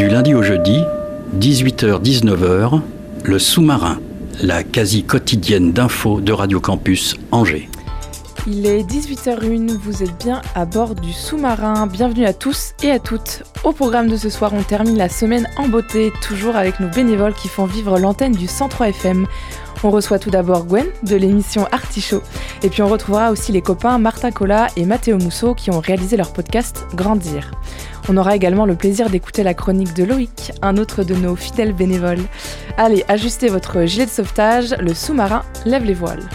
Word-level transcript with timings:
Du 0.00 0.08
lundi 0.08 0.34
au 0.34 0.42
jeudi, 0.42 0.82
18h-19h, 1.38 2.80
le 3.22 3.38
sous-marin, 3.38 4.00
la 4.42 4.62
quasi 4.62 5.04
quotidienne 5.04 5.72
d'infos 5.72 6.22
de 6.22 6.32
Radio 6.32 6.58
Campus 6.58 7.16
Angers. 7.32 7.68
Il 8.46 8.64
est 8.64 8.82
18h01, 8.82 9.76
vous 9.76 10.02
êtes 10.02 10.16
bien 10.24 10.40
à 10.54 10.64
bord 10.64 10.94
du 10.94 11.12
sous-marin. 11.12 11.86
Bienvenue 11.86 12.24
à 12.24 12.32
tous 12.32 12.72
et 12.82 12.90
à 12.90 12.98
toutes. 12.98 13.42
Au 13.62 13.72
programme 13.72 14.08
de 14.08 14.16
ce 14.16 14.30
soir, 14.30 14.54
on 14.54 14.62
termine 14.62 14.96
la 14.96 15.10
semaine 15.10 15.46
en 15.58 15.68
beauté, 15.68 16.12
toujours 16.26 16.56
avec 16.56 16.80
nos 16.80 16.88
bénévoles 16.88 17.34
qui 17.34 17.48
font 17.48 17.66
vivre 17.66 17.98
l'antenne 17.98 18.32
du 18.32 18.46
103 18.46 18.88
FM. 18.88 19.26
On 19.82 19.90
reçoit 19.90 20.18
tout 20.18 20.30
d'abord 20.30 20.66
Gwen 20.66 20.86
de 21.02 21.16
l'émission 21.16 21.66
Artichaut. 21.72 22.22
Et 22.62 22.68
puis 22.68 22.82
on 22.82 22.88
retrouvera 22.88 23.30
aussi 23.30 23.50
les 23.50 23.62
copains 23.62 23.96
Martin 23.98 24.30
Cola 24.30 24.68
et 24.76 24.84
Mathéo 24.84 25.16
Mousseau 25.16 25.54
qui 25.54 25.70
ont 25.70 25.80
réalisé 25.80 26.18
leur 26.18 26.34
podcast 26.34 26.84
Grandir. 26.94 27.50
On 28.08 28.16
aura 28.18 28.36
également 28.36 28.66
le 28.66 28.74
plaisir 28.74 29.08
d'écouter 29.08 29.42
la 29.42 29.54
chronique 29.54 29.94
de 29.94 30.04
Loïc, 30.04 30.52
un 30.60 30.76
autre 30.76 31.02
de 31.02 31.14
nos 31.14 31.34
fidèles 31.34 31.72
bénévoles. 31.72 32.20
Allez, 32.76 33.04
ajustez 33.08 33.48
votre 33.48 33.84
gilet 33.86 34.04
de 34.04 34.10
sauvetage, 34.10 34.74
le 34.80 34.92
sous-marin 34.92 35.44
lève 35.64 35.84
les 35.84 35.94
voiles. 35.94 36.28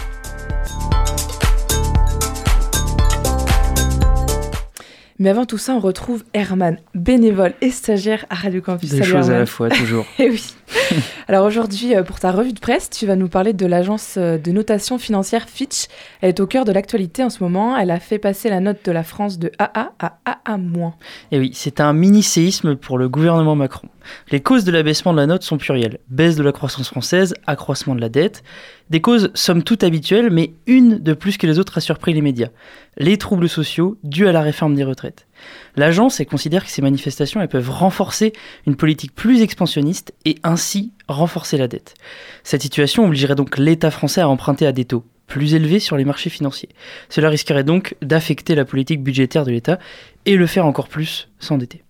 Mais 5.18 5.30
avant 5.30 5.46
tout 5.46 5.56
ça, 5.56 5.72
on 5.72 5.80
retrouve 5.80 6.24
Herman, 6.34 6.78
bénévole 6.94 7.54
et 7.62 7.70
stagiaire 7.70 8.26
à 8.28 8.34
Radio 8.34 8.60
Campus. 8.60 8.90
Des 8.90 8.98
Salut, 8.98 9.12
choses 9.12 9.30
à 9.30 9.38
la 9.38 9.46
fois, 9.46 9.70
toujours. 9.70 10.04
Eh 10.18 10.30
oui. 10.30 10.54
Alors 11.28 11.44
aujourd'hui, 11.44 11.94
euh, 11.94 12.02
pour 12.02 12.18
ta 12.18 12.32
revue 12.32 12.52
de 12.52 12.60
presse, 12.60 12.90
tu 12.90 13.06
vas 13.06 13.16
nous 13.16 13.28
parler 13.28 13.52
de 13.52 13.66
l'agence 13.66 14.14
euh, 14.16 14.38
de 14.38 14.52
notation 14.52 14.98
financière 14.98 15.48
Fitch. 15.48 15.86
Elle 16.20 16.30
est 16.30 16.40
au 16.40 16.46
cœur 16.46 16.64
de 16.64 16.72
l'actualité 16.72 17.22
en 17.22 17.30
ce 17.30 17.42
moment. 17.42 17.76
Elle 17.76 17.90
a 17.90 18.00
fait 18.00 18.18
passer 18.18 18.48
la 18.48 18.60
note 18.60 18.84
de 18.84 18.92
la 18.92 19.02
France 19.02 19.38
de 19.38 19.50
AA 19.58 19.92
à 19.98 20.18
AA-. 20.24 20.92
Et 21.32 21.38
oui, 21.38 21.50
c'est 21.54 21.80
un 21.80 21.92
mini-séisme 21.92 22.76
pour 22.76 22.98
le 22.98 23.08
gouvernement 23.08 23.56
Macron. 23.56 23.88
Les 24.30 24.40
causes 24.40 24.64
de 24.64 24.70
l'abaissement 24.70 25.12
de 25.12 25.18
la 25.18 25.26
note 25.26 25.42
sont 25.42 25.58
plurielles. 25.58 25.98
Baisse 26.08 26.36
de 26.36 26.42
la 26.42 26.52
croissance 26.52 26.88
française, 26.88 27.34
accroissement 27.46 27.94
de 27.94 28.00
la 28.00 28.08
dette. 28.08 28.42
Des 28.90 29.00
causes 29.00 29.30
somme 29.34 29.62
toute 29.62 29.82
habituelles, 29.82 30.30
mais 30.30 30.54
une 30.66 30.98
de 30.98 31.12
plus 31.12 31.38
que 31.38 31.46
les 31.46 31.58
autres 31.58 31.78
a 31.78 31.80
surpris 31.80 32.14
les 32.14 32.22
médias. 32.22 32.50
Les 32.96 33.18
troubles 33.18 33.48
sociaux 33.48 33.98
dus 34.04 34.28
à 34.28 34.32
la 34.32 34.42
réforme 34.42 34.74
des 34.74 34.84
retraites. 34.84 35.25
L'agence 35.76 36.22
considère 36.28 36.64
que 36.64 36.70
ces 36.70 36.82
manifestations 36.82 37.46
peuvent 37.46 37.70
renforcer 37.70 38.32
une 38.66 38.76
politique 38.76 39.14
plus 39.14 39.42
expansionniste 39.42 40.14
et 40.24 40.36
ainsi 40.42 40.92
renforcer 41.08 41.56
la 41.56 41.68
dette. 41.68 41.94
Cette 42.44 42.62
situation 42.62 43.04
obligerait 43.04 43.34
donc 43.34 43.58
l'État 43.58 43.90
français 43.90 44.20
à 44.20 44.28
emprunter 44.28 44.66
à 44.66 44.72
des 44.72 44.84
taux 44.84 45.04
plus 45.26 45.54
élevés 45.54 45.80
sur 45.80 45.96
les 45.96 46.04
marchés 46.04 46.30
financiers. 46.30 46.68
Cela 47.08 47.28
risquerait 47.28 47.64
donc 47.64 47.96
d'affecter 48.00 48.54
la 48.54 48.64
politique 48.64 49.02
budgétaire 49.02 49.44
de 49.44 49.50
l'État 49.50 49.78
et 50.24 50.36
le 50.36 50.46
faire 50.46 50.66
encore 50.66 50.88
plus 50.88 51.28
s'endetter. 51.38 51.82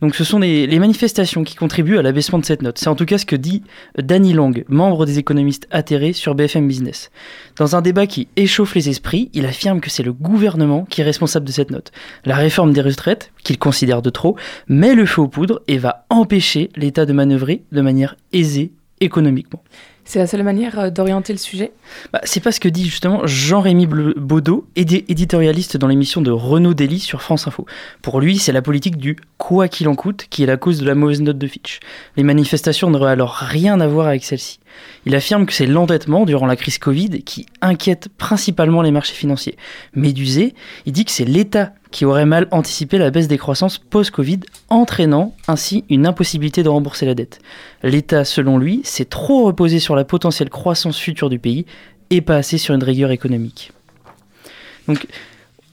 Donc 0.00 0.14
ce 0.14 0.24
sont 0.24 0.38
les, 0.38 0.78
manifestations 0.78 1.44
qui 1.44 1.54
contribuent 1.54 1.98
à 1.98 2.02
l'abaissement 2.02 2.38
de 2.38 2.44
cette 2.44 2.62
note. 2.62 2.78
C'est 2.78 2.88
en 2.88 2.94
tout 2.94 3.06
cas 3.06 3.18
ce 3.18 3.26
que 3.26 3.36
dit 3.36 3.62
Danny 3.98 4.32
Lang, 4.32 4.64
membre 4.68 5.06
des 5.06 5.18
économistes 5.18 5.66
atterrés 5.70 6.12
sur 6.12 6.34
BFM 6.34 6.68
Business. 6.68 7.10
Dans 7.56 7.76
un 7.76 7.82
débat 7.82 8.06
qui 8.06 8.28
échauffe 8.36 8.74
les 8.74 8.88
esprits, 8.88 9.30
il 9.32 9.46
affirme 9.46 9.80
que 9.80 9.90
c'est 9.90 10.02
le 10.02 10.12
gouvernement 10.12 10.84
qui 10.84 11.00
est 11.00 11.04
responsable 11.04 11.46
de 11.46 11.52
cette 11.52 11.70
note. 11.70 11.92
La 12.24 12.36
réforme 12.36 12.72
des 12.72 12.82
retraites, 12.82 13.32
qu'il 13.42 13.58
considère 13.58 14.02
de 14.02 14.10
trop, 14.10 14.36
met 14.68 14.94
le 14.94 15.06
feu 15.06 15.22
aux 15.22 15.28
poudres 15.28 15.60
et 15.68 15.78
va 15.78 16.06
empêcher 16.10 16.70
l'État 16.76 17.06
de 17.06 17.12
manœuvrer 17.12 17.62
de 17.72 17.80
manière 17.80 18.16
aisée 18.32 18.72
économiquement. 19.00 19.62
C'est 20.08 20.18
la 20.20 20.26
seule 20.28 20.44
manière 20.44 20.78
euh, 20.78 20.90
d'orienter 20.90 21.32
le 21.32 21.38
sujet. 21.38 21.72
Bah, 22.12 22.20
c'est 22.24 22.40
pas 22.40 22.52
ce 22.52 22.60
que 22.60 22.68
dit 22.68 22.84
justement 22.84 23.26
Jean-Rémy 23.26 23.86
Baudot, 23.86 24.64
édi- 24.76 25.04
éditorialiste 25.08 25.76
dans 25.76 25.88
l'émission 25.88 26.22
de 26.22 26.30
Renaud 26.30 26.74
Dely 26.74 27.00
sur 27.00 27.20
France 27.22 27.46
Info. 27.48 27.66
Pour 28.02 28.20
lui, 28.20 28.38
c'est 28.38 28.52
la 28.52 28.62
politique 28.62 28.96
du 28.96 29.16
quoi 29.36 29.66
qu'il 29.68 29.88
en 29.88 29.94
coûte 29.96 30.26
qui 30.30 30.42
est 30.44 30.46
la 30.46 30.56
cause 30.56 30.80
de 30.80 30.86
la 30.86 30.94
mauvaise 30.94 31.20
note 31.20 31.38
de 31.38 31.46
Fitch. 31.46 31.80
Les 32.16 32.22
manifestations 32.22 32.88
n'auraient 32.88 33.10
alors 33.10 33.32
rien 33.34 33.80
à 33.80 33.86
voir 33.88 34.06
avec 34.06 34.24
celle-ci. 34.24 34.60
Il 35.06 35.14
affirme 35.14 35.46
que 35.46 35.52
c'est 35.52 35.66
l'endettement 35.66 36.24
durant 36.24 36.46
la 36.46 36.56
crise 36.56 36.78
Covid 36.78 37.22
qui 37.22 37.46
inquiète 37.60 38.08
principalement 38.18 38.82
les 38.82 38.90
marchés 38.90 39.14
financiers. 39.14 39.56
Médusé, 39.94 40.54
il 40.84 40.92
dit 40.92 41.04
que 41.04 41.10
c'est 41.10 41.24
l'État 41.24 41.72
qui 41.90 42.04
aurait 42.04 42.26
mal 42.26 42.48
anticipé 42.50 42.98
la 42.98 43.10
baisse 43.10 43.28
des 43.28 43.38
croissances 43.38 43.78
post-Covid, 43.78 44.40
entraînant 44.68 45.34
ainsi 45.48 45.84
une 45.88 46.06
impossibilité 46.06 46.62
de 46.62 46.68
rembourser 46.68 47.06
la 47.06 47.14
dette. 47.14 47.40
L'État, 47.82 48.24
selon 48.24 48.58
lui, 48.58 48.80
s'est 48.84 49.04
trop 49.04 49.44
reposé 49.44 49.78
sur 49.78 49.96
la 49.96 50.04
potentielle 50.04 50.50
croissance 50.50 50.98
future 50.98 51.30
du 51.30 51.38
pays 51.38 51.66
et 52.10 52.20
pas 52.20 52.36
assez 52.36 52.58
sur 52.58 52.74
une 52.74 52.84
rigueur 52.84 53.10
économique. 53.10 53.72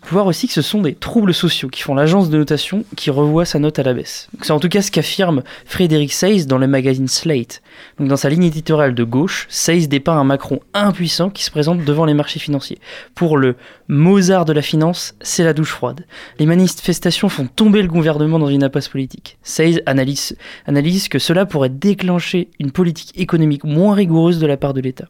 Faut 0.03 0.15
voir 0.15 0.27
aussi 0.27 0.47
que 0.47 0.53
ce 0.53 0.61
sont 0.61 0.81
des 0.81 0.95
troubles 0.95 1.33
sociaux 1.33 1.69
qui 1.69 1.81
font 1.81 1.95
l'agence 1.95 2.29
de 2.29 2.37
notation 2.37 2.83
qui 2.95 3.09
revoit 3.09 3.45
sa 3.45 3.59
note 3.59 3.79
à 3.79 3.83
la 3.83 3.93
baisse. 3.93 4.27
C'est 4.41 4.51
en 4.51 4.59
tout 4.59 4.69
cas 4.69 4.81
ce 4.81 4.91
qu'affirme 4.91 5.43
Frédéric 5.65 6.11
Seyss 6.11 6.45
dans 6.45 6.57
le 6.57 6.67
magazine 6.67 7.07
Slate. 7.07 7.61
Dans 7.99 8.17
sa 8.17 8.29
ligne 8.29 8.43
éditoriale 8.43 8.95
de 8.95 9.03
gauche, 9.03 9.47
Seyss 9.49 9.87
dépeint 9.87 10.17
un 10.17 10.23
Macron 10.23 10.59
impuissant 10.73 11.29
qui 11.29 11.43
se 11.43 11.51
présente 11.51 11.85
devant 11.85 12.05
les 12.05 12.13
marchés 12.13 12.39
financiers. 12.39 12.79
Pour 13.15 13.37
le 13.37 13.55
Mozart 13.87 14.45
de 14.45 14.53
la 14.53 14.61
finance, 14.61 15.15
c'est 15.21 15.43
la 15.43 15.53
douche 15.53 15.71
froide. 15.71 16.05
Les 16.37 16.45
manifestations 16.45 17.29
font 17.29 17.47
tomber 17.47 17.81
le 17.81 17.87
gouvernement 17.87 18.39
dans 18.39 18.49
une 18.49 18.63
impasse 18.63 18.89
politique. 18.89 19.37
Seyss 19.43 19.79
analyse 19.85 21.07
que 21.09 21.19
cela 21.19 21.45
pourrait 21.45 21.69
déclencher 21.69 22.49
une 22.59 22.71
politique 22.71 23.17
économique 23.17 23.63
moins 23.63 23.95
rigoureuse 23.95 24.39
de 24.39 24.47
la 24.47 24.57
part 24.57 24.73
de 24.73 24.81
l'État. 24.81 25.07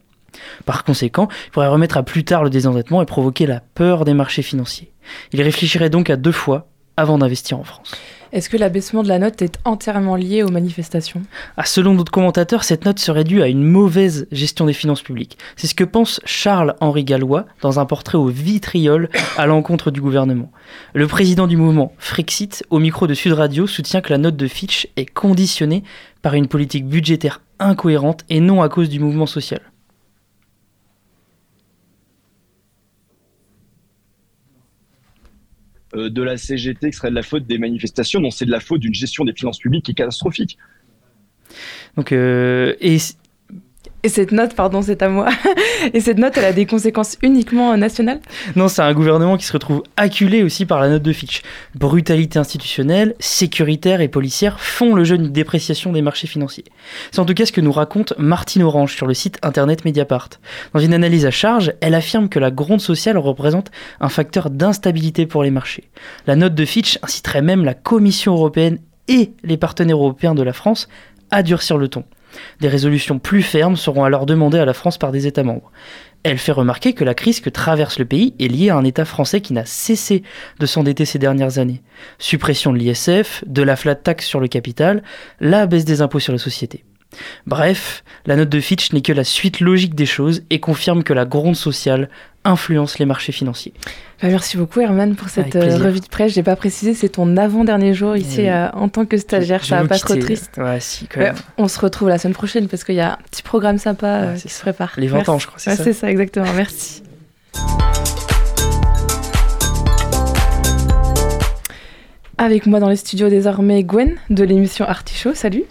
Par 0.66 0.84
conséquent, 0.84 1.28
il 1.48 1.52
pourrait 1.52 1.68
remettre 1.68 1.98
à 1.98 2.04
plus 2.04 2.24
tard 2.24 2.44
le 2.44 2.50
désendettement 2.50 3.02
et 3.02 3.06
provoquer 3.06 3.46
la 3.46 3.62
peur 3.76 4.06
des 4.06 4.14
marchés 4.14 4.42
financiers. 4.42 4.92
Il 5.32 5.42
réfléchirait 5.42 5.90
donc 5.90 6.10
à 6.10 6.16
deux 6.16 6.32
fois 6.32 6.68
avant 6.98 7.18
d'investir 7.18 7.60
en 7.60 7.64
France. 7.64 7.96
Est-ce 8.34 8.50
que 8.50 8.58
l'abaissement 8.58 9.04
de 9.04 9.10
la 9.10 9.20
note 9.20 9.44
est 9.44 9.60
entièrement 9.64 10.16
lié 10.16 10.42
aux 10.42 10.50
manifestations? 10.50 11.22
Ah, 11.56 11.66
selon 11.66 11.94
d'autres 11.94 12.12
commentateurs, 12.12 12.64
cette 12.64 12.84
note 12.84 12.98
serait 12.98 13.24
due 13.24 13.44
à 13.44 13.48
une 13.48 13.64
mauvaise 13.64 14.28
gestion 14.32 14.66
des 14.66 14.74
finances 14.74 15.04
publiques. 15.04 15.38
C'est 15.56 15.68
ce 15.68 15.76
que 15.76 15.84
pense 15.84 16.20
Charles-Henri 16.26 17.04
Gallois 17.04 17.46
dans 17.62 17.80
un 17.80 17.86
portrait 17.86 18.18
au 18.18 18.26
vitriol 18.26 19.10
à 19.38 19.46
l'encontre 19.46 19.92
du 19.92 20.02
gouvernement. 20.02 20.52
Le 20.96 21.06
président 21.06 21.46
du 21.46 21.58
mouvement 21.58 21.94
Frexit, 22.00 22.66
au 22.72 22.80
micro 22.80 23.06
de 23.06 23.14
Sud 23.14 23.34
Radio, 23.34 23.68
soutient 23.68 24.02
que 24.02 24.10
la 24.10 24.18
note 24.18 24.36
de 24.36 24.48
Fitch 24.48 24.88
est 24.96 25.06
conditionnée 25.06 25.84
par 26.24 26.34
une 26.34 26.48
politique 26.48 26.88
budgétaire 26.88 27.42
incohérente 27.60 28.22
et 28.30 28.40
non 28.40 28.64
à 28.64 28.70
cause 28.70 28.90
du 28.90 29.00
mouvement 29.00 29.28
social. 29.28 29.62
De 35.96 36.22
la 36.22 36.38
CGT 36.38 36.92
qui 36.92 36.98
serait 36.98 37.10
de 37.10 37.16
la 37.16 37.24
faute 37.24 37.46
des 37.46 37.58
manifestations. 37.58 38.20
Non, 38.20 38.32
c'est 38.32 38.46
de 38.46 38.52
la 38.52 38.60
faute 38.60 38.82
d'une 38.82 38.94
gestion 38.94 39.26
des 39.26 39.34
finances 39.34 39.60
publiques 39.60 39.86
qui 39.86 39.92
est 39.92 39.96
catastrophique. 39.96 40.58
Donc, 41.96 42.12
euh, 42.12 42.74
et 42.80 42.98
Et 44.06 44.10
cette 44.10 44.34
note, 44.34 44.54
pardon, 44.54 44.82
c'est 44.82 45.02
à 45.02 45.08
moi. 45.08 45.30
Et 45.94 46.02
cette 46.02 46.18
note, 46.18 46.34
elle 46.36 46.44
a 46.44 46.52
des 46.52 46.66
conséquences 46.66 47.18
uniquement 47.22 47.78
nationales? 47.78 48.20
Non, 48.58 48.68
c'est 48.68 48.82
un 48.82 48.94
gouvernement 48.94 49.38
qui 49.38 49.46
se 49.46 49.54
retrouve 49.54 49.82
acculé 49.96 50.44
aussi 50.44 50.66
par 50.66 50.82
la 50.82 50.90
note 50.90 51.04
de 51.04 51.14
Fitch. 51.14 51.42
Brutalité 51.76 52.38
institutionnelle, 52.38 53.16
sécuritaire 53.20 54.02
et 54.02 54.10
policière 54.10 54.60
font 54.60 54.94
le 54.94 55.06
jeu 55.06 55.18
d'une 55.18 55.32
dépréciation 55.32 55.94
des 55.94 56.02
marchés 56.02 56.28
financiers. 56.28 56.66
C'est 57.12 57.20
en 57.20 57.26
tout 57.26 57.34
cas 57.34 57.46
ce 57.46 57.54
que 57.54 57.62
nous 57.62 57.72
raconte 57.72 58.14
Martine 58.18 58.64
Orange 58.64 58.94
sur 58.94 59.08
le 59.08 59.14
site 59.14 59.40
internet 59.42 59.86
Mediapart. 59.86 60.32
Dans 60.74 60.82
une 60.82 60.94
analyse 60.94 61.26
à 61.26 61.32
charge, 61.32 61.72
elle 61.80 61.96
affirme 61.96 62.28
que 62.28 62.40
la 62.40 62.52
gronde 62.52 62.82
sociale 62.82 63.18
représente 63.18 63.72
un 64.02 64.10
facteur 64.10 64.50
d'instabilité 64.50 65.26
pour 65.26 65.44
les 65.44 65.52
marchés. 65.52 65.90
La 66.28 66.36
note 66.36 66.56
de 66.56 66.66
Fitch 66.66 67.00
inciterait 67.04 67.42
même 67.42 67.64
la 67.64 67.74
Commission 67.74 68.34
européenne 68.34 68.80
et 69.08 69.32
les 69.44 69.58
partenaires 69.58 69.96
européens 69.96 70.36
de 70.36 70.44
la 70.44 70.54
France 70.54 70.90
à 71.32 71.42
durcir 71.42 71.78
le 71.78 71.88
ton. 71.88 72.04
Des 72.60 72.68
résolutions 72.68 73.20
plus 73.20 73.42
fermes 73.42 73.76
seront 73.76 74.04
alors 74.04 74.26
demandées 74.26 74.60
à 74.60 74.66
la 74.66 74.74
France 74.74 74.98
par 74.98 75.12
des 75.12 75.28
États 75.28 75.44
membres. 75.44 75.72
Elle 76.24 76.38
fait 76.38 76.54
remarquer 76.54 76.94
que 76.94 77.04
la 77.04 77.14
crise 77.14 77.42
que 77.42 77.50
traverse 77.50 78.00
le 78.00 78.06
pays 78.06 78.34
est 78.40 78.48
liée 78.48 78.70
à 78.70 78.78
un 78.78 78.86
État 78.86 79.06
français 79.06 79.42
qui 79.42 79.54
n'a 79.54 79.66
cessé 79.66 80.24
de 80.60 80.66
s'endetter 80.66 81.06
ces 81.06 81.20
dernières 81.20 81.60
années. 81.60 81.82
Suppression 82.18 82.72
de 82.72 82.78
l'ISF, 82.78 83.44
de 83.46 83.62
la 83.62 83.76
flat 83.76 83.96
tax 83.96 84.26
sur 84.26 84.40
le 84.40 84.48
capital, 84.48 85.04
la 85.42 85.66
baisse 85.66 85.86
des 85.86 86.02
impôts 86.02 86.20
sur 86.20 86.32
la 86.32 86.40
société. 86.40 86.86
Bref, 87.46 88.04
la 88.26 88.36
note 88.36 88.50
de 88.50 88.60
Fitch 88.60 88.92
n'est 88.94 89.02
que 89.02 89.14
la 89.14 89.24
suite 89.24 89.60
logique 89.60 89.96
des 89.96 90.06
choses 90.06 90.44
et 90.50 90.60
confirme 90.60 91.04
que 91.04 91.14
la 91.14 91.26
gronde 91.26 91.56
sociale 91.56 92.10
influence 92.46 93.00
les 93.00 93.06
marchés 93.06 93.32
financiers. 93.32 93.74
Bah, 94.22 94.28
merci 94.30 94.58
beaucoup 94.58 94.80
Herman 94.82 95.16
pour 95.16 95.30
cette 95.30 95.56
euh, 95.56 95.78
revue 95.78 96.00
de 96.00 96.08
presse. 96.08 96.34
J'ai 96.34 96.44
pas 96.44 96.56
précisé, 96.56 96.94
c'est 96.94 97.10
ton 97.10 97.38
avant-dernier 97.38 97.94
jour 97.94 98.16
ici 98.18 98.42
Oui. 98.42 98.50
euh, 98.50 98.70
en 98.74 98.90
tant 98.90 99.06
que 99.06 99.18
stagiaire. 99.18 99.62
Je 99.64 99.68
Ça 99.70 99.82
va 99.82 99.88
pas 99.88 99.98
trop 99.98 100.14
quitter. 100.14 100.26
triste. 100.26 100.52
Ouais, 100.58 100.80
si, 100.80 101.08
quand 101.08 101.20
Ouais, 101.20 101.28
même. 101.28 101.36
on 101.58 101.68
se 101.68 101.80
retrouve 101.80 102.10
la 102.10 102.18
semaine 102.18 102.34
prochaine 102.34 102.68
parce 102.68 102.84
qu'il 102.84 102.96
y 102.96 103.02
a 103.02 103.14
un 103.14 103.18
petit 103.30 103.44
programme 103.44 103.78
sympa 103.78 104.08
euh, 104.08 104.36
qui 104.36 104.50
se 104.50 104.62
prépare. 104.62 104.94
Les 104.98 105.08
20 105.08 105.18
Merci. 105.18 105.30
ans, 105.32 105.40
je 105.40 105.48
crois, 105.48 105.60
c'est 105.60 105.70
Ouais, 105.72 105.76
ça 105.78 105.84
c'est 105.84 105.94
ça, 105.94 106.10
exactement. 106.12 106.52
Merci. 106.56 107.04
Avec 112.38 112.66
moi 112.66 112.80
dans 112.80 112.90
les 112.90 112.96
studios 112.96 113.30
désormais 113.30 113.84
Gwen 113.84 114.16
de 114.30 114.44
l'émission 114.44 114.86
Artichaut. 114.86 115.34
Salut. 115.34 115.64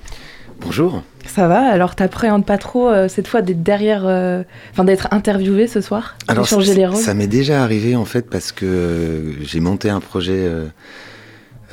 Bonjour. 0.60 1.02
Ça 1.26 1.48
va 1.48 1.60
Alors 1.60 1.94
t'appréhendes 1.94 2.44
pas 2.44 2.58
trop 2.58 2.88
euh, 2.88 3.08
cette 3.08 3.26
fois 3.28 3.42
d'être 3.42 3.62
derrière, 3.62 4.02
euh, 4.06 4.42
enfin 4.72 4.84
d'être 4.84 5.08
interviewé 5.12 5.66
ce 5.66 5.80
soir 5.80 6.16
Alors 6.28 6.46
changer 6.46 6.72
ça, 6.72 6.74
les 6.74 6.86
rôles? 6.86 7.02
ça 7.02 7.14
m'est 7.14 7.26
déjà 7.26 7.62
arrivé 7.62 7.96
en 7.96 8.04
fait 8.04 8.28
parce 8.28 8.52
que 8.52 8.66
euh, 8.66 9.32
j'ai 9.42 9.60
monté 9.60 9.88
un 9.90 10.00
projet 10.00 10.48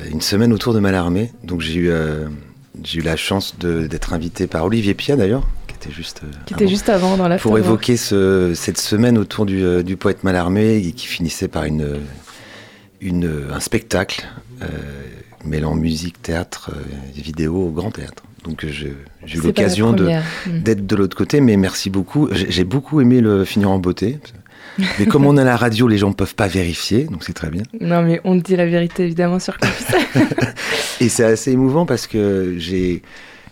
une 0.10 0.22
semaine 0.22 0.54
autour 0.54 0.74
de 0.74 0.80
Malarmé. 0.80 1.32
Donc 1.44 1.62
j'ai 1.62 1.76
eu, 1.80 1.92
j'ai 2.84 3.00
eu 3.00 3.04
la 3.04 3.18
chance 3.18 3.56
d'être 3.60 4.14
invité 4.14 4.48
par 4.48 4.64
Olivier 4.66 4.94
Pia 4.94 5.16
d'ailleurs, 5.18 5.46
qui 5.68 5.76
était 5.76 5.92
juste, 5.94 6.22
Qui 6.46 6.54
était 6.54 6.64
avant, 6.64 6.72
juste 6.72 6.90
avant 6.90 7.18
dans 7.18 7.28
la 7.28 7.38
pour 7.38 7.58
évoquer 7.58 7.98
ce- 7.98 8.54
cette 8.56 8.80
semaine 8.80 9.18
autour 9.18 9.46
du, 9.46 9.84
du 9.84 9.98
poète 9.98 10.24
Malarmé 10.24 10.78
et 10.78 10.92
qui 10.94 11.08
finissait 11.08 11.50
par 11.50 11.66
une, 11.66 11.98
une, 13.02 13.30
un 13.54 13.60
spectacle 13.60 14.26
mêlant 15.44 15.76
musique, 15.76 16.22
théâtre, 16.22 16.72
et 17.18 17.22
vidéo 17.22 17.56
au 17.68 17.70
grand 17.72 17.92
théâtre. 17.92 18.24
Donc 18.44 18.64
euh, 18.64 18.70
j'ai 18.72 19.38
eu 19.38 19.42
l'occasion 19.42 19.94
de, 19.94 20.06
Mm. 20.48 20.60
d'être 20.64 20.86
de 20.88 20.96
l'autre 20.96 21.16
côté, 21.18 21.42
mais 21.42 21.58
merci 21.58 21.90
beaucoup. 21.90 22.30
J'ai 22.32 22.64
beaucoup 22.64 23.02
aimé 23.02 23.22
le 23.22 23.46
finir 23.46 23.70
en 23.70 23.80
beauté. 23.80 24.20
Mais 24.98 25.06
comme 25.06 25.26
on 25.26 25.36
est 25.36 25.42
à 25.42 25.46
la 25.46 25.58
radio, 25.58 25.88
les 25.90 25.98
gens 25.98 26.10
ne 26.10 26.14
peuvent 26.14 26.36
pas 26.36 26.48
vérifier, 26.48 27.04
donc 27.06 27.24
c'est 27.26 27.34
très 27.34 27.50
bien. 27.50 27.64
Non 27.82 28.02
mais 28.02 28.22
on 28.24 28.36
dit 28.36 28.56
la 28.56 28.66
vérité 28.66 29.04
évidemment 29.04 29.40
sur 29.40 29.58
Campus. 29.58 29.86
Et 31.02 31.10
c'est 31.10 31.24
assez 31.26 31.52
émouvant 31.52 31.86
parce 31.86 32.08
que 32.08 32.56
j'ai 32.58 33.02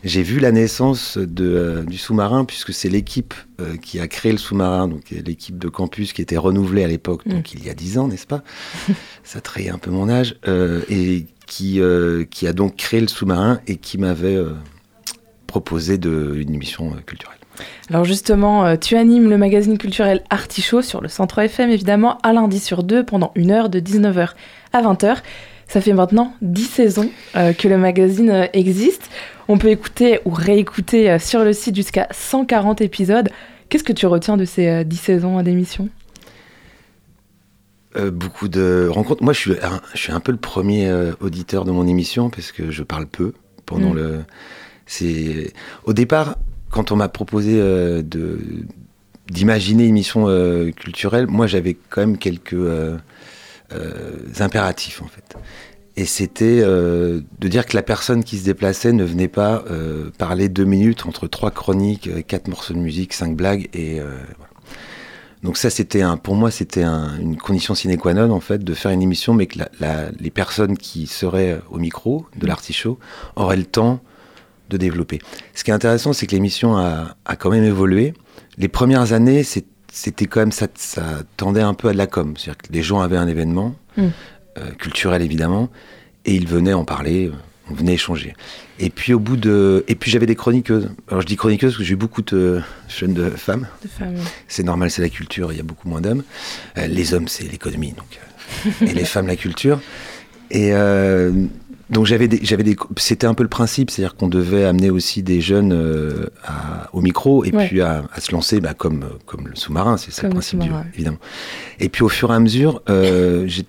j'ai 0.04 0.22
vu 0.22 0.40
la 0.40 0.52
naissance 0.52 1.18
de, 1.18 1.44
euh, 1.46 1.84
du 1.84 1.98
sous-marin, 1.98 2.46
puisque 2.46 2.72
c'est 2.72 2.88
l'équipe 2.88 3.34
euh, 3.60 3.76
qui 3.82 4.00
a 4.00 4.08
créé 4.08 4.32
le 4.32 4.38
sous-marin, 4.38 4.88
donc 4.88 5.10
l'équipe 5.10 5.58
de 5.58 5.68
campus 5.70 6.14
qui 6.14 6.22
était 6.22 6.38
renouvelée 6.38 6.84
à 6.84 6.88
l'époque, 6.88 7.26
Mm. 7.26 7.32
donc 7.32 7.54
il 7.54 7.66
y 7.66 7.70
a 7.70 7.74
dix 7.74 7.98
ans, 7.98 8.08
n'est-ce 8.08 8.28
pas? 8.28 8.44
Ça 9.24 9.42
trahit 9.42 9.70
un 9.70 9.80
peu 9.80 9.90
mon 9.92 10.08
âge, 10.08 10.36
euh, 10.48 10.82
et 10.88 11.26
qui, 11.48 11.82
qui 12.30 12.48
a 12.48 12.54
donc 12.54 12.76
créé 12.76 13.02
le 13.02 13.08
sous-marin 13.08 13.60
et 13.68 13.78
qui 13.78 13.98
m'avait 13.98 14.38
proposé 15.48 15.98
de, 15.98 16.34
une 16.36 16.54
émission 16.54 16.92
euh, 16.92 17.02
culturelle. 17.06 17.38
Alors 17.90 18.04
justement, 18.06 18.66
euh, 18.66 18.76
tu 18.76 18.96
animes 18.96 19.30
le 19.30 19.38
magazine 19.38 19.78
culturel 19.78 20.24
Artichaut 20.30 20.82
sur 20.84 21.02
le 21.02 21.08
Centre 21.08 21.40
FM, 21.40 21.72
évidemment, 21.72 22.20
à 22.22 22.34
lundi 22.34 22.60
sur 22.60 22.84
deux, 22.84 23.04
pendant 23.04 23.32
une 23.36 23.50
heure 23.52 23.70
de 23.70 23.80
19h 23.80 24.32
à 24.74 24.82
20h. 24.82 25.18
Ça 25.68 25.82
fait 25.82 25.94
maintenant 25.94 26.34
10 26.42 26.64
saisons 26.66 27.10
euh, 27.36 27.54
que 27.54 27.68
le 27.68 27.78
magazine 27.78 28.48
existe. 28.54 29.10
On 29.48 29.58
peut 29.58 29.70
écouter 29.70 30.20
ou 30.26 30.30
réécouter 30.30 31.18
sur 31.20 31.44
le 31.44 31.52
site 31.54 31.76
jusqu'à 31.76 32.08
140 32.12 32.82
épisodes. 32.82 33.30
Qu'est-ce 33.70 33.84
que 33.84 33.94
tu 33.94 34.06
retiens 34.06 34.38
de 34.38 34.46
ces 34.46 34.68
euh, 34.68 34.84
10 34.84 34.96
saisons 34.98 35.42
d'émission 35.42 35.90
Euh, 37.96 38.12
beaucoup 38.12 38.48
de 38.48 38.88
rencontres. 38.92 39.24
Moi, 39.24 39.34
je 39.34 39.40
suis 39.40 39.52
un, 39.62 39.82
je 39.94 40.00
suis 40.00 40.12
un 40.12 40.20
peu 40.20 40.32
le 40.32 40.38
premier 40.38 40.88
euh, 40.88 41.14
auditeur 41.22 41.66
de 41.66 41.72
mon 41.72 41.88
émission 41.88 42.30
parce 42.30 42.52
que 42.52 42.70
je 42.72 42.84
parle 42.84 43.08
peu 43.08 43.34
pendant 43.66 43.92
Mm. 43.94 43.96
le. 43.98 44.20
C'est 44.88 45.54
au 45.84 45.94
départ 45.94 46.38
quand 46.72 46.92
on 46.92 46.96
m'a 46.96 47.10
proposé 47.10 47.60
euh, 47.60 48.02
d'imaginer 49.30 49.84
une 49.84 49.90
émission 49.90 50.28
euh, 50.28 50.72
culturelle. 50.72 51.28
Moi, 51.28 51.46
j'avais 51.48 51.78
quand 51.90 52.02
même 52.02 52.18
quelques 52.18 52.54
euh, 52.54 52.98
impératifs 54.40 55.02
en 55.02 55.08
fait. 55.08 55.36
Et 55.98 56.06
c'était 56.06 56.62
de 56.62 57.48
dire 57.48 57.66
que 57.66 57.76
la 57.76 57.82
personne 57.82 58.24
qui 58.24 58.38
se 58.38 58.46
déplaçait 58.46 58.94
ne 58.94 59.04
venait 59.04 59.28
pas 59.28 59.64
parler 60.20 60.48
deux 60.48 60.64
minutes 60.64 61.08
entre 61.08 61.26
trois 61.28 61.50
chroniques, 61.50 62.28
quatre 62.28 62.50
morceaux 62.50 62.76
de 62.76 62.80
musique, 62.80 63.14
cinq 63.14 63.36
blagues 63.36 63.68
et. 63.74 64.00
Donc 65.42 65.58
ça, 65.58 65.70
c'était 65.72 66.02
un, 66.04 66.18
pour 66.18 66.36
moi, 66.36 66.52
c'était 66.52 66.84
un- 66.84 67.18
une 67.20 67.38
condition 67.38 67.74
sine 67.76 67.98
qua 67.98 68.14
non 68.14 68.30
en 68.32 68.40
fait 68.40 68.64
de 68.64 68.74
faire 68.76 68.92
une 68.92 69.02
émission, 69.02 69.34
mais 69.34 69.48
que 69.48 69.58
les 70.20 70.30
personnes 70.32 70.78
qui 70.78 71.08
seraient 71.08 71.60
au 71.72 71.80
micro 71.80 72.28
de 72.36 72.46
l'artichaut 72.46 73.00
auraient 73.36 73.58
le 73.58 73.66
temps 73.66 74.00
de 74.70 74.78
développer. 74.78 75.20
Ce 75.56 75.64
qui 75.64 75.72
est 75.72 75.74
intéressant, 75.74 76.14
c'est 76.14 76.28
que 76.28 76.32
l'émission 76.36 76.78
a, 76.78 77.16
a 77.26 77.36
quand 77.36 77.50
même 77.50 77.64
évolué. 77.64 78.14
Les 78.58 78.68
premières 78.68 79.14
années, 79.14 79.44
c'était 79.44 80.26
quand 80.26 80.40
même 80.42 80.52
ça, 80.52 80.68
ça 80.76 81.04
tendait 81.38 81.62
un 81.62 81.74
peu 81.74 81.88
à 81.90 81.94
de 81.94 81.98
la 81.98 82.08
com, 82.08 82.34
c'est-à-dire 82.38 82.58
que 82.58 82.74
les 82.74 82.84
gens 82.84 83.00
avaient 83.02 83.18
un 83.18 83.28
événement 83.28 83.76
Mm. 83.98 84.08
euh, 84.60 84.72
culturel 84.78 85.24
évidemment, 85.24 85.70
et 86.26 86.36
ils 86.36 86.48
venaient 86.48 86.74
en 86.74 86.86
parler. 86.86 87.28
euh, 87.30 87.34
On 87.72 87.74
venait 87.74 87.96
échanger. 87.96 88.36
Et 88.80 88.90
puis 88.92 89.14
au 89.14 89.20
bout 89.20 89.38
de, 89.38 89.84
et 89.88 89.96
puis 89.96 90.12
j'avais 90.12 90.28
des 90.28 90.36
chroniqueuses. 90.36 90.90
Alors 91.10 91.22
je 91.22 91.26
dis 91.28 91.36
chroniqueuses 91.36 91.72
parce 91.72 91.80
que 91.80 91.84
j'ai 91.84 91.94
eu 91.94 91.98
beaucoup 91.98 92.22
de 92.22 92.62
jeunes 92.88 93.14
de 93.16 93.30
femmes. 93.32 93.68
de 93.84 93.88
femmes 93.90 94.16
C'est 94.48 94.62
normal, 94.64 94.92
c'est 94.92 95.02
la 95.02 95.10
culture, 95.10 95.52
il 95.52 95.58
y 95.58 95.60
a 95.60 95.64
beaucoup 95.64 95.90
moins 95.90 96.00
d'hommes. 96.00 96.24
Euh, 96.78 96.86
les 96.88 97.14
hommes, 97.16 97.28
c'est 97.28 97.44
l'économie, 97.52 97.94
donc. 97.94 98.20
et 98.82 98.94
les 98.94 99.06
femmes, 99.14 99.26
la 99.28 99.36
culture. 99.36 99.82
Et 100.52 100.70
euh, 100.74 101.32
donc 101.90 102.06
j'avais 102.06 102.28
des, 102.28 102.40
j'avais 102.44 102.64
des, 102.64 102.76
c'était 102.98 103.28
un 103.28 103.34
peu 103.34 103.44
le 103.44 103.50
principe, 103.50 103.90
c'est-à-dire 103.92 104.16
qu'on 104.16 104.28
devait 104.28 104.66
amener 104.66 104.90
aussi 104.90 105.24
des 105.24 105.40
jeunes 105.42 105.72
euh, 105.74 106.26
à- 106.44 106.90
au 106.94 107.02
micro 107.02 107.46
et 107.46 107.52
Ouais. 107.52 107.68
puis 107.68 107.82
à, 107.82 108.04
à 108.14 108.20
se 108.22 108.32
lancer, 108.32 108.60
bah, 108.60 108.74
comme 108.74 109.06
comme 109.26 109.48
le 109.48 109.56
sous-marin, 109.56 109.98
c'est 109.98 110.12
ça 110.12 110.24
le 110.24 110.28
le 110.30 110.34
principe, 110.34 110.60
du, 110.60 110.66
sous-marin, 110.68 110.84
ouais. 110.84 110.92
évidemment. 110.96 111.18
Et 111.80 111.90
puis 111.90 112.04
au 112.04 112.10
fur 112.10 112.32
et 112.32 112.36
à 112.36 112.40
mesure, 112.40 112.82
euh, 112.90 113.46
j'ai 113.48 113.66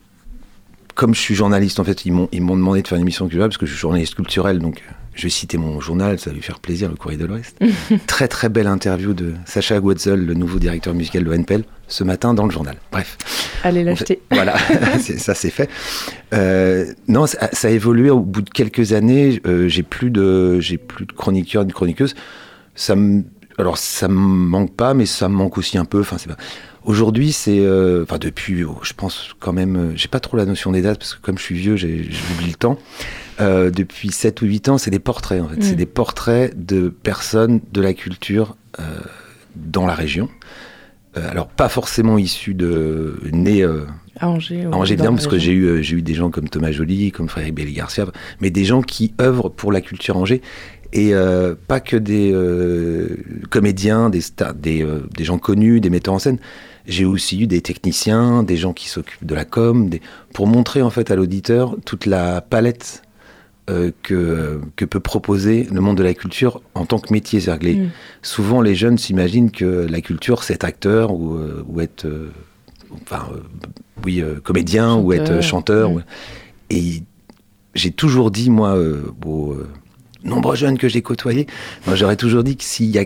comme 0.94 1.15
je 1.15 1.20
suis 1.20 1.37
journaliste, 1.37 1.79
en 1.79 1.85
fait, 1.85 2.05
ils 2.06 2.12
m'ont, 2.12 2.29
ils 2.32 2.43
m'ont 2.43 2.56
demandé 2.56 2.82
de 2.82 2.88
faire 2.88 2.97
une 2.97 3.03
émission 3.03 3.26
culturelle 3.26 3.50
parce 3.50 3.59
que 3.59 3.67
je 3.67 3.70
suis 3.73 3.81
journaliste 3.81 4.17
culturel, 4.17 4.59
donc 4.59 4.82
euh, 4.88 4.93
je 5.19 5.25
vais 5.25 5.31
citer 5.31 5.59
mon 5.59 5.81
journal, 5.81 6.19
ça 6.20 6.31
va 6.31 6.37
lui 6.37 6.43
faire 6.43 6.61
plaisir, 6.61 6.88
le 6.88 6.94
Courrier 6.94 7.19
de 7.19 7.26
l'Ouest. 7.26 7.59
très 8.06 8.29
très 8.29 8.49
belle 8.49 8.69
interview 8.69 9.15
de 9.15 9.35
Sacha 9.47 9.81
Guetzel, 9.81 10.25
le 10.25 10.35
nouveau 10.35 10.61
directeur 10.61 10.94
musical 10.94 11.25
de 11.25 11.32
NPL, 11.32 11.65
ce 11.88 12.05
matin 12.05 12.35
dans 12.35 12.44
le 12.44 12.53
journal. 12.53 12.76
Bref. 12.93 13.19
Allez 13.65 13.82
l'acheter. 13.82 14.23
voilà, 14.31 14.56
ça 15.00 15.35
c'est 15.35 15.50
fait. 15.50 15.69
Euh, 16.32 16.87
non, 17.09 17.26
ça, 17.26 17.49
ça 17.53 17.67
a 17.67 17.70
évolué 17.73 18.11
au 18.11 18.20
bout 18.20 18.43
de 18.43 18.50
quelques 18.50 18.93
années. 18.93 19.41
euh, 19.47 19.67
j'ai 19.67 19.82
plus 19.82 20.11
de, 20.11 20.61
j'ai 20.61 20.79
plus 20.79 21.05
de 21.05 21.12
chroniqueurs 21.12 21.65
ni 21.65 21.69
de 21.69 21.75
chroniqueuses. 21.75 22.15
Ça 22.76 22.94
me, 22.94 23.25
alors 23.59 23.76
ça 23.76 24.06
me 24.06 24.15
manque 24.15 24.76
pas, 24.76 24.94
mais 24.94 25.05
ça 25.05 25.29
me 25.29 25.35
manque 25.35 25.59
aussi 25.59 25.79
un 25.79 25.85
peu. 25.85 26.00
Enfin, 26.00 26.17
c'est 26.17 26.29
pas. 26.29 26.37
Aujourd'hui, 26.85 27.32
c'est, 27.32 27.59
euh, 27.59 28.05
enfin 28.05 28.19
depuis, 28.19 28.62
oh, 28.62 28.79
je 28.82 28.93
pense 28.93 29.35
quand 29.41 29.53
même, 29.53 29.76
euh, 29.76 29.93
j'ai 29.97 30.09
pas 30.09 30.20
trop 30.20 30.37
la 30.37 30.47
notion 30.47 30.70
des 30.70 30.81
dates 30.81 30.99
parce 30.99 31.15
que 31.17 31.20
comme 31.20 31.37
je 31.37 31.43
suis 31.43 31.56
vieux, 31.56 31.76
j'oublie 31.76 32.47
le 32.47 32.55
temps. 32.55 32.79
Euh, 33.40 33.70
depuis 33.70 34.11
7 34.11 34.43
ou 34.43 34.46
8 34.46 34.69
ans, 34.69 34.79
c'est 34.79 34.90
des 34.90 34.99
portraits 34.99 35.40
en 35.40 35.49
fait. 35.49 35.56
Mm. 35.56 35.62
C'est 35.62 35.77
des 35.77 35.86
portraits 35.86 36.67
de 36.67 36.89
personnes 36.89 37.60
de 37.72 37.81
la 37.81 37.94
culture 37.94 38.56
euh, 38.81 38.82
dans 39.55 39.86
la 39.86 39.94
région. 39.94 40.29
Euh, 41.17 41.31
alors 41.31 41.48
pas 41.48 41.69
forcément 41.69 42.19
issus 42.19 42.55
de 42.55 43.19
nés 43.32 43.62
euh, 43.62 43.86
À 44.19 44.29
Angers. 44.29 44.67
ou 44.67 44.74
à 44.74 44.77
Angers 44.77 44.96
la 44.96 45.05
parce 45.10 45.27
que 45.27 45.39
j'ai 45.39 45.53
eu 45.53 45.65
euh, 45.65 45.82
j'ai 45.82 45.96
eu 45.96 46.03
des 46.03 46.15
gens 46.15 46.31
comme 46.31 46.48
Thomas 46.48 46.70
Joly, 46.70 47.12
comme 47.12 47.29
Frédéric 47.29 47.55
Belli 47.55 47.72
Garcia, 47.72 48.06
mais 48.41 48.51
des 48.51 48.65
gens 48.65 48.82
qui 48.82 49.15
œuvrent 49.20 49.51
pour 49.51 49.72
la 49.72 49.81
culture 49.81 50.17
Angers 50.17 50.43
et 50.93 51.15
euh, 51.15 51.55
pas 51.67 51.81
que 51.81 51.96
des 51.96 52.31
euh, 52.32 53.17
comédiens, 53.51 54.10
des 54.10 54.20
stars, 54.20 54.55
des, 54.55 54.82
euh, 54.82 55.06
des 55.17 55.24
gens 55.24 55.39
connus, 55.39 55.81
des 55.81 55.91
metteurs 55.91 56.15
en 56.15 56.19
scène. 56.19 56.39
J'ai 56.86 57.05
aussi 57.05 57.43
eu 57.43 57.46
des 57.46 57.60
techniciens, 57.60 58.43
des 58.43 58.56
gens 58.56 58.72
qui 58.72 58.89
s'occupent 58.89 59.27
de 59.27 59.34
la 59.34 59.44
com, 59.44 59.91
des, 59.91 60.01
pour 60.32 60.46
montrer 60.46 60.81
en 60.81 60.91
fait 60.91 61.10
à 61.10 61.17
l'auditeur 61.17 61.77
toute 61.84 62.06
la 62.06 62.41
palette 62.41 63.03
euh, 63.69 63.91
que, 64.03 64.60
que 64.77 64.84
peut 64.84 65.01
proposer 65.01 65.69
le 65.70 65.81
monde 65.81 65.96
de 65.98 66.03
la 66.03 66.15
culture 66.15 66.63
en 66.75 66.87
tant 66.87 66.98
que 66.98 67.13
métier. 67.13 67.41
C'est-à-dire 67.41 67.60
que 67.60 67.67
les- 67.67 67.77
Mm. 67.87 67.91
souvent 68.22 68.60
les 68.63 68.75
jeunes 68.75 68.98
s'imaginent 68.98 69.51
que 69.51 69.87
la 69.89 70.01
culture 70.01 70.43
c'est 70.44 70.55
être 70.55 70.65
acteur 70.65 71.13
ou, 71.13 71.34
euh, 71.37 71.65
ou 71.69 71.81
être 71.81 72.06
euh, 72.06 72.31
enfin 73.03 73.29
oui 74.05 74.22
comédien 74.44 74.94
ou 74.96 75.13
être 75.13 75.43
chanteur 75.43 75.91
Mm. 75.91 75.94
ou- 75.94 76.01
et 76.70 77.03
j'ai 77.75 77.91
toujours 77.91 78.31
dit 78.31 78.51
moi 78.51 78.77
aux 79.27 79.56
nombreux 80.25 80.56
jeunes 80.56 80.79
que 80.79 80.89
j'ai 80.89 81.03
côtoyés 81.03 81.46
moi 81.87 81.94
j'aurais 81.96 82.17
toujours 82.17 82.43
dit 82.44 82.56
que 82.56 82.65
s'il 82.65 82.87
y 82.91 82.98
a 82.98 83.05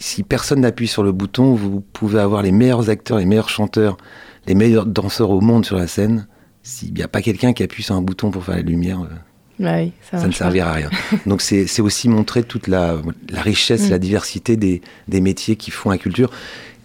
si 0.00 0.22
personne 0.22 0.60
n'appuie 0.60 0.88
sur 0.88 1.02
le 1.02 1.12
bouton 1.12 1.54
vous 1.54 1.80
pouvez 1.92 2.20
avoir 2.20 2.42
les 2.42 2.52
meilleurs 2.52 2.88
acteurs 2.88 3.18
les 3.18 3.26
meilleurs 3.26 3.48
chanteurs 3.48 3.96
les 4.46 4.54
meilleurs 4.54 4.86
danseurs 4.86 5.30
au 5.30 5.40
monde 5.40 5.64
sur 5.66 5.76
la 5.76 5.86
scène 5.86 6.26
s'il 6.62 6.94
n'y 6.94 7.02
a 7.02 7.08
pas 7.08 7.20
quelqu'un 7.22 7.52
qui 7.52 7.62
appuie 7.62 7.82
sur 7.82 7.94
un 7.94 8.02
bouton 8.02 8.30
pour 8.30 8.44
faire 8.44 8.56
la 8.56 8.62
lumière 8.62 9.00
oui, 9.60 9.92
ça, 10.10 10.18
ça 10.18 10.26
ne 10.26 10.32
servira 10.32 10.70
à 10.70 10.74
rien. 10.74 10.90
Donc 11.26 11.42
c'est 11.42 11.80
aussi 11.80 12.08
montrer 12.08 12.42
toute 12.42 12.66
la, 12.68 12.96
la 13.30 13.42
richesse, 13.42 13.88
Mm. 13.88 13.90
la 13.90 13.98
diversité 13.98 14.56
des, 14.56 14.82
des 15.08 15.20
métiers 15.20 15.56
qui 15.56 15.70
font 15.70 15.90
la 15.90 15.98
culture. 15.98 16.30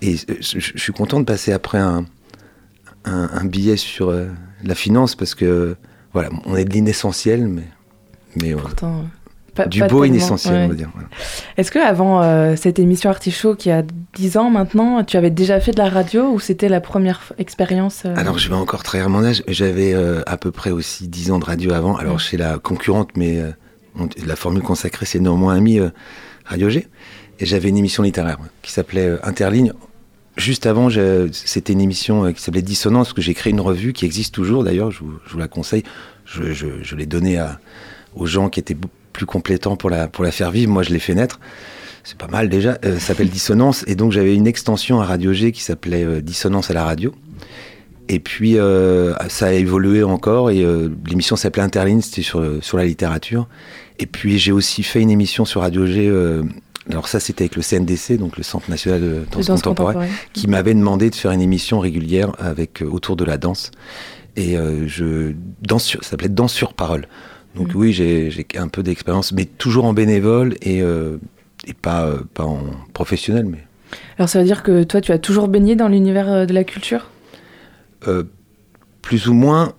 Et 0.01 0.15
euh, 0.15 0.35
je, 0.39 0.59
je 0.59 0.77
suis 0.77 0.93
content 0.93 1.19
de 1.19 1.25
passer 1.25 1.51
après 1.53 1.77
un, 1.77 2.05
un, 3.05 3.29
un 3.31 3.45
billet 3.45 3.77
sur 3.77 4.09
euh, 4.09 4.27
la 4.63 4.75
finance 4.75 5.15
parce 5.15 5.35
que 5.35 5.75
voilà, 6.13 6.29
on 6.45 6.55
est 6.55 6.65
de 6.65 6.73
l'inessentiel, 6.73 7.47
mais, 7.47 7.67
mais 8.41 8.53
Pourtant, 8.53 9.05
Pas- 9.55 9.67
du 9.67 9.79
pas 9.81 9.87
beau 9.87 10.03
inessentiel, 10.03 10.53
ouais. 10.55 10.65
on 10.65 10.67
va 10.69 10.73
dire. 10.73 10.89
voilà. 10.93 11.07
Est-ce 11.57 11.69
que 11.71 11.77
avant 11.79 12.23
euh, 12.23 12.55
cette 12.55 12.79
émission 12.79 13.09
Artichaut 13.11 13.55
qui 13.55 13.69
a 13.69 13.83
10 14.15 14.37
ans 14.37 14.49
maintenant, 14.49 15.03
tu 15.03 15.15
avais 15.15 15.29
déjà 15.29 15.59
fait 15.59 15.71
de 15.71 15.77
la 15.77 15.89
radio 15.89 16.31
ou 16.31 16.39
c'était 16.39 16.69
la 16.69 16.81
première 16.81 17.33
expérience 17.37 18.03
euh, 18.05 18.13
Alors, 18.17 18.39
je 18.39 18.49
vais 18.49 18.55
encore 18.55 18.81
trahir 18.81 19.09
mon 19.09 19.23
âge. 19.23 19.43
J'avais 19.47 19.93
euh, 19.93 20.21
à 20.25 20.37
peu 20.37 20.51
près 20.51 20.71
aussi 20.71 21.07
10 21.07 21.31
ans 21.31 21.39
de 21.39 21.45
radio 21.45 21.71
avant. 21.73 21.95
Alors, 21.97 22.19
chez 22.19 22.35
la 22.37 22.57
concurrente, 22.57 23.11
mais 23.15 23.41
on- 23.99 24.09
la 24.25 24.35
formule 24.35 24.63
consacrée, 24.63 25.05
c'est 25.05 25.19
néanmoins 25.19 25.55
ami 25.55 25.79
Radio 26.45 26.69
G. 26.69 26.87
Et 27.39 27.45
j'avais 27.45 27.69
une 27.69 27.77
émission 27.77 28.01
littéraire 28.03 28.39
ouais, 28.41 28.47
qui 28.63 28.71
s'appelait 28.71 29.17
Interligne. 29.23 29.73
Juste 30.35 30.65
avant, 30.65 30.89
c'était 31.31 31.73
une 31.73 31.81
émission 31.81 32.33
qui 32.33 32.41
s'appelait 32.41 32.63
Dissonance, 32.63 33.07
parce 33.09 33.13
que 33.13 33.21
j'ai 33.21 33.35
créé 33.35 33.51
une 33.53 33.61
revue 33.61 33.93
qui 33.93 34.05
existe 34.05 34.33
toujours 34.33 34.63
d'ailleurs, 34.63 34.89
je, 34.89 34.99
vous- 35.01 35.19
je 35.27 35.33
vous 35.33 35.37
la 35.39 35.47
conseille. 35.47 35.83
Je, 36.25 36.53
je- 36.53 36.81
je 36.81 36.95
l'ai 36.95 37.05
donnée 37.05 37.39
aux 38.15 38.25
gens 38.25 38.49
qui 38.49 38.59
étaient 38.59 38.77
plus 39.13 39.25
complétents 39.25 39.77
pour 39.77 39.89
la, 39.89 40.07
pour 40.07 40.23
la 40.23 40.31
faire 40.31 40.51
vivre. 40.51 40.71
Moi, 40.71 40.83
je 40.83 40.89
l'ai 40.89 40.99
fait 40.99 41.15
naître. 41.15 41.39
C'est 42.03 42.17
pas 42.17 42.27
mal 42.27 42.49
déjà. 42.49 42.77
Euh, 42.83 42.95
ça 42.95 43.07
s'appelle 43.07 43.29
Dissonance. 43.29 43.85
Et 43.87 43.95
donc, 43.95 44.11
j'avais 44.11 44.35
une 44.35 44.47
extension 44.47 44.99
à 44.99 45.05
Radio 45.05 45.31
G 45.31 45.51
qui 45.51 45.61
s'appelait 45.61 46.03
euh, 46.03 46.21
Dissonance 46.21 46.69
à 46.69 46.73
la 46.73 46.83
radio. 46.83 47.13
Et 48.09 48.19
puis, 48.19 48.59
euh, 48.59 49.13
ça 49.29 49.47
a 49.47 49.51
évolué 49.51 50.03
encore. 50.03 50.51
Et 50.51 50.65
l'émission 51.07 51.37
s'appelait 51.37 51.63
Interline, 51.63 52.01
c'était 52.01 52.21
sur, 52.21 52.43
sur 52.61 52.77
la 52.77 52.85
littérature. 52.85 53.47
Et 53.99 54.05
puis, 54.05 54.37
j'ai 54.37 54.51
aussi 54.51 54.83
fait 54.83 55.01
une 55.01 55.09
émission 55.09 55.45
sur 55.45 55.61
Radio 55.61 55.85
G. 55.85 56.11
alors, 56.91 57.07
ça, 57.07 57.21
c'était 57.21 57.43
avec 57.43 57.55
le 57.55 57.61
CNDC, 57.61 58.17
donc 58.17 58.35
le 58.35 58.43
Centre 58.43 58.69
national 58.69 58.99
de 58.99 59.21
danse 59.31 59.47
danse 59.47 59.61
contemporaine 59.61 59.95
contemporaine 59.95 60.09
qui 60.33 60.47
m'avait 60.47 60.73
demandé 60.73 61.09
de 61.09 61.15
faire 61.15 61.31
une 61.31 61.41
émission 61.41 61.79
régulière 61.79 62.33
avec 62.39 62.83
autour 62.85 63.15
de 63.15 63.23
la 63.23 63.37
danse. 63.37 63.71
Et 64.35 64.57
je 64.87 65.31
danse 65.61 65.85
sur, 65.85 66.03
ça 66.03 66.11
s'appelait 66.11 66.27
Danse 66.27 66.51
sur 66.51 66.73
parole. 66.73 67.07
Donc 67.55 67.69
Mhm. 67.69 67.75
oui, 67.75 67.93
j'ai 67.93 68.45
un 68.57 68.67
peu 68.67 68.81
d'expérience, 68.83 69.31
mais 69.31 69.45
toujours 69.45 69.85
en 69.85 69.93
bénévole 69.93 70.55
et, 70.61 70.81
euh, 70.81 71.17
et 71.67 71.73
pas, 71.73 72.05
euh, 72.05 72.17
pas 72.33 72.43
en 72.45 72.61
professionnel. 72.93 73.45
Mais 73.45 73.59
Alors 74.17 74.27
ça 74.29 74.39
veut 74.39 74.45
dire 74.45 74.63
que 74.63 74.83
toi 74.83 75.01
tu 75.01 75.11
as 75.11 75.19
toujours 75.19 75.47
baigné 75.47 75.75
dans 75.75 75.87
l'univers 75.87 76.31
euh, 76.31 76.45
de 76.45 76.53
la 76.53 76.63
culture? 76.63 77.09
Euh, 78.07 78.23
plus 79.01 79.27
ou 79.27 79.33
moins, 79.33 79.73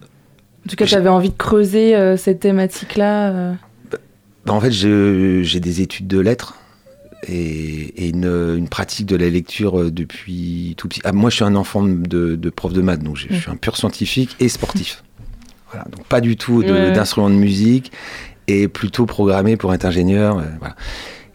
En 0.66 0.69
tout 0.71 0.76
cas, 0.76 0.87
tu 0.87 0.95
avais 0.95 1.09
envie 1.09 1.31
de 1.31 1.37
creuser 1.37 2.16
cette 2.16 2.40
thématique-là 2.40 3.54
bah, 4.47 4.52
en 4.52 4.61
fait, 4.61 4.71
j'ai 4.73 5.61
des 5.61 5.81
études 5.81 6.07
de 6.07 6.19
lettres 6.21 6.59
et, 7.26 8.04
et 8.04 8.09
une, 8.11 8.26
une 8.26 8.69
pratique 8.69 9.07
de 9.07 9.16
la 9.16 9.31
lecture 9.31 9.90
depuis 9.90 10.75
tout 10.76 10.87
petit. 10.88 11.00
Ah, 11.04 11.12
moi, 11.12 11.31
je 11.31 11.37
suis 11.37 11.45
un 11.45 11.54
enfant 11.54 11.83
de, 11.83 12.37
de 12.37 12.50
prof 12.50 12.73
de 12.75 12.83
maths, 12.83 13.02
donc 13.02 13.16
je, 13.16 13.28
je 13.31 13.35
suis 13.40 13.50
un 13.50 13.57
pur 13.57 13.76
scientifique 13.78 14.37
et 14.40 14.49
sportif. 14.49 15.02
Voilà, 15.75 15.88
donc 15.90 16.07
pas 16.07 16.21
du 16.21 16.37
tout 16.37 16.62
de- 16.62 16.73
Ouais, 16.73 16.81
ouais. 16.85 16.93
d'instrument 16.93 17.31
de 17.31 17.35
musique 17.35 17.90
et 18.47 18.69
plutôt 18.69 19.07
programmé 19.07 19.57
pour 19.57 19.73
être 19.75 19.85
ingénieur. 19.85 20.38
euh, 20.38 20.43
voilà. 20.61 20.76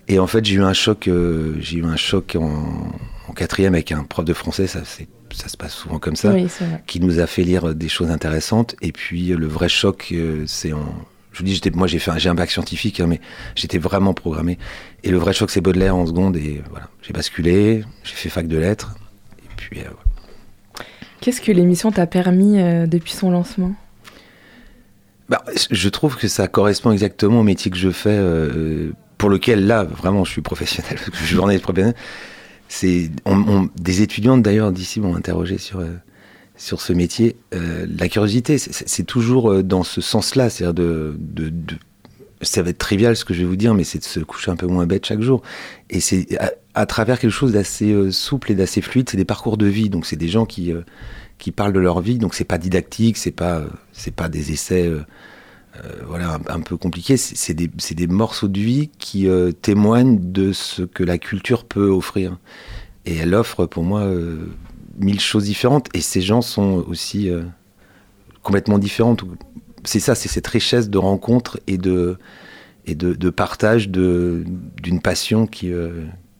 Et 0.07 0.17
en 0.19 0.27
fait, 0.27 0.43
j'ai 0.45 0.55
eu 0.55 0.63
un 0.63 0.73
choc. 0.73 1.07
euh, 1.07 1.55
j'ai 1.59 1.77
eu 1.77 1.85
un 1.85 1.95
choc 1.97 2.35
en, 2.39 2.91
en 3.27 3.33
quatrième 3.33 3.73
avec 3.75 3.91
un 3.91 4.03
prof 4.03 4.25
de 4.25 4.33
français. 4.33 4.65
Ça, 4.67 4.79
se 4.85 5.57
passe 5.57 5.73
souvent 5.73 5.99
comme 5.99 6.15
ça 6.15 6.33
Oui, 6.33 6.47
qui 6.87 6.99
nous 6.99 7.19
a 7.19 7.27
fait 7.27 7.43
lire 7.43 7.75
des 7.75 7.89
choses 7.89 8.09
intéressantes. 8.09 8.75
Et 8.81 8.91
puis 8.91 9.31
euh, 9.31 9.37
le 9.37 9.45
vrai 9.47 9.69
choc, 9.69 10.07
euh, 10.11 10.43
c'est 10.47 10.73
en. 10.73 10.85
Je 11.31 11.39
vous 11.39 11.43
dis, 11.45 11.53
j'étais, 11.53 11.69
moi 11.69 11.85
j'ai 11.87 11.99
fait, 11.99 12.09
un- 12.11 12.17
j'ai 12.17 12.29
un 12.29 12.33
bac 12.35 12.49
scientifique, 12.49 12.99
hein, 12.99 13.05
mais 13.07 13.21
j'étais 13.55 13.77
vraiment 13.77 14.13
programmé. 14.15 14.57
Et 15.03 15.11
le 15.11 15.17
vrai 15.17 15.31
choc, 15.33 15.51
c'est 15.51 15.61
Baudelaire 15.61 15.95
en 15.95 16.05
seconde. 16.07 16.35
Et 16.37 16.61
voilà, 16.71 16.89
j'ai 17.03 17.13
basculé, 17.13 17.83
j'ai 18.03 18.13
fait 18.15 18.29
fac 18.29 18.47
de 18.47 18.57
lettres. 18.57 18.95
Et 19.43 19.47
puis 19.57 19.79
euh, 19.81 19.83
voilà. 19.83 20.89
Qu'est-ce 21.21 21.41
que 21.41 21.51
l'émission 21.51 21.91
t'a 21.91 22.07
permis 22.07 22.59
euh, 22.59 22.87
depuis 22.87 23.11
son 23.13 23.29
lancement? 23.29 23.73
Bah, 25.29 25.43
je 25.69 25.89
trouve 25.89 26.17
que 26.17 26.27
ça 26.27 26.47
correspond 26.47 26.91
exactement 26.91 27.41
au 27.41 27.43
métier 27.43 27.69
que 27.69 27.77
je 27.77 27.91
fais, 27.91 28.17
euh, 28.17 28.91
pour 29.19 29.29
lequel 29.29 29.67
là, 29.67 29.83
vraiment, 29.83 30.23
je 30.25 30.31
suis 30.31 30.41
professionnel, 30.41 30.93
parce 30.95 31.09
que 31.11 31.17
je 31.17 31.23
suis 31.23 31.35
journaliste 31.35 31.63
professionnel. 31.63 31.95
Des 33.79 34.01
étudiantes 34.01 34.41
d'ailleurs 34.41 34.71
d'ici 34.71 34.99
m'ont 34.99 35.15
interrogé 35.15 35.59
sur, 35.59 35.79
euh, 35.79 35.93
sur 36.57 36.81
ce 36.81 36.93
métier. 36.93 37.35
Euh, 37.53 37.85
la 37.97 38.09
curiosité, 38.09 38.57
c'est- 38.57 39.03
toujours 39.03 39.63
dans 39.63 39.83
ce 39.83 40.01
sens-là, 40.01 40.49
c'est-à-dire 40.49 40.73
de, 40.73 41.17
ça 42.41 42.63
va 42.63 42.69
être 42.71 42.77
trivial 42.77 43.15
ce 43.15 43.23
que 43.25 43.33
je 43.33 43.39
vais 43.39 43.45
vous 43.45 43.55
dire, 43.55 43.73
mais 43.73 43.83
c'est 43.83 43.99
de 43.99 44.03
se 44.03 44.19
coucher 44.19 44.49
un 44.49 44.55
peu 44.55 44.67
moins 44.67 44.85
bête 44.87 45.05
chaque 45.05 45.21
jour. 45.21 45.41
Et 45.89 45.99
c'est 45.99 46.27
à, 46.73 46.85
travers 46.85 47.19
quelque 47.19 47.31
chose 47.31 47.51
d'assez 47.51 48.11
souple 48.11 48.51
et 48.51 48.55
d'assez 48.55 48.81
fluide, 48.81 49.09
c'est 49.09 49.17
des 49.17 49.25
parcours 49.25 49.57
de 49.57 49.65
vie. 49.67 49.89
Donc 49.89 50.05
c'est 50.05 50.15
des 50.15 50.27
gens 50.29 50.45
qui, 50.45 50.73
qui 51.39 51.51
parlent 51.51 51.73
de 51.73 51.79
leur 51.79 52.01
vie. 52.01 52.19
Donc 52.19 52.35
c'est 52.35 52.43
pas 52.43 52.59
didactique, 52.59 53.17
c'est 53.17 53.31
pas, 53.31 53.59
euh, 53.59 53.67
c'est 53.93 54.13
pas 54.13 54.29
des 54.29 54.51
essais. 54.51 54.85
euh, 54.85 55.01
euh, 55.83 56.03
voilà, 56.07 56.39
un, 56.49 56.59
peu 56.61 56.77
compliqués. 56.77 57.15
C'est 57.17 57.53
des, 57.53 57.67
des 57.67 58.07
morceaux 58.07 58.47
de 58.49 58.59
vie 58.59 58.89
qui 58.99 59.27
témoignent 59.61 60.19
de 60.19 60.51
ce 60.51 60.81
que 60.81 61.03
la 61.03 61.17
culture 61.17 61.63
peut 61.63 61.87
offrir. 61.89 62.37
Et 63.05 63.15
elle 63.15 63.33
offre 63.33 63.65
pour 63.65 63.83
moi 63.83 64.03
mille 64.97 65.19
choses 65.21 65.45
différentes. 65.45 65.87
Et 65.93 66.01
ces 66.01 66.21
gens 66.21 66.41
sont 66.41 66.83
aussi 66.87 67.29
complètement 68.41 68.79
différents. 68.79 69.15
C'est 69.85 69.99
ça, 70.01 70.15
c'est 70.15 70.27
cette 70.27 70.47
richesse 70.47 70.89
de 70.89 70.97
rencontres 70.97 71.59
et 71.67 71.77
de, 71.77 72.17
et 72.85 72.95
de, 72.95 73.13
de 73.13 73.29
partage 73.29 73.89
d'une 73.89 75.01
passion 75.01 75.45
qui, 75.47 75.71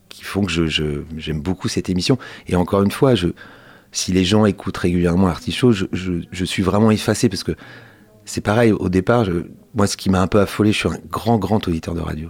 qui 0.09 0.23
font 0.23 0.43
que 0.43 0.51
je- 0.51 1.03
j'aime 1.17 1.39
beaucoup 1.39 1.69
cette 1.69 1.89
émission. 1.89 2.17
Et 2.47 2.55
encore 2.57 2.81
une 2.81 2.91
fois, 2.91 3.13
je, 3.15 3.27
si 3.91 4.11
les 4.11 4.23
gens 4.25 4.45
écoutent 4.45 4.77
régulièrement 4.77 5.27
Artichaut, 5.27 5.71
je, 5.71 5.85
je, 5.93 6.13
je 6.31 6.45
suis 6.45 6.63
vraiment 6.63 6.91
effacé 6.91 7.27
parce 7.29 7.43
que 7.43 7.53
c'est 8.25 8.41
pareil, 8.41 8.71
au 8.71 8.89
départ, 8.89 9.25
je- 9.25 9.45
moi, 9.75 9.87
ce 9.87 9.97
qui 9.97 10.09
m'a 10.09 10.21
un 10.21 10.27
peu 10.27 10.39
affolé, 10.39 10.71
je 10.71 10.77
suis 10.77 10.89
un 10.89 10.97
grand, 11.11 11.37
grand 11.37 11.67
auditeur 11.67 11.93
de 11.95 12.01
radio. 12.01 12.29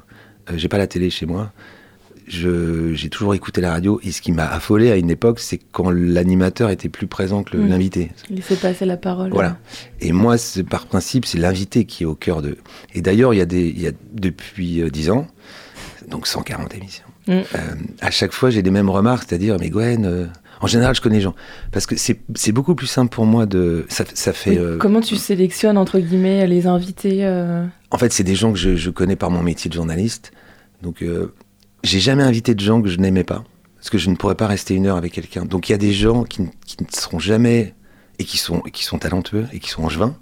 Euh, 0.49 0.53
j'ai 0.57 0.67
pas 0.69 0.77
la 0.77 0.87
télé 0.87 1.09
chez 1.09 1.25
moi. 1.25 1.51
J'ai 2.27 3.09
toujours 3.09 3.33
écouté 3.33 3.59
la 3.59 3.71
radio. 3.71 3.99
Et 4.03 4.11
ce 4.11 4.21
qui 4.21 4.31
m'a 4.31 4.45
affolé 4.45 4.91
à 4.91 4.97
une 4.97 5.09
époque, 5.09 5.39
c'est 5.39 5.57
quand 5.71 5.89
l'animateur 5.89 6.69
était 6.69 6.89
plus 6.89 7.07
présent 7.07 7.43
que 7.43 7.57
Mhm. 7.57 7.69
l'invité. 7.69 8.11
Laisser 8.29 8.55
passer 8.55 8.85
la 8.85 8.97
parole. 8.97 9.31
Voilà. 9.31 9.57
Et 9.99 10.11
moi, 10.11 10.35
par 10.69 10.85
principe, 10.85 11.25
c'est 11.25 11.39
l'invité 11.39 11.85
qui 11.85 12.03
est 12.03 12.05
au 12.05 12.13
cœur 12.15 12.41
de. 12.43 12.57
Et 12.93 13.01
d'ailleurs, 13.01 13.33
il 13.33 13.37
y 13.37 13.41
a 13.41 13.45
des, 13.45 13.67
il 13.69 13.81
y 13.81 13.87
a 13.87 13.91
depuis 14.13 14.81
euh, 14.81 14.89
10 14.91 15.09
ans, 15.09 15.27
donc 16.07 16.27
140 16.27 16.75
émissions. 16.75 17.05
Mm. 17.27 17.31
Euh, 17.31 17.43
à 18.01 18.11
chaque 18.11 18.31
fois, 18.33 18.49
j'ai 18.51 18.61
les 18.61 18.71
mêmes 18.71 18.89
remarques, 18.91 19.25
c'est-à-dire, 19.27 19.57
mais 19.59 19.69
Gwen, 19.69 20.05
euh, 20.05 20.25
en 20.61 20.67
général, 20.67 20.93
je 20.95 21.01
connais 21.01 21.15
les 21.17 21.21
gens, 21.21 21.35
parce 21.71 21.85
que 21.85 21.95
c'est 21.97 22.51
beaucoup 22.51 22.75
plus 22.75 22.87
simple 22.87 23.13
pour 23.13 23.25
moi 23.25 23.45
de. 23.45 23.85
Ça, 23.89 24.03
ça 24.13 24.33
fait. 24.33 24.51
Oui, 24.51 24.57
euh, 24.57 24.77
Comment 24.77 25.01
tu 25.01 25.15
sélectionnes, 25.15 25.77
entre 25.77 25.99
guillemets, 25.99 26.45
les 26.47 26.67
invités 26.67 27.25
euh, 27.25 27.65
en 27.91 27.97
fait, 27.97 28.11
c'est 28.11 28.23
des 28.23 28.35
gens 28.35 28.51
que 28.51 28.57
je, 28.59 28.75
je 28.75 28.89
connais 28.89 29.15
par 29.15 29.31
mon 29.31 29.41
métier 29.41 29.69
de 29.69 29.73
journaliste. 29.75 30.31
Donc, 30.81 31.01
euh, 31.01 31.33
j'ai 31.83 31.99
jamais 31.99 32.23
invité 32.23 32.53
de 32.55 32.59
gens 32.59 32.81
que 32.81 32.87
je 32.89 32.97
n'aimais 32.97 33.23
pas. 33.23 33.43
Parce 33.77 33.89
que 33.89 33.97
je 33.97 34.09
ne 34.09 34.15
pourrais 34.15 34.35
pas 34.35 34.47
rester 34.47 34.75
une 34.75 34.85
heure 34.87 34.97
avec 34.97 35.13
quelqu'un. 35.13 35.45
Donc, 35.45 35.69
il 35.69 35.71
y 35.71 35.75
a 35.75 35.79
des 35.79 35.93
gens 35.93 36.23
qui, 36.23 36.41
ne- 36.41 36.49
qui 36.65 36.75
ne 36.83 36.87
seront 36.91 37.19
jamais. 37.19 37.73
et 38.19 38.25
qui 38.25 38.37
sont, 38.37 38.59
qui 38.59 38.83
sont 38.83 38.99
talentueux, 38.99 39.45
et 39.53 39.59
qui 39.59 39.69
sont 39.69 39.83
angevins, 39.83 40.13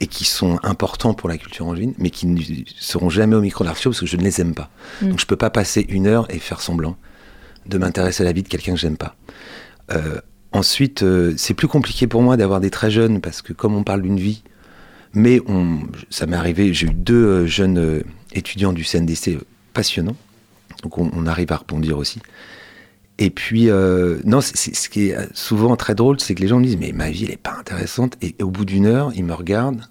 et 0.00 0.06
qui 0.06 0.26
sont 0.26 0.58
importants 0.62 1.14
pour 1.14 1.30
la 1.30 1.38
culture 1.38 1.66
angevine, 1.66 1.94
mais 1.96 2.10
qui 2.10 2.26
ne 2.26 2.38
seront 2.78 3.08
jamais 3.08 3.34
au 3.34 3.40
micro 3.40 3.64
d'Artio 3.64 3.90
parce 3.90 4.00
que 4.00 4.06
je 4.06 4.18
ne 4.18 4.22
les 4.22 4.40
aime 4.42 4.54
pas. 4.54 4.68
Mm. 5.00 5.08
Donc, 5.08 5.18
je 5.20 5.24
peux 5.26 5.36
pas 5.36 5.48
passer 5.48 5.86
une 5.88 6.06
heure 6.06 6.26
et 6.30 6.38
faire 6.38 6.60
semblant 6.60 6.96
de 7.66 7.78
m'intéresser 7.78 8.22
à 8.22 8.26
la 8.26 8.32
vie 8.32 8.42
de 8.42 8.48
quelqu'un 8.48 8.74
que 8.74 8.78
j'aime 8.78 8.98
pas. 8.98 9.16
Euh, 9.92 10.20
ensuite, 10.52 11.02
euh, 11.02 11.34
c'est 11.36 11.54
plus 11.54 11.68
compliqué 11.68 12.06
pour 12.06 12.22
moi 12.22 12.36
d'avoir 12.36 12.60
des 12.60 12.70
très 12.70 12.90
jeunes 12.90 13.20
parce 13.20 13.42
que 13.42 13.52
comme 13.52 13.74
on 13.74 13.84
parle 13.84 14.02
d'une 14.02 14.18
vie, 14.18 14.42
mais 15.14 15.40
on, 15.46 15.80
ça 16.10 16.26
m'est 16.26 16.36
arrivé, 16.36 16.72
j'ai 16.74 16.86
eu 16.86 16.94
deux 16.94 17.24
euh, 17.24 17.46
jeunes 17.46 18.02
étudiants 18.32 18.72
du 18.72 18.84
CNDC 18.84 19.38
passionnants, 19.72 20.16
donc 20.82 20.98
on, 20.98 21.26
arrive 21.26 21.52
à 21.52 21.56
rebondir 21.56 21.98
aussi. 21.98 22.20
Et 23.20 23.30
puis, 23.30 23.68
non, 24.24 24.40
ce 24.40 24.88
qui 24.88 25.08
est 25.08 25.16
souvent 25.34 25.74
très 25.74 25.96
drôle, 25.96 26.20
c'est 26.20 26.36
que 26.36 26.40
les 26.40 26.46
gens 26.46 26.60
me 26.60 26.64
disent 26.64 26.76
Mais 26.76 26.92
ma 26.92 27.10
vie, 27.10 27.24
elle 27.24 27.30
n'est 27.30 27.36
pas 27.36 27.56
intéressante. 27.58 28.16
Et, 28.22 28.36
au 28.40 28.50
bout 28.50 28.64
d'une 28.64 28.86
heure, 28.86 29.10
ils 29.16 29.24
me 29.24 29.34
regardent, 29.34 29.82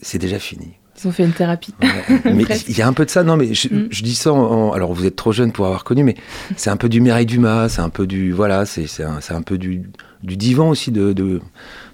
c'est 0.00 0.18
déjà 0.18 0.40
fini. 0.40 0.72
Ils 0.98 1.08
ont 1.08 1.12
fait 1.12 1.24
une 1.24 1.32
thérapie. 1.32 1.74
Ouais. 1.82 2.20
mais 2.34 2.44
il 2.68 2.76
y 2.78 2.82
a 2.82 2.86
un 2.88 2.92
peu 2.92 3.04
de 3.04 3.10
ça, 3.10 3.22
non, 3.22 3.36
mais 3.36 3.52
je, 3.54 3.68
Mm. 3.68 3.88
je 3.90 4.02
dis 4.02 4.14
ça 4.14 4.32
en, 4.32 4.38
en- 4.38 4.72
Alors, 4.72 4.92
vous 4.94 5.04
êtes 5.06 5.16
trop 5.16 5.32
jeune 5.32 5.52
pour 5.52 5.66
avoir 5.66 5.84
connu, 5.84 6.04
mais 6.04 6.14
c'est 6.56 6.70
un 6.70 6.76
peu 6.76 6.88
du 6.88 7.00
Mireille 7.00 7.26
Dumas, 7.26 7.68
c'est 7.68 7.82
un 7.82 7.88
peu 7.90 8.06
du. 8.06 8.32
Voilà, 8.32 8.64
c'est 8.66 8.86
un, 9.02 9.18
un 9.28 9.42
peu 9.42 9.58
du, 9.58 9.82
du 10.22 10.36
divan 10.36 10.68
aussi 10.70 10.90
de, 10.92 11.12
de, 11.12 11.24
de 11.38 11.40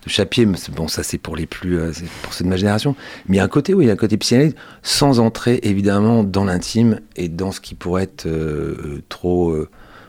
Chapier. 0.09 0.47
Bon, 0.76 0.87
ça, 0.88 1.02
c'est 1.02 1.18
pour 1.18 1.35
les 1.37 1.47
plus. 1.47 1.78
euh, 1.78 1.90
pour 2.23 2.32
ceux 2.32 2.44
de 2.44 2.49
ma 2.50 2.56
génération. 2.56 2.94
Mais 3.28 3.37
il 3.37 3.38
y 3.38 3.40
a 3.40 3.44
un 3.44 3.49
côté, 3.49 3.75
oui, 3.75 3.85
il 3.85 3.88
y 3.88 3.90
a 3.90 3.94
un 3.94 3.97
côté 3.97 4.16
psychanalyse, 4.16 4.54
sans 4.82 5.18
entrer 5.21 5.59
évidemment 5.64 6.23
dans 6.25 6.44
l'intime 6.44 7.00
et 7.16 7.28
dans 7.28 7.50
ce 7.52 7.61
qui 7.61 7.75
pourrait 7.75 8.04
être 8.04 8.26
euh, 8.26 8.76
euh, 8.85 9.02
trop. 9.09 9.50
euh, 9.50 9.68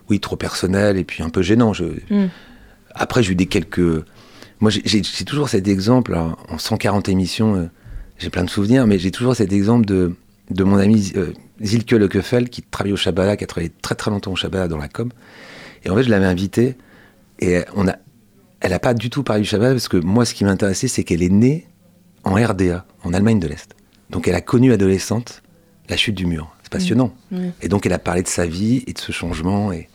oui, 0.09 0.19
trop 0.19 0.35
personnel 0.35 0.97
et 0.97 1.05
puis 1.05 1.23
un 1.23 1.29
peu 1.29 1.41
gênant. 1.41 1.71
Je, 1.73 1.85
Mm. 2.09 2.27
après, 2.93 3.23
j'ai 3.23 3.31
eu 3.31 3.35
des 3.35 3.45
quelques. 3.47 3.79
Moi, 4.59 4.69
j'ai- 4.69 5.01
toujours 5.25 5.49
cet 5.49 5.67
exemple, 5.67 6.13
alors, 6.13 6.37
en 6.49 6.57
140 6.57 7.09
émissions, 7.09 7.55
euh, 7.55 7.65
j'ai 8.23 8.29
plein 8.29 8.43
de 8.43 8.49
souvenirs, 8.49 8.87
mais 8.87 8.97
j'ai 8.97 9.11
toujours 9.11 9.35
cet 9.35 9.51
exemple 9.51 9.85
de, 9.85 10.15
de 10.49 10.63
mon 10.63 10.77
ami 10.77 11.11
euh, 11.15 11.33
Zilke 11.61 11.91
Lequefel, 11.91 12.49
qui 12.49 12.61
travaille 12.61 12.93
au 12.93 12.97
Shabbat, 12.97 13.37
qui 13.37 13.43
a 13.43 13.47
travaillé 13.47 13.71
très 13.81 13.95
très 13.95 14.09
longtemps 14.11 14.31
au 14.31 14.35
Shabbat 14.35 14.69
dans 14.69 14.77
la 14.77 14.87
com. 14.87 15.11
Et 15.83 15.89
en 15.89 15.95
fait, 15.95 16.03
je 16.03 16.09
l'avais 16.09 16.25
invitée, 16.25 16.75
et 17.39 17.59
on 17.75 17.87
a, 17.87 17.95
elle 18.61 18.71
n'a 18.71 18.79
pas 18.79 18.93
du 18.93 19.09
tout 19.09 19.23
parlé 19.23 19.41
du 19.41 19.47
Shabbat, 19.47 19.73
parce 19.73 19.89
que 19.89 19.97
moi, 19.97 20.25
ce 20.25 20.33
qui 20.33 20.45
m'intéressait, 20.45 20.87
c'est 20.87 21.03
qu'elle 21.03 21.21
est 21.21 21.29
née 21.29 21.67
en 22.23 22.35
RDA, 22.35 22.85
en 23.03 23.13
Allemagne 23.13 23.39
de 23.39 23.47
l'Est. 23.47 23.75
Donc, 24.09 24.27
elle 24.27 24.35
a 24.35 24.41
connu 24.41 24.71
adolescente 24.71 25.43
la 25.89 25.97
chute 25.97 26.15
du 26.15 26.25
mur. 26.25 26.55
C'est 26.63 26.71
passionnant. 26.71 27.13
Mmh. 27.31 27.37
Ouais. 27.37 27.51
Et 27.61 27.67
donc 27.67 27.85
elle 27.85 27.93
a 27.93 27.99
parlé 27.99 28.23
de 28.23 28.27
sa 28.27 28.45
vie 28.45 28.83
et 28.87 28.93
de 28.93 28.99
ce 28.99 29.11
changement 29.11 29.71
et, 29.73 29.89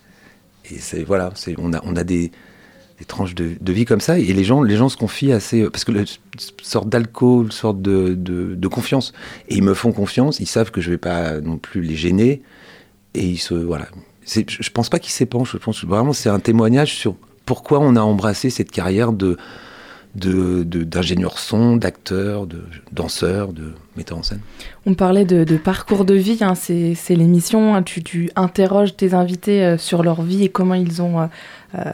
et 0.70 0.78
c'est 0.78 1.02
voilà, 1.02 1.32
c'est 1.34 1.54
on 1.58 1.72
a 1.72 1.80
on 1.82 1.96
a 1.96 2.04
des, 2.04 2.30
des 2.98 3.04
tranches 3.04 3.34
de, 3.34 3.52
de 3.60 3.72
vie 3.72 3.84
comme 3.84 4.00
ça 4.00 4.18
et 4.18 4.32
les 4.32 4.44
gens 4.44 4.60
les 4.62 4.76
gens 4.76 4.88
se 4.88 4.96
confient 4.96 5.32
assez 5.32 5.64
parce 5.70 5.84
que 5.84 5.92
le 5.92 6.04
sorte 6.62 6.88
d'alcool, 6.88 7.52
sorte 7.52 7.80
de, 7.80 8.14
de, 8.14 8.54
de 8.56 8.68
confiance 8.68 9.12
et 9.48 9.54
ils 9.56 9.62
me 9.62 9.74
font 9.74 9.92
confiance, 9.92 10.40
ils 10.40 10.46
savent 10.46 10.70
que 10.70 10.80
je 10.80 10.90
vais 10.90 10.98
pas 10.98 11.40
non 11.40 11.58
plus 11.58 11.80
les 11.82 11.94
gêner 11.96 12.42
et 13.14 13.24
ils 13.24 13.38
se 13.38 13.54
voilà. 13.54 13.86
Je 14.26 14.70
pense 14.70 14.88
pas 14.90 14.98
qu'ils 14.98 15.12
s'épanchent, 15.12 15.52
je 15.52 15.58
pense 15.58 15.84
vraiment 15.84 16.12
c'est 16.12 16.28
un 16.28 16.40
témoignage 16.40 16.94
sur 16.94 17.14
pourquoi 17.46 17.78
on 17.80 17.96
a 17.96 18.00
embrassé 18.00 18.50
cette 18.50 18.70
carrière 18.70 19.12
de 19.12 19.36
de, 20.14 20.64
de- 20.64 20.84
d'ingénieur 20.84 21.38
son, 21.38 21.76
d'acteur, 21.76 22.46
de 22.46 22.64
danseur, 22.92 23.52
de 23.52 23.72
metteur 23.96 24.18
en 24.18 24.22
scène. 24.22 24.40
On 24.86 24.94
parlait 24.94 25.26
de, 25.26 25.44
de 25.44 25.56
parcours 25.58 26.04
de 26.06 26.14
vie, 26.14 26.38
hein, 26.40 26.54
c'est 26.54 26.96
l'émission, 27.10 27.74
hein, 27.74 27.82
tu, 27.82 28.02
tu 28.02 28.30
interroges 28.34 28.96
tes 28.96 29.12
invités 29.14 29.62
euh, 29.62 29.78
sur 29.78 30.02
leur 30.02 30.22
vie 30.22 30.44
et 30.44 30.48
comment 30.48 30.74
ils 30.74 31.02
ont 31.02 31.20
euh, 31.20 31.24
euh, 31.24 31.28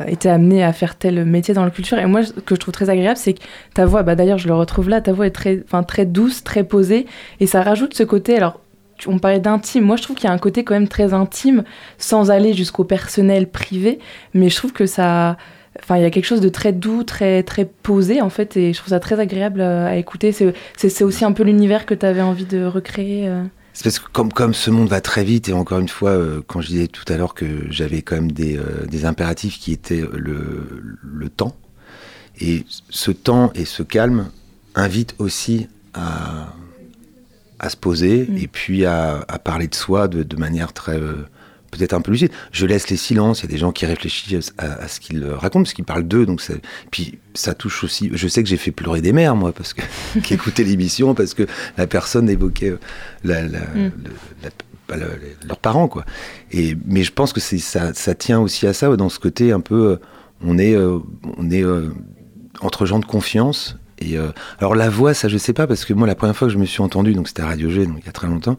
été 0.07 0.29
amenés 0.29 0.63
à 0.63 0.73
faire 0.73 0.97
tel 0.97 1.25
métier 1.25 1.53
dans 1.53 1.65
la 1.65 1.71
culture. 1.71 1.99
Et 1.99 2.07
moi, 2.07 2.23
ce 2.25 2.33
que 2.33 2.55
je 2.55 2.61
trouve 2.61 2.73
très 2.73 2.91
agréable, 2.91 3.17
c'est 3.17 3.35
que 3.35 3.41
ta 3.75 3.87
voix, 3.87 4.03
bah, 4.03 4.15
d'ailleurs 4.15 4.39
je 4.39 4.49
le 4.49 4.55
retrouve 4.55 4.89
là, 4.89 5.01
ta 5.01 5.13
voix 5.13 5.27
est 5.27 5.31
très, 5.31 5.65
très 5.87 6.07
douce, 6.07 6.45
très 6.45 6.65
posée, 6.65 7.07
et 7.41 7.47
ça 7.47 7.63
rajoute 7.63 7.95
ce 7.95 8.05
côté, 8.05 8.37
alors 8.37 8.61
on 9.07 9.19
parlait 9.19 9.41
d'intime, 9.41 9.85
moi 9.85 9.97
je 9.97 10.03
trouve 10.03 10.17
qu'il 10.17 10.27
y 10.27 10.31
a 10.31 10.33
un 10.33 10.39
côté 10.39 10.63
quand 10.63 10.75
même 10.75 10.87
très 10.87 11.13
intime, 11.13 11.65
sans 11.99 12.31
aller 12.31 12.53
jusqu'au 12.55 12.85
personnel 12.85 13.49
privé, 13.49 13.99
mais 14.33 14.49
je 14.49 14.57
trouve 14.57 14.73
que 14.73 14.87
ça... 14.87 15.37
Enfin, 15.83 15.97
il 15.97 16.03
y 16.03 16.07
a 16.07 16.11
quelque 16.11 16.25
chose 16.27 16.41
de 16.41 16.49
très 16.49 16.73
doux, 16.73 17.03
très, 17.03 17.43
très 17.43 17.65
posé, 17.65 18.23
en 18.23 18.31
fait, 18.31 18.57
et 18.57 18.73
je 18.73 18.79
trouve 18.79 18.91
ça 18.91 19.01
très 19.01 19.19
agréable 19.19 19.61
euh, 19.61 19.89
à 19.89 19.97
écouter. 19.97 20.31
C'est 20.31 21.03
aussi 21.03 21.25
un 21.25 21.33
peu 21.33 21.43
l'univers 21.43 21.85
que 21.85 21.95
tu 21.95 22.07
avais 22.07 22.23
envie 22.23 22.45
de 22.45 22.65
recréer. 22.65 23.29
C'est 23.75 23.83
parce 23.83 23.99
que 23.99 24.09
comme, 24.13 24.33
comme 24.33 24.55
ce 24.55 24.71
monde 24.71 24.89
va 24.89 25.01
très 25.01 25.25
vite, 25.25 25.49
et 25.49 25.53
encore 25.53 25.81
une 25.81 25.89
fois, 25.89 26.11
euh, 26.11 26.41
quand 26.47 26.61
je 26.61 26.69
disais 26.69 26.87
tout 26.87 27.05
à 27.13 27.17
l'heure 27.17 27.35
que 27.35 27.71
j'avais 27.71 28.03
quand 28.03 28.15
même 28.15 28.31
des, 28.33 28.57
euh, 28.57 28.87
des 28.87 29.05
impératifs 29.05 29.59
qui 29.59 29.73
étaient 29.73 30.05
le, 30.13 30.97
le 31.03 31.29
temps, 31.29 31.57
et 32.41 32.65
ce 32.89 33.11
temps 33.11 33.51
et 33.55 33.65
ce 33.65 33.83
calme 33.83 34.31
invitent 34.77 35.15
aussi 35.19 35.67
à, 35.93 36.53
à 37.59 37.69
se 37.69 37.77
poser 37.77 38.27
Mm. 38.29 38.37
et 38.39 38.47
puis 38.49 38.85
à, 38.87 39.25
à 39.29 39.39
parler 39.39 39.67
de 39.69 39.75
soi 39.75 40.09
de, 40.09 40.23
de 40.23 40.37
manière 40.37 40.73
très... 40.73 40.99
euh, 40.99 41.27
peut-être 41.77 41.93
un 41.95 42.01
peu 42.01 42.11
lucide. 42.13 42.31
Je 42.53 42.67
laisse 42.67 42.89
les 42.91 42.97
silences, 42.97 43.41
il 43.41 43.43
y 43.45 43.49
a 43.49 43.51
des 43.53 43.59
gens 43.59 43.73
qui 43.73 43.87
réfléchissent 43.87 44.53
à, 44.59 44.73
à 44.83 44.89
ce 44.89 45.01
qu'ils 45.01 45.25
racontent, 45.27 45.63
parce 45.65 45.75
qu'ils 45.75 45.85
parlent 45.85 46.07
d'eux, 46.07 46.27
donc 46.27 46.43
puis 46.91 47.19
ça 47.35 47.55
touche 47.55 47.85
aussi... 47.85 48.11
Je 48.13 48.29
sais 48.29 48.43
que 48.43 48.49
j'ai 48.49 48.57
fait 48.57 48.71
pleurer 48.71 49.01
des 49.01 49.13
mères, 49.13 49.37
moi, 49.37 49.53
parce 49.53 49.75
que 49.75 49.83
qui 50.23 50.35
écoutaient 50.35 50.65
l'émission, 50.65 51.15
parce 51.15 51.35
que 51.35 51.47
la 51.77 51.87
personne 51.87 52.29
évoquait 52.31 52.71
euh, 52.71 52.79
la, 53.25 53.43
la- 53.43 53.61
Mm. 53.61 53.93
le- 54.05 54.11
la- 54.43 54.51
pas 54.87 54.97
le- 54.97 55.07
les- 55.21 55.49
leurs 55.49 55.59
parents, 55.59 55.89
quoi. 55.89 56.05
Et, 56.53 56.77
mais 56.87 57.03
je 57.03 57.13
pense 57.13 57.33
que 57.33 57.41
ça, 57.41 57.95
ça 57.95 58.15
tient 58.15 58.39
aussi 58.41 58.67
à 58.67 58.73
ça, 58.73 58.95
dans 58.97 59.09
ce 59.09 59.19
côté 59.19 59.53
un 59.53 59.61
peu... 59.61 59.91
euh, 59.93 59.97
on 60.47 60.59
est, 60.59 60.75
euh, 60.75 60.99
on 61.39 61.51
est 61.51 61.63
euh, 61.65 61.91
entre 62.61 62.85
gens 62.87 62.99
de 62.99 63.05
confiance. 63.07 63.77
Et 64.05 64.17
euh, 64.17 64.29
alors 64.59 64.75
la 64.75 64.91
voix, 64.91 65.15
ça 65.15 65.29
je 65.29 65.39
sais 65.39 65.53
pas 65.53 65.67
parce 65.67 65.85
que 65.85 65.95
moi 65.95 66.07
la 66.07 66.15
première 66.15 66.37
fois 66.37 66.49
que 66.49 66.55
je 66.55 66.59
me 66.59 66.67
suis 66.67 66.83
entendu, 66.83 67.13
donc 67.15 67.29
c'était 67.29 67.43
à 67.43 67.47
Radio 67.47 67.71
G, 67.71 67.87
donc 67.87 67.99
il 68.01 68.07
y 68.07 68.09
a 68.09 68.13
très 68.13 68.27
longtemps, 68.27 68.59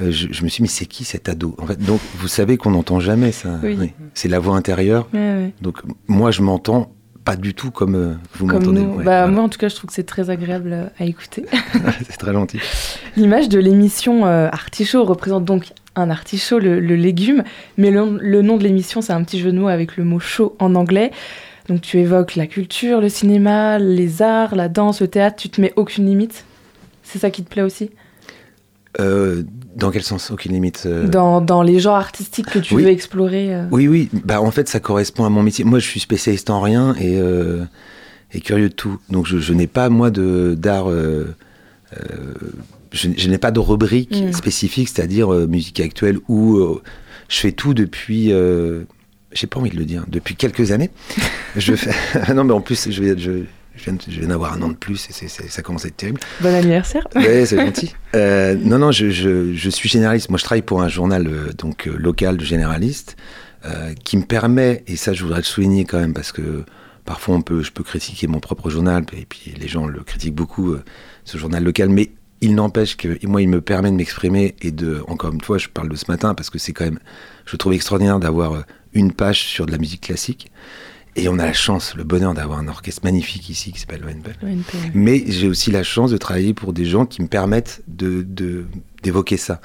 euh, 0.00 0.10
je, 0.10 0.28
je 0.30 0.44
me 0.44 0.48
suis 0.48 0.58
dit 0.58 0.62
mais 0.62 0.68
c'est 0.68 0.86
qui 0.86 1.04
cet 1.04 1.28
ado? 1.28 1.54
En 1.58 1.66
fait, 1.66 1.78
donc 1.78 2.00
vous 2.16 2.28
savez 2.28 2.56
qu'on 2.56 2.70
n'entend 2.70 3.00
jamais 3.00 3.32
ça. 3.32 3.60
Oui. 3.62 3.92
C'est 4.14 4.28
la 4.28 4.38
voix 4.38 4.56
intérieure. 4.56 5.08
Ouais, 5.12 5.18
ouais. 5.18 5.52
Donc 5.60 5.78
moi 6.08 6.30
je 6.30 6.42
m'entends 6.42 6.92
pas 7.24 7.36
du 7.36 7.52
tout 7.54 7.70
comme 7.70 7.94
euh, 7.94 8.14
vous 8.34 8.46
m'entendez. 8.46 8.80
Ouais, 8.80 8.86
bah, 8.96 9.02
voilà. 9.02 9.26
Moi, 9.26 9.42
en 9.42 9.48
tout 9.50 9.58
cas, 9.58 9.68
je 9.68 9.76
trouve 9.76 9.88
que 9.88 9.94
c'est 9.94 10.04
très 10.04 10.30
agréable 10.30 10.90
à 10.98 11.04
écouter. 11.04 11.44
c'est 12.08 12.16
très 12.16 12.32
gentil. 12.32 12.58
L'image 13.16 13.50
de 13.50 13.58
l'émission 13.58 14.24
Artichaut 14.24 15.04
représente 15.04 15.44
donc 15.44 15.72
un 15.96 16.08
artichaut, 16.08 16.58
le, 16.58 16.80
le 16.80 16.96
légume, 16.96 17.42
mais 17.76 17.90
le, 17.90 18.18
le 18.20 18.42
nom 18.42 18.56
de 18.56 18.62
l'émission, 18.62 19.02
c'est 19.02 19.12
un 19.12 19.22
petit 19.22 19.38
jeu 19.38 19.52
de 19.52 19.58
mots 19.58 19.68
avec 19.68 19.96
le 19.96 20.04
mot 20.04 20.18
chaud 20.18 20.56
en 20.58 20.74
anglais. 20.74 21.10
Donc 21.70 21.82
tu 21.82 21.98
évoques 21.98 22.34
la 22.34 22.48
culture, 22.48 23.00
le 23.00 23.08
cinéma, 23.08 23.78
les 23.78 24.22
arts, 24.22 24.56
la 24.56 24.68
danse, 24.68 25.00
le 25.00 25.06
théâtre, 25.06 25.36
tu 25.40 25.48
te 25.48 25.60
mets 25.60 25.72
aucune 25.76 26.04
limite? 26.04 26.44
C'est 27.04 27.20
ça 27.20 27.30
qui 27.30 27.44
te 27.44 27.48
plaît 27.48 27.62
aussi? 27.62 27.90
Euh, 28.98 29.44
dans 29.76 29.92
quel 29.92 30.02
sens? 30.02 30.32
Aucune 30.32 30.52
limite. 30.52 30.82
euh, 30.86 31.06
dans, 31.06 31.40
dans 31.40 31.62
les 31.62 31.78
genres 31.78 31.94
artistiques 31.94 32.46
que 32.50 32.58
tu 32.58 32.74
oui. 32.74 32.82
veux 32.82 32.88
explorer 32.90 33.54
euh? 33.54 33.64
Oui, 33.70 33.86
oui. 33.86 34.08
Bah, 34.24 34.42
en 34.42 34.50
fait, 34.50 34.68
ça 34.68 34.80
correspond 34.80 35.24
à 35.24 35.28
mon 35.28 35.44
métier. 35.44 35.64
Moi, 35.64 35.78
je 35.78 35.86
suis 35.86 36.00
spécialiste 36.00 36.50
en 36.50 36.60
rien 36.60 36.96
et, 37.00 37.20
et 38.32 38.40
curieux 38.40 38.68
de 38.68 38.74
tout. 38.74 38.98
Donc, 39.08 39.26
je, 39.28 39.38
je 39.38 39.52
n'ai 39.52 39.68
pas, 39.68 39.88
moi, 39.90 40.10
d'art. 40.10 40.88
je, 42.90 43.08
je 43.16 43.28
n'ai 43.28 43.38
pas 43.38 43.52
de 43.52 43.60
rubrique 43.60 44.10
Mm. 44.20 44.32
spécifique, 44.32 44.88
c'est-à-dire 44.88 45.28
musique 45.30 45.78
actuelle, 45.78 46.18
où 46.28 46.58
je 47.28 47.36
fais 47.38 47.52
tout 47.52 47.74
depuis. 47.74 48.32
J'ai 49.32 49.46
pas 49.46 49.60
envie 49.60 49.70
de 49.70 49.76
le 49.76 49.84
dire, 49.84 50.04
depuis 50.08 50.34
quelques 50.34 50.72
années. 50.72 50.90
je 51.56 51.74
fais. 51.74 51.92
non, 52.34 52.44
mais 52.44 52.52
en 52.52 52.60
plus, 52.60 52.90
je, 52.90 53.02
vais- 53.02 53.18
je, 53.18 53.44
je 53.76 53.90
viens, 53.90 54.26
d'avoir 54.28 54.54
un 54.54 54.62
an 54.62 54.68
de 54.68 54.74
plus 54.74 55.08
et 55.22 55.28
ça 55.28 55.62
commence 55.62 55.84
à 55.84 55.88
être 55.88 55.96
terrible. 55.96 56.20
Bon 56.40 56.52
anniversaire 56.54 57.06
Ouais, 57.14 57.46
c'est 57.46 57.56
gentil. 57.56 57.94
Euh, 58.16 58.54
non, 58.56 58.78
non, 58.78 58.90
je, 58.92 59.10
je, 59.10 59.54
je 59.54 59.70
suis 59.70 59.88
généraliste. 59.88 60.30
Moi, 60.30 60.38
je 60.38 60.44
travaille 60.44 60.62
pour 60.62 60.82
un 60.82 60.88
journal 60.88 61.26
euh, 61.28 61.52
donc 61.56 61.86
euh, 61.86 61.94
local 61.96 62.36
de 62.36 62.44
généraliste 62.44 63.16
qui 64.04 64.16
me 64.16 64.22
permet, 64.24 64.82
et 64.86 64.96
ça, 64.96 65.12
je 65.12 65.22
voudrais 65.22 65.40
le 65.40 65.44
souligner 65.44 65.84
quand 65.84 65.98
même 66.00 66.14
parce 66.14 66.32
que 66.32 66.64
parfois 67.04 67.34
on 67.34 67.42
peut, 67.42 67.62
je 67.62 67.70
peux 67.70 67.82
critiquer 67.82 68.26
mon 68.26 68.40
propre 68.40 68.70
journal 68.70 69.04
et 69.12 69.26
puis 69.26 69.52
les 69.60 69.68
gens 69.68 69.86
le 69.86 70.00
critiquent 70.00 70.34
beaucoup, 70.34 70.74
ce 71.26 71.36
journal 71.36 71.62
local, 71.62 71.90
mais 71.90 72.10
il 72.40 72.54
n'empêche 72.54 72.96
que 72.96 73.18
moi, 73.26 73.42
il 73.42 73.50
me 73.50 73.60
permet 73.60 73.90
de 73.90 73.96
m'exprimer 73.96 74.54
et 74.62 74.70
de, 74.70 75.02
encore 75.08 75.34
une 75.34 75.42
fois, 75.42 75.58
je 75.58 75.68
parle 75.68 75.90
de 75.90 75.96
ce 75.96 76.06
matin 76.08 76.32
parce 76.34 76.48
que 76.48 76.58
c'est 76.58 76.72
quand 76.72 76.86
même, 76.86 77.00
je 77.44 77.54
trouve 77.56 77.74
extraordinaire 77.74 78.18
d'avoir 78.18 78.64
une 78.94 79.12
page 79.12 79.40
sur 79.40 79.66
de 79.66 79.72
la 79.72 79.78
musique 79.78 80.02
classique. 80.02 80.50
Et 81.16 81.28
on 81.28 81.38
a 81.40 81.44
la 81.46 81.52
chance, 81.52 81.94
le 81.96 82.04
bonheur 82.04 82.34
d'avoir 82.34 82.58
un 82.60 82.68
orchestre 82.68 83.00
magnifique 83.04 83.48
ici 83.50 83.72
qui 83.72 83.80
s'appelle 83.80 84.00
l'ONPL. 84.02 84.36
ONPL. 84.42 84.90
Mais 84.94 85.24
j'ai 85.26 85.48
aussi 85.48 85.70
la 85.72 85.82
chance 85.82 86.10
de 86.12 86.16
travailler 86.16 86.54
pour 86.54 86.72
des 86.72 86.84
gens 86.84 87.04
qui 87.04 87.20
me 87.20 87.26
permettent 87.26 87.82
de, 87.88 88.22
de- 88.22 88.66
d'évoquer 89.02 89.36
ça. 89.36 89.60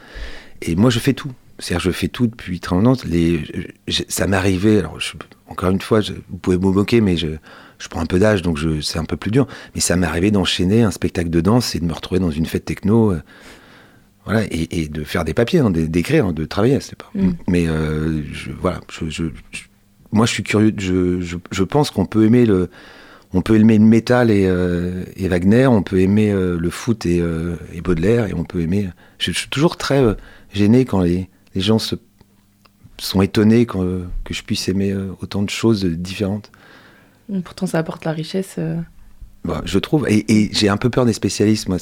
Et 0.63 0.75
moi, 0.75 0.89
je 0.89 0.99
fais 0.99 1.13
tout. 1.13 1.31
C'est-à-dire, 1.59 1.85
je 1.85 1.91
fais 1.91 2.07
tout 2.07 2.27
depuis 2.27 2.59
très 2.59 2.75
longtemps. 2.75 2.99
Les, 3.07 3.43
je- 3.87 4.03
ça 4.09 4.25
m'est 4.27 4.35
arrivé, 4.35 4.79
alors 4.79 4.99
je- 4.99 5.13
encore 5.47 5.69
une 5.69 5.79
fois, 5.81 6.01
je- 6.01 6.13
vous 6.29 6.37
pouvez 6.37 6.57
me 6.57 6.71
moquer, 6.71 6.99
mais 6.99 7.15
je, 7.15 7.27
je 7.77 7.87
prends 7.89 8.01
un 8.01 8.05
peu 8.07 8.17
d'âge, 8.19 8.41
donc 8.41 8.59
c'est 8.81 8.97
un 8.99 9.05
peu 9.05 9.15
plus 9.15 9.31
dur. 9.31 9.47
Mais 9.75 9.81
ça 9.81 9.95
m'est 9.95 10.07
arrivé 10.07 10.31
d'enchaîner 10.31 10.81
un 10.81 10.91
spectacle 10.91 11.29
de 11.29 11.41
danse 11.41 11.75
et 11.75 11.79
de 11.79 11.85
me 11.85 11.93
retrouver 11.93 12.19
dans 12.19 12.31
une 12.31 12.47
fête 12.47 12.65
techno. 12.65 13.11
euh, 13.11 13.21
voilà, 14.25 14.43
et, 14.45 14.81
et 14.81 14.87
de 14.87 15.03
faire 15.03 15.23
des 15.23 15.33
papiers, 15.33 15.59
hein, 15.59 15.69
d'é- 15.69 15.87
d'écrire, 15.87 16.25
hein, 16.27 16.33
de 16.33 16.45
travailler, 16.45 16.79
c'est 16.79 16.97
pas. 16.97 17.09
Mm. 17.15 17.31
Mais 17.47 17.67
euh, 17.67 18.21
je, 18.33 18.51
voilà, 18.51 18.81
je, 18.91 19.09
je- 19.09 19.23
je- 19.51 19.63
moi 20.11 20.25
je 20.25 20.31
suis 20.31 20.43
curieux, 20.43 20.73
je, 20.77 21.63
pense 21.63 21.91
qu'on 21.91 22.05
peut 22.05 22.25
aimer 22.25 22.45
le, 22.45 22.69
on 23.33 23.41
peut 23.41 23.55
aimer 23.59 23.77
le 23.77 23.85
métal 23.85 24.31
et, 24.31 24.45
euh, 24.47 25.03
et 25.17 25.27
Wagner, 25.27 25.67
on 25.67 25.83
peut 25.83 25.99
aimer 25.99 26.31
euh, 26.31 26.57
le 26.57 26.69
foot 26.69 27.05
et, 27.05 27.19
euh, 27.21 27.55
et 27.73 27.81
Baudelaire, 27.81 28.27
et 28.27 28.33
on 28.33 28.43
peut 28.45 28.61
aimer. 28.61 28.89
Je, 29.19 29.31
je 29.31 29.37
suis 29.39 29.49
toujours 29.49 29.77
très 29.77 30.01
gêné 30.53 30.85
quand 30.85 31.01
les, 31.01 31.29
les 31.53 31.61
gens 31.61 31.79
se, 31.79 31.95
sont 32.97 33.21
étonnés 33.21 33.65
quand, 33.65 33.83
que 34.23 34.33
je 34.33 34.41
puisse 34.43 34.67
aimer 34.69 34.95
autant 35.21 35.41
de 35.43 35.49
choses 35.49 35.83
différentes. 35.85 36.51
Pourtant, 37.43 37.65
ça 37.67 37.79
apporte 37.79 38.05
la 38.05 38.11
richesse. 38.11 38.57
Euh. 39.45 39.53
Bah, 39.53 39.61
je 39.65 39.79
trouve, 39.79 40.07
et, 40.09 40.25
et 40.31 40.49
j'ai 40.53 40.69
un 40.69 40.77
peu 40.77 40.89
peur 40.89 41.05
des 41.05 41.13
spécialistes, 41.13 41.69
moi. 41.69 41.77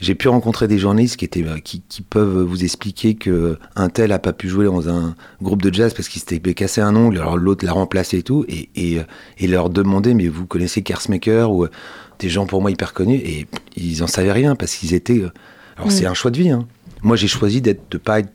J'ai 0.00 0.14
pu 0.14 0.28
rencontrer 0.28 0.68
des 0.68 0.78
journalistes 0.78 1.16
qui 1.16 1.24
étaient, 1.24 1.44
euh, 1.44 1.58
qui, 1.58 1.82
qui 1.88 2.02
peuvent 2.02 2.42
vous 2.42 2.64
expliquer 2.64 3.14
que 3.14 3.58
un 3.76 3.88
tel 3.88 4.12
a 4.12 4.18
pas 4.18 4.32
pu 4.32 4.48
jouer 4.48 4.66
dans 4.66 4.88
un 4.88 5.14
groupe 5.42 5.62
de 5.62 5.72
jazz 5.72 5.94
parce 5.94 6.08
qu'il 6.08 6.20
s'était 6.20 6.40
cassé 6.54 6.80
un 6.80 6.94
ongle, 6.96 7.18
alors 7.18 7.36
l'autre 7.36 7.64
l'a 7.64 7.72
remplacé 7.72 8.18
et 8.18 8.22
tout, 8.22 8.44
et, 8.48 8.68
et, 8.76 8.98
euh, 8.98 9.02
et 9.38 9.46
leur 9.46 9.70
demander, 9.70 10.14
mais 10.14 10.28
vous 10.28 10.46
connaissez 10.46 10.82
Kersmaker 10.82 11.50
ou 11.52 11.64
euh, 11.64 11.70
des 12.18 12.28
gens 12.28 12.46
pour 12.46 12.60
moi 12.60 12.70
hyper 12.70 12.92
connus, 12.94 13.16
et 13.24 13.46
ils 13.76 14.02
en 14.02 14.06
savaient 14.06 14.32
rien 14.32 14.56
parce 14.56 14.74
qu'ils 14.74 14.94
étaient. 14.94 15.20
euh, 15.20 15.30
alors 15.76 15.88
Mm. 15.88 15.90
c'est 15.90 16.06
un 16.06 16.14
choix 16.14 16.30
de 16.30 16.38
vie. 16.38 16.50
Hein. 16.50 16.66
Moi, 17.02 17.16
j'ai 17.16 17.28
choisi 17.28 17.60
d'être, 17.60 17.82
de 17.92 17.98
pas 17.98 18.20
être 18.20 18.32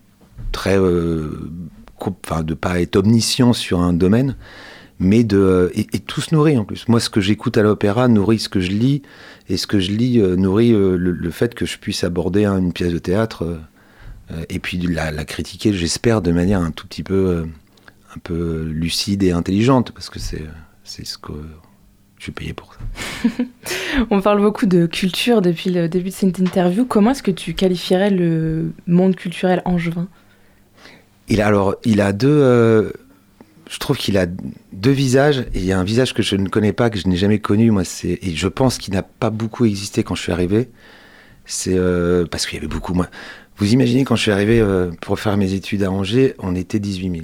très, 0.53 0.77
euh, 0.77 1.51
enfin, 1.99 2.43
de 2.43 2.53
pas 2.53 2.79
être 2.81 2.95
omniscient 2.95 3.51
sur 3.53 3.81
un 3.81 3.91
domaine 3.93 4.35
mais 5.03 5.23
de 5.23 5.71
et, 5.75 5.87
et 5.93 5.99
tout 5.99 6.21
se 6.21 6.33
nourrit 6.33 6.57
en 6.57 6.65
plus. 6.65 6.87
Moi, 6.87 6.99
ce 6.99 7.09
que 7.09 7.21
j'écoute 7.21 7.57
à 7.57 7.61
l'opéra 7.61 8.07
nourrit 8.07 8.39
ce 8.39 8.49
que 8.49 8.59
je 8.59 8.71
lis, 8.71 9.01
et 9.49 9.57
ce 9.57 9.67
que 9.67 9.79
je 9.79 9.91
lis 9.91 10.19
euh, 10.19 10.35
nourrit 10.35 10.73
euh, 10.73 10.95
le, 10.97 11.11
le 11.11 11.29
fait 11.31 11.53
que 11.53 11.65
je 11.65 11.77
puisse 11.77 12.03
aborder 12.03 12.45
hein, 12.45 12.57
une 12.57 12.73
pièce 12.73 12.93
de 12.93 12.97
théâtre 12.99 13.43
euh, 13.43 13.57
euh, 14.31 14.43
et 14.49 14.59
puis 14.59 14.77
la, 14.77 15.11
la 15.11 15.25
critiquer, 15.25 15.73
j'espère, 15.73 16.21
de 16.21 16.31
manière 16.31 16.61
un 16.61 16.71
tout 16.71 16.87
petit 16.87 17.03
peu 17.03 17.13
euh, 17.13 17.43
un 18.15 18.19
peu 18.23 18.63
lucide 18.63 19.21
et 19.23 19.31
intelligente, 19.31 19.91
parce 19.91 20.09
que 20.09 20.19
c'est 20.19 20.45
c'est 20.83 21.05
ce 21.05 21.17
que 21.17 21.33
je 22.17 22.23
suis 22.23 22.31
payé 22.31 22.53
pour 22.53 22.73
ça. 22.73 23.29
On 24.11 24.21
parle 24.21 24.39
beaucoup 24.41 24.65
de 24.65 24.85
culture 24.85 25.41
depuis 25.41 25.69
le 25.71 25.89
début 25.89 26.09
de 26.09 26.13
cette 26.13 26.39
interview. 26.39 26.85
Comment 26.85 27.11
est-ce 27.11 27.23
que 27.23 27.31
tu 27.31 27.53
qualifierais 27.53 28.11
le 28.11 28.71
monde 28.87 29.15
culturel 29.15 29.61
angevin? 29.65 30.07
Il 31.27 31.41
a 31.41 31.47
alors, 31.47 31.75
il 31.83 31.99
a 32.01 32.13
deux. 32.13 32.27
euh, 32.29 32.91
je 33.73 33.79
trouve 33.79 33.97
qu'il 33.97 34.17
a 34.19 34.27
deux 34.71 34.91
visages. 34.91 35.39
Et 35.55 35.59
il 35.59 35.65
y 35.65 35.71
a 35.71 35.79
un 35.79 35.83
visage 35.83 36.13
que 36.13 36.21
je 36.21 36.35
ne 36.35 36.47
connais 36.47 36.73
pas, 36.73 36.89
que 36.91 36.99
je 36.99 37.07
n'ai 37.07 37.15
jamais 37.17 37.39
connu. 37.39 37.71
Moi, 37.71 37.83
c'est 37.83 38.19
et 38.21 38.35
je 38.35 38.47
pense 38.47 38.77
qu'il 38.77 38.93
n'a 38.93 39.01
pas 39.01 39.31
beaucoup 39.31 39.65
existé 39.65 40.03
quand 40.03 40.13
je 40.13 40.21
suis 40.21 40.31
arrivé. 40.31 40.69
C'est 41.45 41.73
euh, 41.75 42.25
parce 42.29 42.45
qu'il 42.45 42.55
y 42.55 42.59
avait 42.59 42.67
beaucoup 42.67 42.93
moins. 42.93 43.07
Vous 43.57 43.73
imaginez, 43.73 44.03
quand 44.05 44.15
je 44.15 44.21
suis 44.21 44.31
arrivé 44.31 44.59
euh, 44.59 44.91
pour 45.01 45.19
faire 45.19 45.37
mes 45.37 45.53
études 45.53 45.81
à 45.83 45.91
Angers, 45.91 46.35
on 46.39 46.55
était 46.55 46.79
18 46.79 47.11
000. 47.11 47.23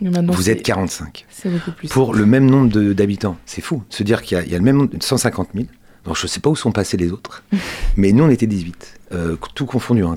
Mais 0.00 0.10
maintenant, 0.10 0.32
Vous 0.32 0.50
êtes 0.50 0.62
45. 0.62 1.26
C'est 1.30 1.48
beaucoup 1.48 1.72
plus. 1.72 1.88
Pour 1.88 2.14
le 2.14 2.26
même 2.26 2.46
nombre 2.50 2.92
d'habitants. 2.92 3.36
C'est 3.46 3.60
fou. 3.62 3.82
Se 3.90 4.02
dire 4.02 4.22
qu'il 4.22 4.36
y, 4.36 4.40
a- 4.40 4.44
il 4.44 4.50
y 4.50 4.54
a 4.54 4.58
le 4.58 4.64
même 4.64 4.76
nombre, 4.78 4.90
150 5.00 5.48
000. 5.54 5.66
Donc 6.04 6.16
je 6.16 6.24
ne 6.24 6.28
sais 6.28 6.40
pas 6.40 6.50
où 6.50 6.56
sont 6.56 6.72
passés 6.72 6.96
les 6.96 7.10
autres. 7.12 7.42
mais 7.96 8.12
nous, 8.12 8.24
on 8.24 8.30
était 8.30 8.46
18. 8.46 9.00
Euh, 9.12 9.36
tout 9.54 9.66
confondu. 9.66 10.04
Hein, 10.04 10.16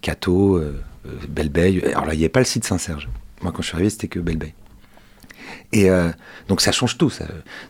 Cato, 0.00 0.60
Belle-Beille. 1.28 1.82
Alors 1.92 2.06
là, 2.06 2.14
il 2.14 2.18
n'y 2.18 2.24
avait 2.24 2.28
pas 2.28 2.40
le 2.40 2.46
site 2.46 2.64
Saint-Serge. 2.64 3.08
Moi, 3.42 3.52
quand 3.52 3.62
je 3.62 3.68
suis 3.68 3.74
arrivé, 3.76 3.90
c'était 3.90 4.08
que 4.08 4.18
Belle-Beille. 4.20 4.54
Et 5.72 5.88
euh, 5.90 6.10
donc 6.48 6.60
ça 6.60 6.72
change 6.72 6.98
tout. 6.98 7.12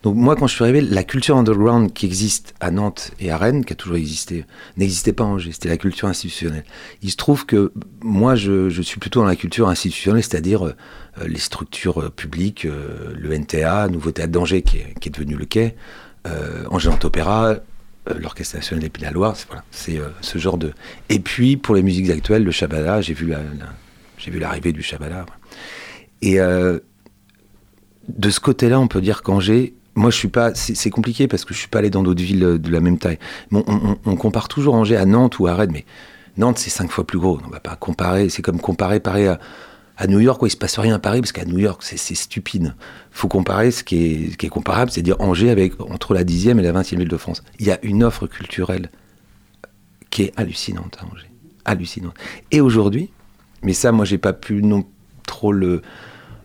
Donc 0.02 0.16
moi, 0.16 0.34
quand 0.34 0.46
je 0.46 0.54
suis 0.54 0.64
arrivé, 0.64 0.80
la 0.80 1.04
culture 1.04 1.36
underground 1.36 1.92
qui 1.92 2.06
existe 2.06 2.54
à 2.60 2.70
Nantes 2.70 3.12
et 3.20 3.30
à 3.30 3.36
Rennes, 3.36 3.64
qui 3.64 3.72
a 3.74 3.76
toujours 3.76 3.96
existé, 3.96 4.44
n'existait 4.76 5.12
pas 5.12 5.24
à 5.24 5.26
Angers. 5.26 5.52
C'était 5.52 5.68
la 5.68 5.76
culture 5.76 6.08
institutionnelle. 6.08 6.64
Il 7.02 7.10
se 7.10 7.16
trouve 7.16 7.44
que 7.46 7.72
moi, 8.02 8.34
je, 8.36 8.68
suis 8.82 8.98
plutôt 8.98 9.20
dans 9.20 9.26
la 9.26 9.36
culture 9.36 9.68
institutionnelle, 9.68 10.22
c'est-à-dire 10.22 10.66
euh, 10.66 10.74
les 11.26 11.38
structures 11.38 12.02
euh, 12.02 12.10
publiques, 12.10 12.64
le 12.64 13.38
NTA, 13.38 13.88
Nouveau 13.88 14.10
Théâtre 14.12 14.32
d'Angers, 14.32 14.62
qui, 14.62 14.78
est- 14.78 14.98
qui 14.98 15.08
est 15.08 15.12
devenu 15.12 15.36
le 15.36 15.44
Quai, 15.44 15.74
Angers 16.70 16.90
Nantes 16.90 17.04
Opéra, 17.04 17.56
l'Orchestre 18.18 18.56
National 18.56 18.82
des 18.82 18.88
Pays 18.90 19.00
de 19.02 19.06
la 19.06 19.12
Loire, 19.12 19.36
c'est 19.70 19.98
ce 20.20 20.38
genre 20.38 20.58
de... 20.58 20.72
Et 21.08 21.18
puis, 21.20 21.56
pour 21.56 21.74
les 21.74 21.82
musiques 21.82 22.10
actuelles, 22.10 22.44
le 22.44 22.50
Shabada, 22.50 23.00
j'ai 23.00 23.14
vu, 23.14 23.26
la- 23.26 23.38
j'ai 24.20 24.30
vu 24.30 24.38
l'arrivée 24.38 24.72
du 24.72 24.84
voilà. 24.98 25.26
Et 26.22 26.40
euh, 26.40 26.78
de 28.08 28.30
ce 28.30 28.38
côté-là, 28.38 28.78
on 28.78 28.86
peut 28.86 29.00
dire 29.00 29.22
qu'Angers, 29.22 29.74
moi 29.94 30.10
je 30.10 30.16
suis 30.16 30.28
pas, 30.28 30.54
c'est 30.54 30.90
compliqué 30.90 31.26
parce 31.26 31.44
que 31.44 31.54
je 31.54 31.58
suis 31.58 31.68
pas 31.68 31.78
allé 31.78 31.90
dans 31.90 32.02
d'autres 32.02 32.22
villes 32.22 32.44
euh, 32.44 32.58
de 32.58 32.70
la 32.70 32.80
même 32.80 32.98
taille. 32.98 33.18
On, 33.52 34.16
compare 34.16 34.48
toujours 34.48 34.74
Angers 34.74 34.96
à 34.96 35.06
Nantes 35.06 35.38
ou 35.38 35.46
à 35.46 35.54
Rennes, 35.54 35.70
mais 35.72 35.86
Nantes 36.36 36.58
c'est 36.58 36.70
cinq 36.70 36.90
fois 36.90 37.06
plus 37.06 37.18
gros. 37.18 37.40
On 37.46 37.50
va 37.50 37.60
pas 37.60 37.76
comparer, 37.76 38.28
c'est 38.28 38.42
comme 38.42 38.60
comparer 38.60 39.00
Paris 39.00 39.26
à, 39.26 39.38
New 40.06 40.20
York, 40.20 40.42
où 40.42 40.46
il 40.46 40.50
se 40.50 40.56
passe 40.56 40.78
rien 40.78 40.94
à 40.94 40.98
Paris 40.98 41.20
parce 41.20 41.32
qu'à 41.32 41.44
New 41.44 41.58
York 41.58 41.82
c'est 41.82 41.98
stupide. 42.14 42.74
Faut 43.10 43.28
comparer 43.28 43.70
ce 43.70 43.84
qui 43.84 43.96
est, 43.96 44.32
ce 44.32 44.36
qui 44.36 44.46
est 44.46 44.50
comparable, 44.50 44.90
c'est 44.90 45.02
dire 45.02 45.20
Angers 45.20 45.50
avec 45.50 45.78
entre 45.80 46.14
la 46.14 46.24
10e 46.24 46.58
et 46.58 46.62
la 46.62 46.72
20e 46.72 46.98
ville 46.98 47.08
de 47.08 47.16
France. 47.16 47.42
Il 47.58 47.66
y 47.66 47.70
a 47.70 47.78
une 47.82 48.02
offre 48.02 48.26
culturelle 48.26 48.90
qui 50.10 50.22
est 50.22 50.32
hallucinante 50.36 50.98
à 51.00 51.06
Angers, 51.06 51.30
hallucinante. 51.64 52.14
Et 52.50 52.60
aujourd'hui, 52.60 53.10
mais 53.62 53.72
ça 53.72 53.92
moi 53.92 54.04
j'ai 54.04 54.18
pas 54.18 54.32
pu 54.32 54.62
non 54.62 54.84
trop 55.26 55.52
le 55.52 55.82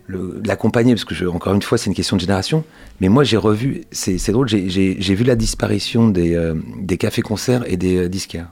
l'accompagner, 0.08 0.93
parce 0.93 1.06
que 1.06 1.15
je, 1.15 1.25
encore 1.25 1.54
une 1.56 1.62
fois, 1.62 1.78
c'est 1.78 1.89
une 1.89 1.95
question 1.95 2.15
de 2.15 2.21
génération. 2.21 2.63
Mais 3.01 3.10
moi, 3.10 3.23
j'ai 3.23 3.38
revu, 3.38 3.86
c'est 3.91 4.32
drôle, 4.32 4.47
j'ai- 4.47 4.69
vu 5.15 5.23
la 5.23 5.36
disparition 5.36 6.10
des, 6.10 6.36
euh, 6.36 6.54
des 6.80 6.97
cafés-concerts 6.97 7.63
et 7.67 7.75
des 7.78 7.97
euh, 7.97 8.08
disquaires. 8.08 8.49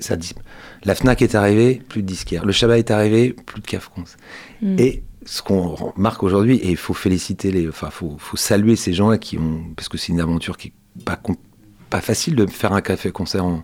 Ça, 0.00 0.16
dis- 0.16 0.34
la 0.84 0.94
Fnac 0.94 1.20
est 1.22 1.34
arrivée, 1.34 1.82
plus 1.88 2.02
de 2.02 2.06
disquaires. 2.06 2.46
Le 2.46 2.52
Shabbat 2.52 2.78
est 2.78 2.90
arrivé, 2.90 3.32
plus 3.34 3.60
de 3.60 3.66
café-concerts. 3.66 4.16
Mm. 4.62 4.78
Et 4.78 5.02
ce 5.26 5.42
qu'on 5.42 5.74
remarque 5.74 6.22
aujourd'hui, 6.22 6.56
et 6.56 6.70
il 6.70 6.76
faut 6.76 6.94
féliciter 6.94 7.50
les, 7.52 7.68
enfin, 7.68 7.90
faut, 7.90 8.16
faut 8.18 8.36
saluer 8.38 8.74
ces 8.76 8.94
gens-là 8.94 9.18
qui 9.18 9.36
ont, 9.36 9.60
parce 9.76 9.88
que 9.90 9.98
c'est 9.98 10.12
une 10.12 10.20
aventure 10.20 10.56
qui 10.56 10.68
est 10.68 11.04
pas, 11.04 11.20
pas 11.90 12.00
facile 12.00 12.34
de 12.36 12.46
faire 12.46 12.72
un 12.72 12.80
café-concert 12.80 13.44
en, 13.44 13.62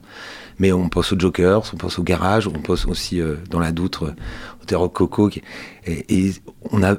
mais 0.58 0.72
on 0.72 0.88
pense 0.88 1.12
aux 1.12 1.18
Jokers, 1.18 1.70
on 1.72 1.76
pense 1.76 1.98
au 1.98 2.02
Garage, 2.02 2.46
on 2.46 2.52
pense 2.52 2.86
aussi 2.86 3.20
euh, 3.20 3.36
dans 3.50 3.58
la 3.58 3.72
Doutre, 3.72 4.04
euh, 4.04 4.14
au 4.62 4.64
Terre 4.64 4.80
Coco. 4.92 5.28
qui- 5.28 5.42
et, 5.86 6.04
et 6.26 6.32
on 6.70 6.82
a, 6.82 6.96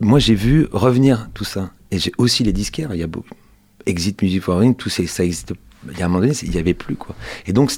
moi 0.00 0.18
j'ai 0.18 0.34
vu 0.34 0.66
revenir 0.72 1.28
tout 1.34 1.44
ça. 1.44 1.70
Et 1.90 1.98
j'ai 1.98 2.12
aussi 2.18 2.44
les 2.44 2.52
disquaires. 2.52 2.90
Il 2.92 3.00
y 3.00 3.02
a 3.02 3.06
beaucoup, 3.06 3.34
Exit 3.86 4.20
Music 4.20 4.42
for 4.42 4.58
Ring, 4.58 4.76
tout 4.76 4.90
ces- 4.90 5.06
ça 5.06 5.24
existe. 5.24 5.54
Il 5.90 5.98
y 5.98 6.02
a 6.02 6.04
un 6.04 6.08
moment 6.08 6.20
donné, 6.20 6.34
il 6.42 6.54
y 6.54 6.58
avait 6.58 6.74
plus 6.74 6.96
quoi. 6.96 7.14
Et 7.46 7.52
donc, 7.52 7.72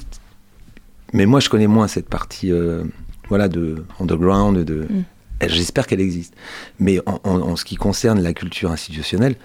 mais 1.12 1.26
moi 1.26 1.40
je 1.40 1.48
connais 1.48 1.66
moins 1.66 1.86
cette 1.88 2.08
partie, 2.08 2.50
euh, 2.52 2.84
voilà, 3.28 3.48
de 3.48 3.84
underground, 4.00 4.64
de. 4.64 4.86
Mm. 4.90 5.04
J'espère 5.48 5.86
qu'elle 5.86 6.00
existe. 6.02 6.34
Mais 6.78 7.00
en, 7.06 7.18
en- 7.24 7.40
en 7.40 7.56
ce 7.56 7.64
qui 7.64 7.76
concerne 7.76 8.20
la 8.20 8.34
culture 8.34 8.70
institutionnelle, 8.70 9.36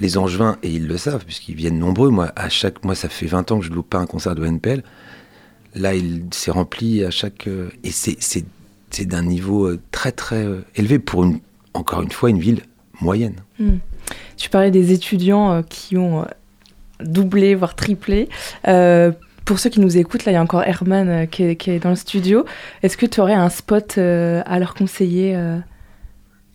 les 0.00 0.18
Angevins, 0.18 0.56
et 0.62 0.70
ils 0.70 0.86
le 0.86 0.96
savent, 0.96 1.24
puisqu'ils 1.24 1.54
viennent 1.54 1.78
nombreux, 1.78 2.10
moi, 2.10 2.32
à 2.36 2.48
chaque, 2.48 2.84
moi, 2.84 2.94
ça 2.94 3.08
fait 3.08 3.26
20 3.26 3.52
ans 3.52 3.58
que 3.58 3.64
je 3.64 3.70
ne 3.70 3.74
loupe 3.74 3.90
pas 3.90 3.98
un 3.98 4.06
concert 4.06 4.34
de 4.34 4.44
NPL. 4.44 4.82
Là, 5.74 5.94
il 5.94 6.24
s'est 6.32 6.50
rempli 6.50 7.04
à 7.04 7.10
chaque. 7.10 7.46
euh, 7.46 7.68
et 7.84 7.90
c'est- 7.90 8.44
d'un 9.06 9.22
niveau 9.22 9.66
euh, 9.68 9.80
très, 9.90 10.12
très 10.12 10.44
euh, 10.44 10.64
élevé 10.76 10.98
pour, 10.98 11.24
une, 11.24 11.40
encore 11.72 12.02
une 12.02 12.10
fois, 12.10 12.28
une 12.28 12.38
ville 12.40 12.60
moyenne. 13.00 13.36
Hmm. 13.58 13.76
Tu 14.36 14.50
parlais 14.50 14.70
des 14.70 14.92
étudiants 14.92 15.62
qui 15.62 15.96
ont 15.96 16.26
doublé, 17.00 17.54
voire 17.54 17.74
triplé. 17.74 18.28
Pour 19.44 19.58
ceux 19.58 19.70
qui 19.70 19.80
nous 19.80 19.96
écoutent, 19.96 20.24
là, 20.24 20.32
il 20.32 20.34
y 20.34 20.38
a 20.38 20.42
encore 20.42 20.62
Herman 20.62 21.26
qui, 21.28 21.42
est, 21.44 21.56
qui 21.56 21.70
est 21.70 21.78
dans 21.78 21.90
le 21.90 21.96
studio. 21.96 22.44
Est-ce 22.82 22.96
que 22.96 23.06
tu 23.06 23.20
aurais 23.20 23.32
un 23.34 23.48
spot 23.48 23.96
à 23.98 24.58
leur 24.58 24.74
conseiller 24.74 25.36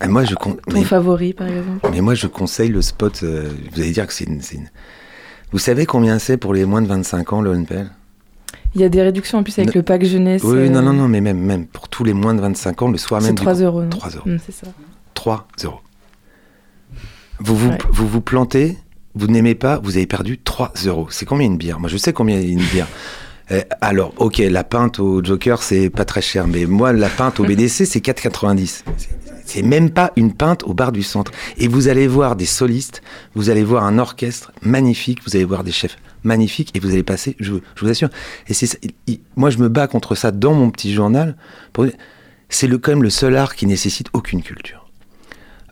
Et 0.04 0.06
moi, 0.08 0.24
je, 0.24 0.34
con- 0.34 0.56
Ton 0.68 0.72
mais, 0.74 0.84
favori, 0.84 1.32
par 1.32 1.48
exemple 1.48 1.88
mais 1.90 2.00
moi, 2.00 2.14
je 2.14 2.26
conseille 2.28 2.68
le 2.70 2.82
spot. 2.82 3.20
euh, 3.24 3.50
vous 3.72 3.80
allez 3.80 3.90
dire 3.90 4.06
que 4.06 4.12
c'est 4.12 4.24
une, 4.24 4.40
c'est 4.42 4.56
une- 4.56 4.70
Vous 5.50 5.58
savez 5.58 5.86
combien 5.86 6.18
c'est 6.18 6.36
pour 6.36 6.54
les 6.54 6.64
moins 6.64 6.82
de 6.82 6.86
25 6.86 7.32
ans, 7.32 7.40
le 7.40 7.54
NPL 7.54 7.90
Il 8.74 8.80
y 8.80 8.84
a 8.84 8.88
des 8.88 9.02
réductions 9.02 9.38
en 9.38 9.42
plus 9.42 9.58
avec 9.58 9.74
Ne- 9.74 9.80
le 9.80 9.82
pack 9.82 10.04
jeunesse. 10.04 10.42
Oui, 10.44 10.58
euh, 10.58 10.68
non, 10.68 10.82
non, 10.82 10.92
non, 10.92 11.08
mais 11.08 11.20
même, 11.20 11.38
même 11.40 11.66
pour 11.66 11.88
tous 11.88 12.04
les 12.04 12.12
moins 12.12 12.34
de 12.34 12.40
25 12.40 12.82
ans, 12.82 12.88
le 12.90 12.98
soir 12.98 13.20
C'est 13.20 13.28
même. 13.28 13.34
du 13.34 13.42
3 13.42 13.54
con- 13.54 13.60
euros. 13.62 13.82
non 13.82 13.88
3 13.88 14.10
euros. 14.10 14.28
Hmm, 14.28 14.36
c'est 14.44 14.52
ça. 14.52 14.66
3 15.14 15.48
euros. 15.64 15.80
Vous 17.40 17.56
vous, 17.56 17.70
Ouais. 17.70 17.78
vous 17.90 18.06
vous 18.06 18.20
plantez, 18.20 18.78
vous 19.14 19.26
n'aimez 19.26 19.54
pas, 19.54 19.78
vous 19.78 19.96
avez 19.96 20.06
perdu 20.06 20.38
3 20.38 20.72
euros. 20.86 21.08
C'est 21.10 21.24
combien 21.26 21.46
une 21.46 21.56
bière? 21.56 21.80
Moi, 21.80 21.88
je 21.88 21.96
sais 21.96 22.12
combien 22.12 22.40
une 22.40 22.62
bière. 22.62 22.86
Euh, 23.50 23.62
alors, 23.80 24.12
ok, 24.18 24.38
la 24.38 24.62
pinte 24.64 24.98
au 24.98 25.24
Joker, 25.24 25.62
c'est 25.62 25.88
pas 25.90 26.04
très 26.04 26.20
cher, 26.20 26.46
mais 26.46 26.66
moi, 26.66 26.92
la 26.92 27.08
pinte 27.08 27.40
au 27.40 27.44
BDC, 27.48 27.86
c'est 27.86 28.00
4,90. 28.00 28.84
C'est- 29.44 29.62
même 29.62 29.90
pas 29.90 30.12
une 30.16 30.34
pinte 30.34 30.62
au 30.64 30.74
bar 30.74 30.92
du 30.92 31.02
centre. 31.02 31.32
Et 31.56 31.68
vous 31.68 31.88
allez 31.88 32.06
voir 32.06 32.36
des 32.36 32.44
solistes, 32.44 33.00
vous 33.34 33.48
allez 33.48 33.64
voir 33.64 33.84
un 33.84 33.98
orchestre 33.98 34.52
magnifique, 34.62 35.20
vous 35.26 35.36
allez 35.36 35.46
voir 35.46 35.64
des 35.64 35.72
chefs 35.72 35.96
magnifiques, 36.22 36.70
et 36.74 36.80
vous 36.80 36.90
allez 36.90 37.02
passer, 37.02 37.34
je, 37.40 37.52
vous- 37.52 37.60
je 37.74 37.84
vous 37.86 37.90
assure. 37.90 38.10
Et 38.48 38.52
c'est, 38.54 38.78
moi, 39.36 39.48
je 39.48 39.56
me 39.58 39.68
bats 39.70 39.86
contre 39.86 40.14
ça 40.14 40.30
dans 40.32 40.52
mon 40.52 40.70
petit 40.70 40.92
journal. 40.92 41.34
C'est 42.50 42.66
le, 42.66 42.76
quand 42.78 42.92
même 42.92 43.02
le 43.02 43.10
seul 43.10 43.36
art 43.36 43.54
qui 43.56 43.66
nécessite 43.66 44.08
aucune 44.12 44.42
culture 44.42 44.84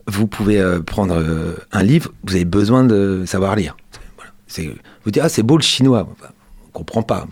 vous 0.09 0.29
pouvez 0.29 0.61
euh, 0.61 0.79
prendre 0.81 1.17
euh, 1.17 1.57
un 1.73 1.83
livre, 1.83 2.13
vous 2.23 2.37
avez 2.37 2.45
besoin 2.45 2.85
de 2.85 3.25
savoir 3.27 3.57
lire. 3.57 3.77
Voilà. 4.17 4.31
Vous 5.05 5.11
dites, 5.11 5.21
ah, 5.21 5.29
c'est 5.29 5.43
beau 5.43 5.57
le 5.57 5.65
chinois. 5.65 6.09
Enfin, 6.13 6.29
on 6.77 6.79
comprend 6.79 7.03
pas. 7.03 7.27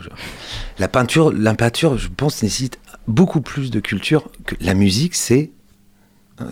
La 0.78 0.88
peinture, 0.88 1.30
la 1.32 1.54
peinture, 1.54 1.98
je 1.98 2.08
pense, 2.08 2.42
nécessite 2.42 2.78
beaucoup 3.06 3.42
plus 3.42 3.70
de 3.70 3.78
culture 3.80 4.30
que 4.46 4.54
la 4.60 4.72
musique, 4.74 5.14
c'est. 5.14 5.50
euh, 6.40 6.44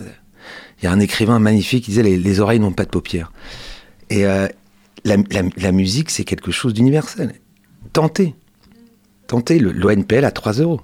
Il 0.81 0.85
y 0.85 0.88
a 0.88 0.92
un 0.92 1.00
écrivain 1.00 1.38
magnifique 1.38 1.85
qui 1.85 1.90
disait 1.92 2.02
les, 2.02 2.18
les 2.18 2.40
oreilles 2.40 2.61
n'ont 2.61 2.72
pas 2.72 2.85
de 2.85 2.90
paupières. 2.90 3.33
Et 4.11 4.26
euh, 4.26 4.46
la, 5.05 5.16
la- 5.16 5.48
la 5.57 5.72
musique, 5.72 6.11
c'est 6.11 6.24
quelque 6.24 6.50
chose 6.52 6.74
d'universel. 6.74 7.33
Tentez. 7.94 8.35
Tentez 9.26 9.59
l'ONPL 9.59 10.24
à 10.26 10.31
3 10.31 10.52
euros. 10.55 10.81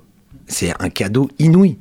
C'est 0.47 0.73
un 0.81 0.89
cadeau 0.89 1.29
inouï. 1.39 1.77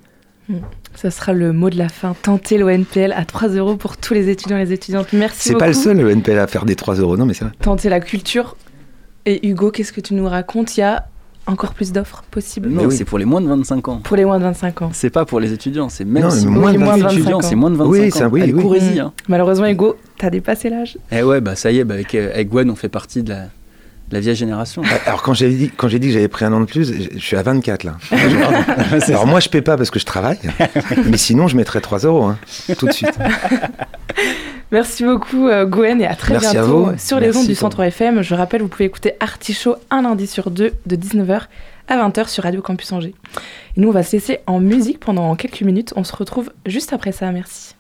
Ça 0.95 1.11
sera 1.11 1.31
le 1.31 1.53
mot 1.53 1.69
de 1.69 1.77
la 1.77 1.89
fin. 1.89 2.15
Tentez 2.21 2.57
l'ONPL 2.57 3.13
à 3.13 3.23
3 3.23 3.49
euros 3.49 3.75
pour 3.77 3.95
tous 3.97 4.13
les 4.13 4.29
étudiants 4.29 4.57
et 4.57 4.65
les 4.65 4.73
étudiantes. 4.73 5.13
Merci 5.13 5.39
C'est 5.43 5.49
beaucoup. 5.51 5.59
pas 5.61 5.67
le 5.67 5.73
seul, 5.73 5.97
le 5.97 6.09
NPL, 6.09 6.39
à 6.39 6.47
faire 6.47 6.65
des 6.65 6.75
3 6.75 6.95
euros. 6.95 7.15
Non, 7.15 7.25
mais 7.25 7.33
c'est 7.33 7.45
vrai. 7.45 7.53
Tenter 7.61 7.87
la 7.89 7.99
culture. 8.01 8.57
Et 9.29 9.45
Hugo, 9.45 9.71
qu'est-ce 9.71 9.91
que 9.91 9.99
tu 9.99 10.13
nous 10.13 10.25
racontes? 10.27 10.77
Il 10.77 10.79
y 10.79 10.83
a 10.83 11.05
encore 11.47 11.73
plus 11.73 11.91
d'offres 11.91 12.23
possibles? 12.31 12.69
Non, 12.69 12.85
oui. 12.85 12.95
c'est 12.95 13.03
pour 13.03 13.17
les 13.17 13.25
moins 13.25 13.41
de 13.41 13.47
25 13.47 13.87
ans. 13.89 13.97
pour 13.97 14.15
les 14.15 14.23
moins 14.23 14.37
de 14.39 14.43
25 14.45 14.81
ans. 14.83 14.89
C'est 14.93 15.09
pas 15.09 15.25
pour 15.25 15.41
les 15.41 15.51
étudiants, 15.51 15.89
c'est 15.89 16.05
même 16.05 16.23
Non, 16.23 16.29
si 16.29 16.47
moins 16.47 16.71
êtes 16.71 16.79
de 16.79 16.85
25 16.85 17.11
étudiant, 17.11 17.37
ans. 17.39 17.41
c'est 17.41 17.55
moins 17.55 17.69
de 17.69 17.75
25 17.75 17.89
Oui, 17.91 18.07
ans. 18.07 18.15
ça, 18.15 18.27
oui, 18.29 18.41
Allez, 18.43 18.53
oui. 18.53 18.61
courez-y. 18.61 18.95
Mm. 18.95 18.99
Hein. 19.01 19.13
Malheureusement, 19.27 19.67
Hugo, 19.67 19.97
t'as 20.17 20.29
dépassé 20.29 20.69
l'âge. 20.69 20.97
Eh 21.11 21.23
ouais, 21.23 21.41
bah 21.41 21.57
ça 21.57 21.71
y 21.73 21.79
est, 21.79 21.83
bah 21.83 21.95
avec, 21.95 22.15
euh, 22.15 22.31
avec 22.33 22.47
Gwen, 22.47 22.69
on 22.69 22.75
fait 22.77 22.87
partie 22.87 23.21
de 23.21 23.31
la, 23.31 23.41
de 23.41 24.13
la 24.13 24.21
vieille 24.21 24.35
génération. 24.35 24.81
Alors 25.05 25.21
quand 25.23 25.33
j'ai 25.33 25.49
dit, 25.49 25.71
quand 25.75 25.89
j'ai 25.89 25.99
dit 25.99 26.07
que 26.07 26.13
j'avais 26.13 26.29
pris 26.29 26.45
un 26.45 26.53
an 26.53 26.61
de 26.61 26.65
plus, 26.65 26.93
je 26.93 27.09
je 27.17 27.19
suis 27.19 27.35
à 27.35 27.43
24 27.43 27.83
là. 27.83 27.97
Alors 29.09 29.27
moi 29.27 29.41
je 29.41 29.49
paie 29.49 29.61
pas 29.61 29.75
parce 29.75 29.89
que 29.91 29.99
je 29.99 30.05
travaille, 30.05 30.39
mais 31.05 31.17
sinon 31.17 31.49
je 31.49 31.57
mettrais 31.57 31.81
3 31.81 31.99
euros 31.99 32.23
hein, 32.23 32.37
tout 32.77 32.87
de 32.87 32.93
suite. 32.93 33.11
Merci 34.71 35.05
beaucoup, 35.05 35.47
euh, 35.47 35.65
Gwen, 35.65 36.01
et 36.01 36.07
à 36.07 36.15
très 36.15 36.33
Merci 36.33 36.53
bientôt 36.53 36.85
vous. 36.85 36.97
sur 36.97 37.19
les 37.19 37.27
Merci 37.27 37.39
ondes 37.39 37.47
du 37.47 37.55
Centre 37.55 37.81
FM. 37.81 38.21
Je 38.21 38.35
rappelle, 38.35 38.61
vous 38.61 38.67
pouvez 38.67 38.85
écouter 38.85 39.13
Artichaut 39.19 39.75
un 39.89 40.01
lundi 40.01 40.27
sur 40.27 40.51
deux 40.51 40.73
de 40.85 40.95
19h 40.95 41.43
à 41.87 41.97
20h 41.97 42.27
sur 42.27 42.43
Radio 42.43 42.61
Campus 42.61 42.91
Angers. 42.91 43.15
Et 43.77 43.79
nous, 43.81 43.87
on 43.87 43.93
va 43.93 44.03
se 44.03 44.11
laisser 44.11 44.39
en 44.45 44.59
musique 44.59 44.99
pendant 44.99 45.33
quelques 45.35 45.61
minutes. 45.61 45.93
On 45.95 46.03
se 46.03 46.15
retrouve 46.15 46.51
juste 46.65 46.91
après 46.91 47.13
ça. 47.13 47.31
Merci. 47.31 47.76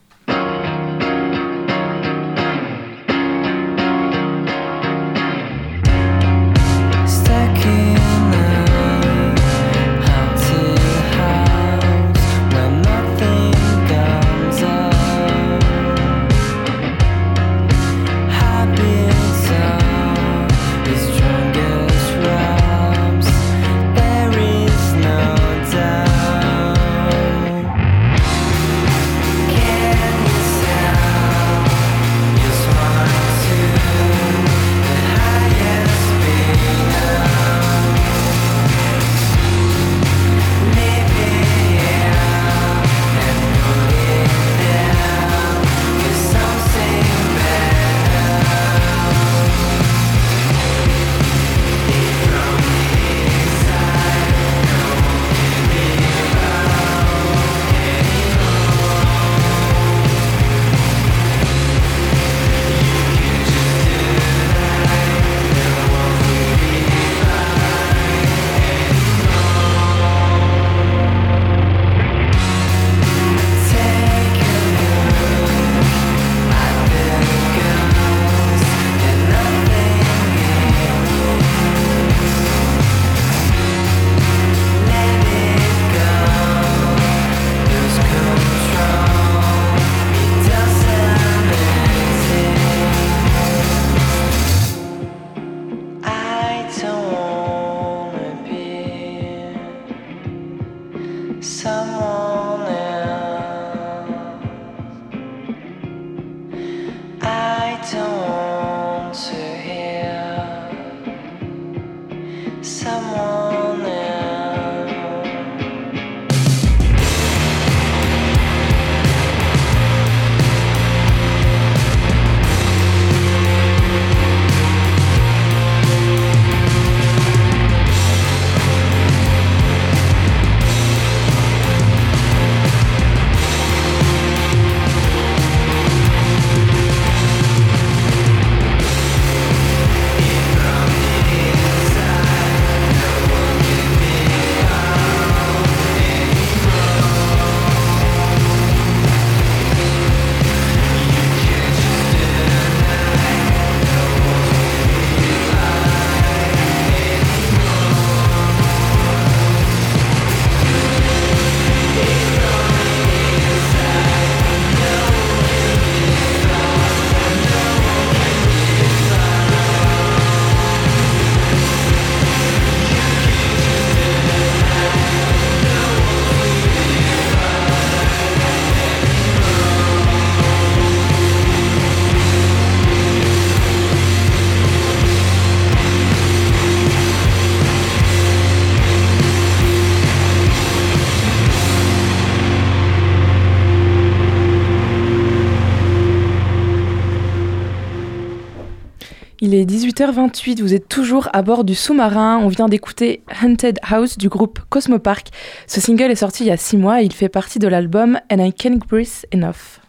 vous 200.59 200.73
êtes 200.73 200.89
toujours 200.89 201.29
à 201.33 201.43
bord 201.43 201.63
du 201.63 201.75
sous-marin. 201.75 202.39
On 202.41 202.47
vient 202.47 202.67
d'écouter 202.67 203.21
Hunted 203.41 203.77
House 203.83 204.17
du 204.17 204.29
groupe 204.29 204.59
Cosmopark. 204.69 205.27
Ce 205.67 205.79
single 205.79 206.09
est 206.09 206.15
sorti 206.15 206.43
il 206.43 206.47
y 206.47 206.51
a 206.51 206.57
6 206.57 206.77
mois 206.77 207.01
et 207.03 207.05
il 207.05 207.13
fait 207.13 207.29
partie 207.29 207.59
de 207.59 207.67
l'album 207.67 208.19
And 208.31 208.43
I 208.43 208.51
Can't 208.51 208.79
Breathe 208.89 209.25
Enough. 209.33 209.79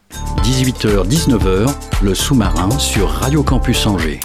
18h-19h, 0.42 1.74
le 2.02 2.14
sous-marin 2.14 2.70
sur 2.78 3.08
Radio 3.08 3.42
Campus 3.42 3.86
Angers. 3.86 4.20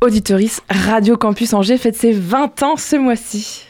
Auditoris, 0.00 0.60
Radio 0.70 1.16
Campus 1.16 1.54
Angers 1.54 1.78
fête 1.78 1.96
ses 1.96 2.12
20 2.12 2.62
ans 2.62 2.76
ce 2.76 2.94
mois-ci. 2.94 3.64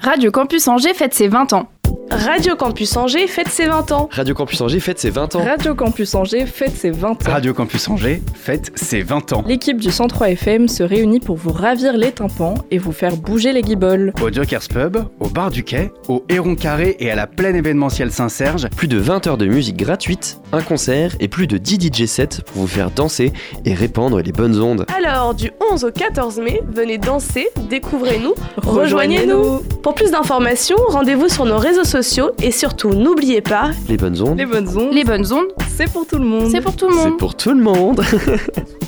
Radio 0.00 0.30
Campus 0.30 0.68
Angers 0.68 0.94
fête 0.94 1.12
ses 1.12 1.28
20 1.28 1.52
ans. 1.52 1.68
Radio 2.10 2.56
Campus 2.56 2.96
Angers 2.96 3.26
fête 3.26 3.48
ses 3.48 3.66
20 3.66 3.92
ans. 3.92 4.08
Radio 4.10 4.34
Campus 4.34 4.60
Angers 4.60 4.80
fête 4.80 4.98
ses 4.98 5.10
20 5.10 5.36
ans. 5.36 5.44
Radio 5.44 5.74
Campus 5.74 6.14
Angers 6.14 6.46
fête 6.46 6.74
ses 6.74 6.90
20 6.90 7.10
ans. 7.10 7.30
Radio 7.30 7.52
Campus 7.52 7.88
Angers 7.88 8.22
fête 8.34 8.72
ses 8.74 9.02
20 9.02 9.32
ans. 9.34 9.44
L'équipe 9.46 9.78
du 9.78 9.90
103 9.90 10.30
FM 10.30 10.68
se 10.68 10.82
réunit 10.82 11.20
pour 11.20 11.36
vous 11.36 11.52
ravir 11.52 11.96
les 11.96 12.12
tympans 12.12 12.54
et 12.70 12.78
vous 12.78 12.92
faire 12.92 13.16
bouger 13.16 13.52
les 13.52 13.60
guibolles. 13.62 14.14
Au 14.22 14.32
Jokers 14.32 14.68
Pub, 14.70 14.96
au 15.20 15.28
Bar 15.28 15.50
du 15.50 15.64
Quai, 15.64 15.92
au 16.08 16.24
Héron 16.30 16.54
Carré 16.54 16.96
et 16.98 17.10
à 17.10 17.14
la 17.14 17.26
plaine 17.26 17.56
événementielle 17.56 18.10
Saint-Serge. 18.10 18.68
Plus 18.74 18.88
de 18.88 18.98
20 18.98 19.26
heures 19.26 19.38
de 19.38 19.46
musique 19.46 19.76
gratuite, 19.76 20.40
un 20.52 20.62
concert 20.62 21.12
et 21.20 21.28
plus 21.28 21.46
de 21.46 21.58
10 21.58 21.90
DJ 21.92 22.06
sets 22.06 22.40
pour 22.46 22.62
vous 22.62 22.68
faire 22.68 22.90
danser 22.90 23.32
et 23.66 23.74
répandre 23.74 24.20
les 24.20 24.32
bonnes 24.32 24.58
ondes. 24.60 24.86
Alors, 24.96 25.34
du 25.34 25.50
11 25.72 25.84
au 25.84 25.90
14 25.90 26.38
mai, 26.40 26.62
venez 26.72 26.96
danser, 26.96 27.48
découvrez-nous, 27.68 28.34
rejoignez-nous. 28.56 29.60
Pour 29.82 29.94
plus 29.94 30.10
d'informations, 30.10 30.78
rendez-vous 30.88 31.28
sur 31.28 31.44
nos 31.44 31.58
réseaux 31.58 31.84
sociaux 31.84 31.97
et 32.42 32.50
surtout 32.52 32.90
n'oubliez 32.90 33.40
pas 33.40 33.70
Les 33.88 33.96
bonnes 33.96 34.20
ondes. 34.22 34.38
les 34.38 34.46
bonnes 34.46 34.68
ondes. 34.76 34.92
Les 34.92 35.04
bonnes 35.04 35.32
ondes, 35.32 35.48
C'est 35.76 35.90
pour 35.90 36.06
tout 36.06 36.18
le 36.18 36.24
monde. 36.24 36.48
c'est 36.50 36.60
pour 36.60 36.76
tout 36.76 36.88
le 36.88 36.94
C'est 36.94 37.04
monde. 37.10 37.18
pour 37.18 37.34
tout 37.36 37.50
le 37.50 37.62
monde. 37.62 38.02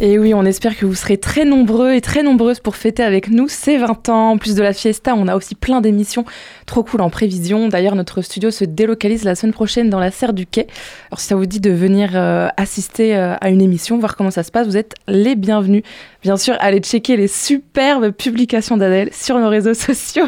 Et 0.00 0.16
oui, 0.16 0.32
on 0.32 0.44
espère 0.44 0.76
que 0.76 0.86
vous 0.86 0.94
serez 0.94 1.18
très 1.18 1.44
nombreux 1.44 1.92
et 1.92 2.00
très 2.00 2.22
nombreuses 2.22 2.60
pour 2.60 2.76
fêter 2.76 3.02
avec 3.02 3.30
nous 3.30 3.48
ces 3.48 3.78
20 3.78 4.08
ans. 4.10 4.30
En 4.30 4.38
plus 4.38 4.54
de 4.54 4.62
la 4.62 4.72
fiesta, 4.72 5.16
on 5.16 5.26
a 5.26 5.34
aussi 5.34 5.56
plein 5.56 5.80
d'émissions 5.80 6.24
trop 6.66 6.84
cool 6.84 7.00
en 7.00 7.10
prévision. 7.10 7.66
D'ailleurs, 7.66 7.96
notre 7.96 8.22
studio 8.22 8.52
se 8.52 8.64
délocalise 8.64 9.24
la 9.24 9.34
semaine 9.34 9.52
prochaine 9.52 9.90
dans 9.90 9.98
la 9.98 10.12
serre 10.12 10.34
du 10.34 10.46
quai. 10.46 10.68
Alors 11.10 11.18
si 11.18 11.26
ça 11.26 11.34
vous 11.34 11.46
dit 11.46 11.58
de 11.58 11.70
venir 11.70 12.10
euh, 12.14 12.46
assister 12.56 13.16
euh, 13.16 13.34
à 13.40 13.50
une 13.50 13.60
émission, 13.60 13.98
voir 13.98 14.14
comment 14.14 14.30
ça 14.30 14.44
se 14.44 14.52
passe, 14.52 14.68
vous 14.68 14.76
êtes 14.76 14.94
les 15.08 15.34
bienvenus. 15.34 15.82
Bien 16.22 16.36
sûr, 16.36 16.54
allez 16.60 16.78
checker 16.78 17.16
les 17.16 17.26
superbes 17.26 18.12
publications 18.12 18.76
d'Adèle 18.76 19.10
sur 19.12 19.36
nos 19.40 19.48
réseaux 19.48 19.74
sociaux. 19.74 20.26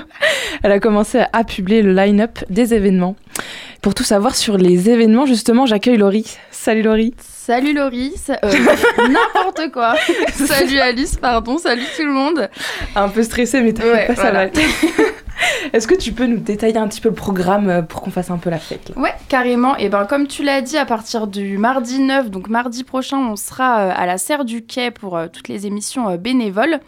Elle 0.64 0.72
a 0.72 0.80
commencé 0.80 1.20
à 1.32 1.44
publier 1.44 1.82
le 1.82 1.92
line-up 1.92 2.40
des 2.50 2.74
événements. 2.74 3.14
Pour 3.82 3.94
tout 3.94 4.04
savoir 4.04 4.36
sur 4.36 4.58
les 4.58 4.90
événements, 4.90 5.24
justement, 5.24 5.64
j'accueille 5.64 5.96
Laurie. 5.96 6.26
Salut 6.50 6.82
Laurie. 6.82 7.14
Salut 7.18 7.72
Laurie, 7.72 8.12
ça- 8.16 8.38
euh, 8.44 8.50
n'importe 9.08 9.72
quoi. 9.72 9.94
salut 10.34 10.78
Alice, 10.78 11.16
pardon, 11.16 11.56
salut 11.56 11.82
tout 11.96 12.04
le 12.04 12.12
monde. 12.12 12.50
Un 12.94 13.08
peu 13.08 13.22
stressée, 13.22 13.62
mais 13.62 13.72
t'inquiète 13.72 13.92
Ouais, 13.94 14.06
pas, 14.08 14.14
ça 14.16 14.22
voilà. 14.30 14.46
va. 14.46 14.52
Est-ce 15.72 15.86
que 15.88 15.94
tu 15.94 16.12
peux 16.12 16.26
nous 16.26 16.36
détailler 16.36 16.76
un 16.76 16.86
petit 16.86 17.00
peu 17.00 17.08
le 17.08 17.14
programme 17.14 17.70
euh, 17.70 17.80
pour 17.82 18.02
qu'on 18.02 18.10
fasse 18.10 18.30
un 18.30 18.36
peu 18.36 18.50
la 18.50 18.58
fête 18.58 18.90
là? 18.90 19.00
Ouais, 19.00 19.14
carrément. 19.30 19.74
Et 19.78 19.88
ben 19.88 20.04
comme 20.04 20.26
tu 20.26 20.42
l'as 20.42 20.60
dit, 20.60 20.76
à 20.76 20.84
partir 20.84 21.26
du 21.26 21.56
mardi 21.56 21.98
9, 22.00 22.30
donc 22.30 22.48
mardi 22.50 22.84
prochain, 22.84 23.16
on 23.16 23.36
sera 23.36 23.80
euh, 23.80 23.92
à 23.96 24.04
la 24.04 24.18
Serre 24.18 24.44
du 24.44 24.62
Quai 24.62 24.90
pour 24.90 25.16
euh, 25.16 25.28
toutes 25.32 25.48
les 25.48 25.66
émissions 25.66 26.14
bénévoles. 26.16 26.80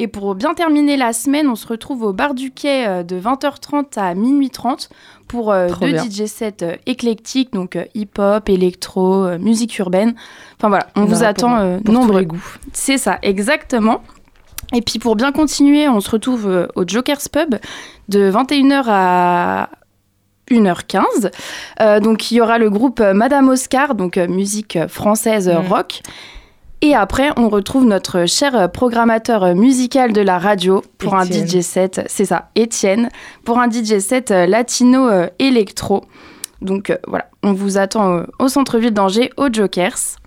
Et 0.00 0.06
pour 0.06 0.34
bien 0.36 0.54
terminer 0.54 0.96
la 0.96 1.12
semaine, 1.12 1.48
on 1.48 1.56
se 1.56 1.66
retrouve 1.66 2.04
au 2.04 2.12
bar 2.12 2.34
du 2.34 2.52
Quai 2.52 2.86
euh, 2.86 3.02
de 3.02 3.20
20h30 3.20 3.98
à 3.98 4.14
minuit 4.14 4.48
30 4.50 4.88
pour 5.26 5.50
euh, 5.50 5.68
deux 5.80 5.92
bien. 5.92 6.04
DJ 6.04 6.26
sets 6.26 6.62
euh, 6.62 6.76
éclectiques, 6.86 7.52
donc 7.52 7.74
euh, 7.76 7.84
hip-hop, 7.94 8.48
électro, 8.48 9.36
musique 9.38 9.76
urbaine. 9.78 10.14
Enfin 10.56 10.68
voilà, 10.68 10.86
on 10.96 11.04
vous 11.04 11.24
attend 11.24 11.80
pour- 11.82 11.92
nombreux. 11.92 12.22
goûts. 12.22 12.56
C'est 12.72 12.96
ça, 12.96 13.18
exactement. 13.22 14.02
Et 14.72 14.82
puis 14.82 14.98
pour 15.00 15.16
bien 15.16 15.32
continuer, 15.32 15.88
on 15.88 16.00
se 16.00 16.10
retrouve 16.10 16.68
au 16.76 16.84
Joker's 16.86 17.28
Pub 17.28 17.56
de 18.08 18.30
21h 18.30 18.84
à 18.86 19.68
1h15. 20.50 21.30
Euh, 21.80 22.00
donc 22.00 22.30
il 22.30 22.36
y 22.36 22.40
aura 22.40 22.58
le 22.58 22.70
groupe 22.70 23.00
Madame 23.00 23.48
Oscar, 23.48 23.94
donc 23.94 24.16
musique 24.16 24.78
française 24.88 25.48
Mm. 25.48 25.68
rock. 25.72 26.02
Et 26.80 26.94
après, 26.94 27.30
on 27.36 27.48
retrouve 27.48 27.84
notre 27.84 28.26
cher 28.26 28.70
programmateur 28.70 29.56
musical 29.56 30.12
de 30.12 30.20
la 30.20 30.38
radio 30.38 30.84
pour 30.98 31.16
un 31.16 31.24
DJ 31.24 31.60
set, 31.60 32.02
c'est 32.06 32.24
ça, 32.24 32.50
Étienne, 32.54 33.08
pour 33.44 33.58
un 33.58 33.68
DJ 33.68 33.98
set 33.98 34.30
euh, 34.30 34.46
latino 34.46 35.08
euh, 35.08 35.26
électro. 35.40 36.04
Donc 36.62 36.90
euh, 36.90 36.96
voilà, 37.08 37.26
on 37.42 37.52
vous 37.52 37.78
attend 37.78 38.22
au 38.38 38.48
centre-ville 38.48 38.92
d'Angers, 38.92 39.30
au 39.36 39.48
Jokers. 39.52 40.18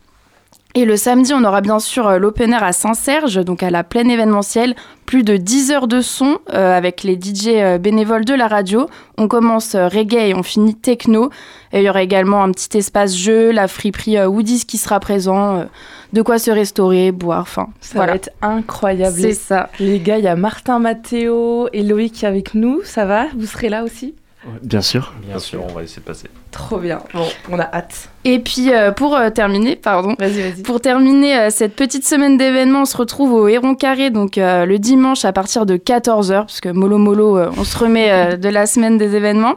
Et 0.74 0.86
le 0.86 0.96
samedi, 0.96 1.34
on 1.34 1.44
aura 1.44 1.60
bien 1.60 1.80
sûr 1.80 2.08
euh, 2.08 2.18
l'open 2.18 2.54
air 2.54 2.64
à 2.64 2.72
Saint-Serge, 2.72 3.44
donc 3.44 3.62
à 3.62 3.70
la 3.70 3.84
plaine 3.84 4.10
événementielle. 4.10 4.74
Plus 5.06 5.24
de 5.24 5.36
10 5.36 5.72
heures 5.72 5.88
de 5.90 6.00
son 6.00 6.38
euh, 6.54 6.78
avec 6.78 7.04
les 7.04 7.16
DJ 7.16 7.48
euh, 7.50 7.78
bénévoles 7.78 8.24
de 8.24 8.34
la 8.34 8.48
radio. 8.48 8.88
On 9.18 9.28
commence 9.28 9.76
reggae 9.76 10.30
et 10.30 10.34
on 10.34 10.44
finit 10.44 10.76
techno. 10.76 11.30
Et 11.74 11.80
il 11.80 11.84
y 11.84 11.90
aura 11.90 12.02
également 12.04 12.42
un 12.42 12.52
petit 12.52 12.78
espace 12.78 13.14
jeu, 13.16 13.52
la 13.52 13.68
friperie 13.68 14.26
Woodies 14.26 14.66
qui 14.66 14.78
sera 14.78 15.02
présent. 15.02 15.66
de 16.14 16.22
quoi 16.22 16.40
se 16.40 16.52
restaurer, 16.52 17.12
boire, 17.12 17.42
enfin 17.42 17.68
Ça 17.82 17.96
voilà. 17.96 18.14
va 18.14 18.16
être 18.16 18.30
incroyable. 18.42 19.18
C'est 19.20 19.34
ça. 19.34 19.70
Les 19.80 20.00
gars, 20.00 20.18
il 20.18 20.24
y 20.24 20.28
a 20.30 20.36
Martin 20.38 20.80
Mathéo 20.80 21.68
et 21.74 21.84
Loïc 21.84 22.14
qui 22.14 22.26
est 22.26 22.28
avec 22.30 22.54
nous. 22.54 22.80
Ça 22.86 23.04
va? 23.06 23.26
Vous 23.38 23.46
serez 23.46 23.68
là 23.70 23.84
aussi? 23.84 24.16
Bien 24.63 24.82
sûr. 24.82 25.13
Bien 25.27 25.38
sûr, 25.38 25.63
on 25.63 25.71
va 25.71 25.84
essayer 25.84 26.01
de 26.01 26.08
passer. 26.08 26.27
Trop 26.49 26.80
bien. 26.80 26.99
Bon, 27.13 27.25
on 27.51 27.60
a 27.60 27.63
hâte. 27.71 28.10
Et 28.25 28.39
puis 28.39 28.73
euh, 28.73 28.91
pour 28.91 29.15
euh, 29.15 29.30
terminer, 29.30 29.75
pardon, 29.75 30.15
Vas-y, 30.17 30.41
vas-y. 30.41 30.63
Pour 30.63 30.82
terminer 30.82 31.38
euh, 31.38 31.49
cette 31.51 31.75
petite 31.75 32.06
semaine 32.06 32.38
d'événements, 32.38 32.82
on 32.82 32.86
se 32.86 32.97
retrouve 32.97 33.34
au 33.34 33.47
Héron 33.47 33.75
Carré, 33.75 34.10
donc 34.10 34.38
euh, 34.38 34.65
le 34.65 34.80
dimanche 34.80 35.25
à 35.25 35.32
partir 35.32 35.65
de 35.67 35.77
14h, 35.77 36.34
parce 36.39 36.60
que 36.60 36.69
mollo 36.69 36.97
mollo, 36.97 37.38
euh, 37.38 37.51
on 37.58 37.63
se 37.63 37.77
remet 37.77 38.12
euh, 38.12 38.36
de 38.38 38.49
la 38.49 38.65
semaine 38.65 38.97
des 38.97 39.15
événements. 39.15 39.56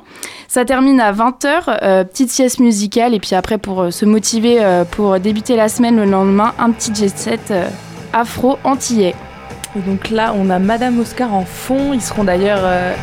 Ça 0.48 0.64
termine 0.66 1.00
à 1.00 1.12
20h, 1.12 1.78
euh, 1.82 2.04
petite 2.04 2.30
sieste 2.30 2.60
musicale, 2.60 3.14
et 3.14 3.20
puis 3.20 3.34
après 3.34 3.56
pour 3.58 3.82
euh, 3.84 3.90
se 3.90 4.04
motiver 4.04 4.62
euh, 4.62 4.84
pour 4.84 5.18
débuter 5.18 5.56
la 5.56 5.68
semaine 5.70 5.96
le 5.96 6.04
lendemain, 6.04 6.52
un 6.58 6.70
petit 6.72 6.94
jet 6.94 7.08
set 7.08 7.50
euh, 7.50 7.68
afro 8.12 8.58
antillais. 8.64 9.14
Et 9.76 9.80
donc 9.80 10.10
là, 10.10 10.34
on 10.38 10.50
a 10.50 10.58
Madame 10.58 11.00
Oscar 11.00 11.34
en 11.34 11.44
fond. 11.44 11.92
Ils 11.94 12.00
seront 12.02 12.22
d'ailleurs 12.24 12.60
euh, 12.62 12.94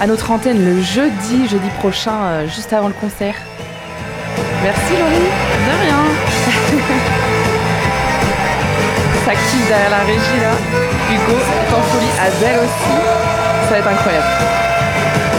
à 0.00 0.06
notre 0.06 0.30
antenne 0.30 0.64
le 0.64 0.80
jeudi, 0.80 1.46
jeudi 1.46 1.68
prochain, 1.78 2.22
euh, 2.22 2.48
juste 2.48 2.72
avant 2.72 2.88
le 2.88 2.94
concert. 2.94 3.34
Merci 4.62 4.92
Laurie. 4.98 5.28
De 5.66 5.72
rien. 5.82 5.98
S'active 9.26 9.66
derrière 9.68 9.90
la 9.90 9.98
régie 9.98 10.40
là. 10.40 10.52
Hugo 11.12 11.36
est 11.38 11.74
en 11.74 11.82
folie. 11.82 12.12
Adèle 12.18 12.60
aussi. 12.60 12.96
Ça 13.64 13.70
va 13.70 13.78
être 13.78 13.88
incroyable. 13.88 14.26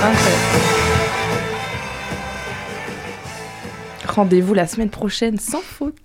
Incroyable. 0.03 0.45
Rendez-vous 4.07 4.53
la 4.53 4.67
semaine 4.67 4.89
prochaine 4.89 5.39
sans 5.39 5.61
faute. 5.61 5.95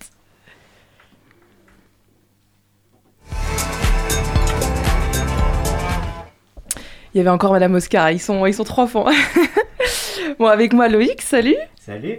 Il 7.17 7.21
y 7.21 7.23
avait 7.23 7.31
encore 7.31 7.53
Madame 7.53 7.75
Oscar, 7.75 8.11
ils 8.11 8.21
sont, 8.21 8.45
ils 8.45 8.53
sont 8.53 8.63
trois 8.63 8.87
fonds. 8.87 9.07
bon, 10.39 10.49
avec 10.49 10.75
moi 10.75 10.87
Loïc, 10.87 11.23
salut. 11.23 11.57
Salut. 11.81 12.19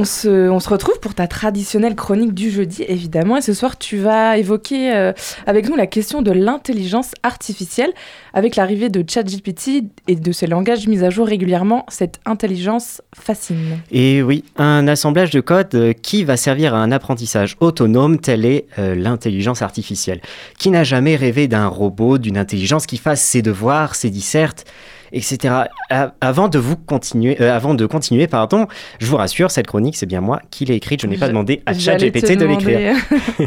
On 0.00 0.04
se, 0.04 0.68
retrouve 0.68 1.00
pour 1.00 1.12
ta 1.12 1.26
traditionnelle 1.26 1.96
chronique 1.96 2.32
du 2.32 2.52
jeudi, 2.52 2.84
évidemment. 2.86 3.36
Et 3.36 3.40
ce 3.40 3.52
soir, 3.52 3.78
tu 3.78 3.96
vas 3.96 4.38
évoquer 4.38 4.94
euh, 4.94 5.12
avec 5.44 5.68
nous 5.68 5.74
la 5.74 5.88
question 5.88 6.22
de 6.22 6.30
l'intelligence 6.30 7.10
artificielle. 7.24 7.90
Avec 8.32 8.54
l'arrivée 8.54 8.90
de 8.90 9.04
ChatGPT 9.04 9.82
et 10.06 10.14
de 10.14 10.30
ses 10.30 10.46
langages 10.46 10.86
mis 10.86 11.02
à 11.02 11.10
jour 11.10 11.26
régulièrement, 11.26 11.84
cette 11.88 12.20
intelligence 12.26 13.02
fascine. 13.12 13.80
Et 13.90 14.22
oui, 14.22 14.44
un 14.56 14.86
assemblage 14.86 15.30
de 15.30 15.40
code 15.40 15.74
euh, 15.74 15.92
qui 15.92 16.22
va 16.22 16.36
servir 16.36 16.76
à 16.76 16.78
un 16.78 16.92
apprentissage 16.92 17.56
autonome, 17.58 18.20
telle 18.20 18.44
est 18.44 18.66
euh, 18.78 18.94
l'intelligence 18.94 19.62
artificielle. 19.62 20.20
Qui 20.60 20.70
n'a 20.70 20.84
jamais 20.84 21.16
rêvé 21.16 21.48
d'un 21.48 21.66
robot, 21.66 22.18
d'une 22.18 22.38
intelligence 22.38 22.86
qui 22.86 22.98
fasse 22.98 23.20
ses 23.20 23.42
devoirs, 23.42 23.96
ses 23.96 24.10
dissertes 24.10 24.64
etc. 25.12 25.54
Avant 26.20 26.48
de 26.48 26.58
vous 26.58 26.76
continuer, 26.76 27.40
euh, 27.40 27.54
avant 27.54 27.74
de 27.74 27.86
continuer, 27.86 28.26
pardon, 28.26 28.66
je 28.98 29.06
vous 29.06 29.16
rassure, 29.16 29.50
cette 29.50 29.66
chronique, 29.66 29.96
c'est 29.96 30.06
bien 30.06 30.20
moi 30.20 30.40
qui 30.50 30.64
l'ai 30.64 30.74
écrite. 30.74 31.02
Je 31.02 31.06
n'ai 31.06 31.16
pas 31.16 31.28
demandé 31.28 31.62
à 31.66 31.74
ChatGPT 31.74 32.36
de 32.36 32.44
l'écrire. 32.46 32.96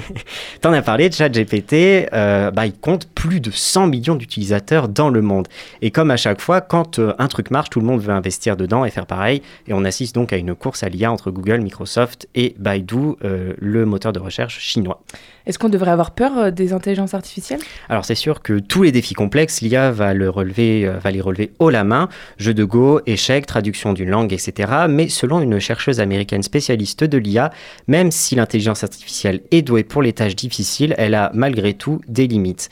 T'en 0.62 0.74
as 0.74 0.82
parlé, 0.82 1.12
ChatGPT, 1.12 2.10
euh, 2.14 2.52
bah, 2.52 2.66
il 2.66 2.74
compte 2.74 3.08
plus 3.08 3.40
de 3.40 3.52
100 3.52 3.88
millions 3.88 4.16
d'utilisateurs 4.16 4.88
dans 4.88 5.10
le 5.10 5.22
monde. 5.22 5.48
Et 5.82 5.92
comme 5.92 6.12
à 6.12 6.18
chaque 6.18 6.42
fois, 6.42 6.62
quand 6.62 7.00
euh, 7.00 7.14
un 7.20 7.28
truc 7.28 7.52
marche, 7.52 7.70
tout 7.70 7.80
le 7.80 7.86
monde 7.86 8.02
veut 8.02 8.14
investir 8.14 8.58
dedans 8.58 8.86
et 8.86 8.92
faire 8.92 9.06
pareil. 9.06 9.42
Et 9.68 9.74
on 9.74 9.84
assiste 9.86 10.16
donc 10.16 10.34
à 10.34 10.38
une 10.38 10.56
course 10.56 10.84
à 10.84 10.90
l'IA 10.90 11.12
entre 11.12 11.32
Google, 11.32 11.62
Microsoft 11.62 12.28
et 12.36 12.56
Baidu, 12.58 13.16
euh, 13.24 13.54
le 13.60 13.86
moteur 13.86 14.14
de 14.14 14.20
recherche 14.20 14.60
chinois. 14.60 15.02
Est-ce 15.46 15.58
qu'on 15.60 15.70
devrait 15.70 15.92
avoir 15.92 16.12
peur 16.12 16.38
euh, 16.38 16.52
des 16.52 16.74
intelligences 16.74 17.14
artificielles? 17.14 17.60
Alors 17.90 18.06
c'est 18.06 18.16
sûr 18.16 18.42
que 18.42 18.60
tous 18.60 18.84
les 18.84 18.92
défis 18.92 19.14
complexes, 19.14 19.62
l'IA 19.62 19.92
va, 19.92 20.12
euh, 20.12 21.00
va 21.00 21.12
les 21.12 21.22
relever 21.22 21.52
haut 21.60 21.70
la 21.70 21.84
main, 21.84 22.10
jeux 22.38 22.54
de 22.54 22.64
Go, 22.64 23.02
échecs, 23.06 23.46
traduction 23.46 23.94
d'une 23.94 24.10
langue, 24.10 24.34
etc. 24.34 24.72
Mais 24.90 25.10
selon 25.10 25.42
une 25.42 25.60
chercheuse 25.60 26.00
américaine 26.00 26.44
spécialiste 26.44 27.04
de 27.04 27.18
l'IA, 27.18 27.52
même 27.88 28.12
si 28.12 28.36
l'intelligence 28.36 28.84
artificielle 28.84 29.42
est 29.52 29.62
douée 29.62 29.84
pour 29.84 30.02
les 30.02 30.14
tâches 30.14 30.36
difficiles, 30.36 30.96
elle 30.98 31.16
a 31.16 31.32
malgré 31.34 31.74
tout 31.74 32.02
des 32.08 32.28
limites. 32.28 32.70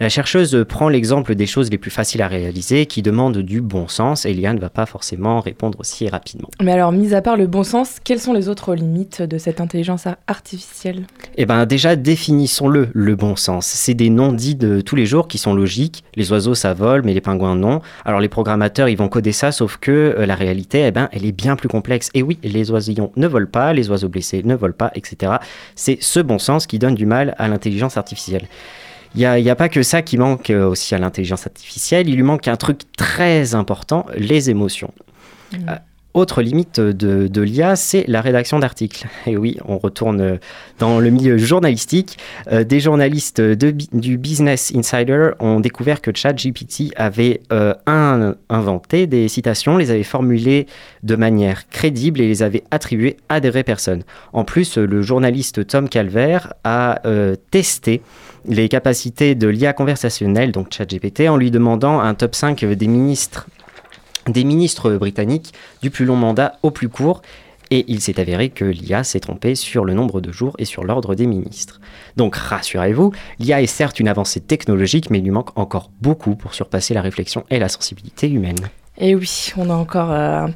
La 0.00 0.08
chercheuse 0.08 0.64
prend 0.68 0.88
l'exemple 0.88 1.34
des 1.34 1.46
choses 1.46 1.70
les 1.70 1.78
plus 1.78 1.90
faciles 1.90 2.22
à 2.22 2.28
réaliser, 2.28 2.86
qui 2.86 3.02
demandent 3.02 3.38
du 3.38 3.60
bon 3.60 3.88
sens, 3.88 4.26
et 4.26 4.32
l'IA 4.32 4.52
ne 4.54 4.60
va 4.60 4.70
pas 4.70 4.86
forcément 4.86 5.40
répondre 5.40 5.80
aussi 5.80 6.08
rapidement. 6.08 6.48
Mais 6.62 6.70
alors, 6.70 6.92
mis 6.92 7.14
à 7.14 7.20
part 7.22 7.36
le 7.36 7.48
bon 7.48 7.64
sens, 7.64 7.96
quelles 8.04 8.20
sont 8.20 8.32
les 8.32 8.48
autres 8.48 8.76
limites 8.76 9.22
de 9.22 9.38
cette 9.38 9.60
intelligence 9.60 10.06
ar- 10.06 10.16
artificielle? 10.28 11.04
Eh 11.36 11.46
bien 11.46 11.66
déjà, 11.66 11.96
définissons-le, 11.96 12.90
le 12.92 13.16
bon 13.16 13.34
sens. 13.34 13.66
C'est 13.66 13.94
des 13.94 14.08
noms 14.08 14.32
dits 14.32 14.54
de 14.54 14.80
tous 14.80 14.94
les 14.94 15.04
jours 15.04 15.26
qui 15.26 15.38
sont 15.38 15.52
logiques. 15.52 16.04
Les 16.14 16.30
oiseaux, 16.30 16.54
ça 16.54 16.74
vole, 16.74 17.02
mais 17.02 17.12
les 17.12 17.20
pingouins, 17.20 17.56
non. 17.56 17.80
Alors 18.04 18.20
les 18.20 18.28
programmateurs, 18.28 18.88
ils 18.88 18.96
vont 18.96 19.08
coder 19.08 19.32
ça, 19.32 19.50
sauf 19.50 19.78
que 19.78 20.14
euh, 20.16 20.26
la 20.26 20.36
réalité, 20.36 20.86
eh 20.86 20.92
ben, 20.92 21.08
elle 21.10 21.26
est 21.26 21.32
bien 21.32 21.56
plus 21.56 21.68
complexe. 21.68 22.10
Et 22.14 22.22
oui, 22.22 22.38
les 22.44 22.70
oisillons 22.70 23.10
ne 23.16 23.26
volent 23.26 23.48
pas, 23.50 23.72
les 23.72 23.90
oiseaux 23.90 24.08
blessés 24.08 24.42
ne 24.44 24.54
volent 24.54 24.74
pas, 24.78 24.92
etc. 24.94 25.32
C'est 25.74 25.98
ce 26.00 26.20
bon 26.20 26.38
sens 26.38 26.68
qui 26.68 26.78
donne 26.78 26.94
du 26.94 27.04
mal 27.06 27.34
à 27.38 27.48
l'intelligence 27.48 27.96
artificielle. 27.96 28.46
Il 29.14 29.18
n'y 29.18 29.26
a, 29.26 29.38
il 29.38 29.44
y 29.44 29.50
a 29.50 29.56
pas 29.56 29.68
que 29.68 29.82
ça 29.82 30.02
qui 30.02 30.18
manque 30.18 30.50
euh, 30.50 30.66
aussi 30.68 30.94
à 30.94 30.98
l'intelligence 30.98 31.46
artificielle, 31.46 32.08
il 32.08 32.16
lui 32.16 32.22
manque 32.22 32.46
un 32.48 32.56
truc 32.56 32.80
très 32.96 33.54
important, 33.54 34.06
les 34.16 34.50
émotions. 34.50 34.92
Euh, 35.54 35.76
autre 36.14 36.42
limite 36.42 36.80
de, 36.80 37.28
de 37.28 37.42
l'IA, 37.42 37.76
c'est 37.76 38.04
la 38.08 38.20
rédaction 38.20 38.58
d'articles. 38.58 39.06
Et 39.26 39.36
oui, 39.36 39.56
on 39.66 39.78
retourne 39.78 40.20
euh, 40.20 40.36
dans 40.78 40.98
le 41.00 41.10
milieu 41.10 41.38
journalistique. 41.38 42.18
Euh, 42.50 42.64
des 42.64 42.80
journalistes 42.80 43.40
de 43.40 43.70
du 43.92 44.18
Business 44.18 44.72
Insider 44.74 45.30
ont 45.38 45.60
découvert 45.60 46.00
que 46.00 46.10
ChatGPT 46.14 46.92
avait 46.96 47.40
euh, 47.52 47.72
un- 47.86 48.34
inventé 48.48 49.06
des 49.06 49.28
citations, 49.28 49.76
les 49.76 49.90
avait 49.90 50.02
formulées 50.02 50.66
de 51.02 51.14
manière 51.14 51.68
crédible 51.68 52.20
et 52.20 52.26
les 52.26 52.42
avait 52.42 52.64
attribuées 52.70 53.16
à 53.28 53.38
des 53.40 53.50
vraies 53.50 53.62
personnes. 53.62 54.02
En 54.32 54.44
plus, 54.44 54.76
le 54.76 55.02
journaliste 55.02 55.66
Tom 55.66 55.88
Calvert 55.88 56.52
a 56.64 57.00
euh, 57.06 57.36
testé 57.50 58.02
les 58.46 58.68
capacités 58.68 59.34
de 59.34 59.48
l'IA 59.48 59.72
conversationnelle, 59.72 60.52
donc 60.52 60.72
ChatGPT, 60.72 61.28
en 61.28 61.36
lui 61.36 61.50
demandant 61.50 62.00
un 62.00 62.14
top 62.14 62.34
5 62.34 62.64
des 62.64 62.86
ministres 64.44 64.90
britanniques 64.92 65.52
du 65.82 65.90
plus 65.90 66.04
long 66.04 66.16
mandat 66.16 66.58
au 66.62 66.70
plus 66.70 66.88
court. 66.88 67.22
Et 67.70 67.84
il 67.88 68.00
s'est 68.00 68.18
avéré 68.18 68.48
que 68.48 68.64
l'IA 68.64 69.04
s'est 69.04 69.20
trompée 69.20 69.54
sur 69.54 69.84
le 69.84 69.92
nombre 69.92 70.22
de 70.22 70.32
jours 70.32 70.54
et 70.58 70.64
sur 70.64 70.84
l'ordre 70.84 71.14
des 71.14 71.26
ministres. 71.26 71.80
Donc 72.16 72.34
rassurez-vous, 72.34 73.12
l'IA 73.38 73.60
est 73.60 73.66
certes 73.66 74.00
une 74.00 74.08
avancée 74.08 74.40
technologique, 74.40 75.10
mais 75.10 75.18
il 75.18 75.24
lui 75.24 75.30
manque 75.30 75.56
encore 75.58 75.90
beaucoup 76.00 76.34
pour 76.34 76.54
surpasser 76.54 76.94
la 76.94 77.02
réflexion 77.02 77.44
et 77.50 77.58
la 77.58 77.68
sensibilité 77.68 78.30
humaine. 78.30 78.56
Et 78.96 79.14
oui, 79.14 79.52
on 79.56 79.68
a 79.68 79.74
encore 79.74 80.10
euh, 80.10 80.48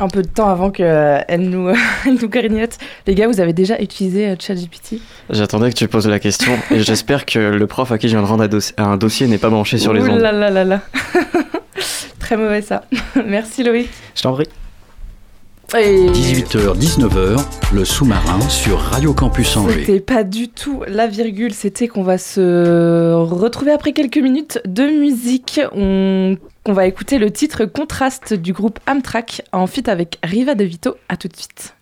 un 0.00 0.08
peu 0.08 0.22
de 0.22 0.28
temps 0.28 0.48
avant 0.48 0.70
qu'elle 0.70 1.26
nous, 1.40 1.68
elle 2.06 2.14
nous 2.20 2.28
grignote. 2.28 2.78
Les 3.06 3.14
gars, 3.14 3.26
vous 3.28 3.40
avez 3.40 3.52
déjà 3.52 3.80
utilisé 3.80 4.28
euh, 4.28 4.36
ChatGPT? 4.38 5.00
J'attendais 5.30 5.70
que 5.70 5.74
tu 5.76 5.88
poses 5.88 6.06
la 6.08 6.18
question 6.20 6.52
et 6.70 6.80
j'espère 6.80 7.26
que 7.26 7.38
le 7.38 7.66
prof 7.66 7.90
à 7.92 7.98
qui 7.98 8.08
je 8.08 8.14
viens 8.16 8.22
de 8.22 8.28
rendre 8.28 8.44
un, 8.44 8.48
dossi- 8.48 8.74
un 8.76 8.96
dossier 8.96 9.26
n'est 9.26 9.38
pas 9.38 9.50
branché 9.50 9.78
sur 9.78 9.92
les 9.92 10.02
Ouh 10.02 10.08
ondes. 10.10 10.20
là 10.20 10.32
là 10.32 10.50
là 10.50 10.64
là. 10.64 10.80
Très 12.20 12.36
mauvais 12.36 12.62
ça. 12.62 12.84
Merci 13.26 13.62
Loïc. 13.64 13.88
Je 14.14 14.22
t'en 14.22 14.32
prie. 14.34 14.46
Et 15.76 16.06
18h-19h, 16.06 17.44
le 17.74 17.84
sous-marin 17.84 18.40
sur 18.48 18.78
Radio 18.78 19.12
Campus 19.12 19.54
Angers. 19.58 19.80
C'était 19.80 20.00
pas 20.00 20.24
du 20.24 20.48
tout 20.48 20.82
la 20.88 21.06
virgule, 21.06 21.52
c'était 21.52 21.88
qu'on 21.88 22.02
va 22.02 22.16
se 22.16 23.12
retrouver 23.12 23.72
après 23.72 23.92
quelques 23.92 24.16
minutes 24.16 24.62
de 24.64 24.84
musique. 24.84 25.60
On, 25.72 26.38
on 26.64 26.72
va 26.72 26.86
écouter 26.86 27.18
le 27.18 27.30
titre 27.30 27.66
Contraste 27.66 28.32
du 28.32 28.54
groupe 28.54 28.80
Amtrak 28.86 29.42
en 29.52 29.66
feat 29.66 29.90
avec 29.90 30.18
Riva 30.22 30.54
De 30.54 30.64
Vito. 30.64 30.96
À 31.10 31.18
tout 31.18 31.28
de 31.28 31.36
suite. 31.36 31.74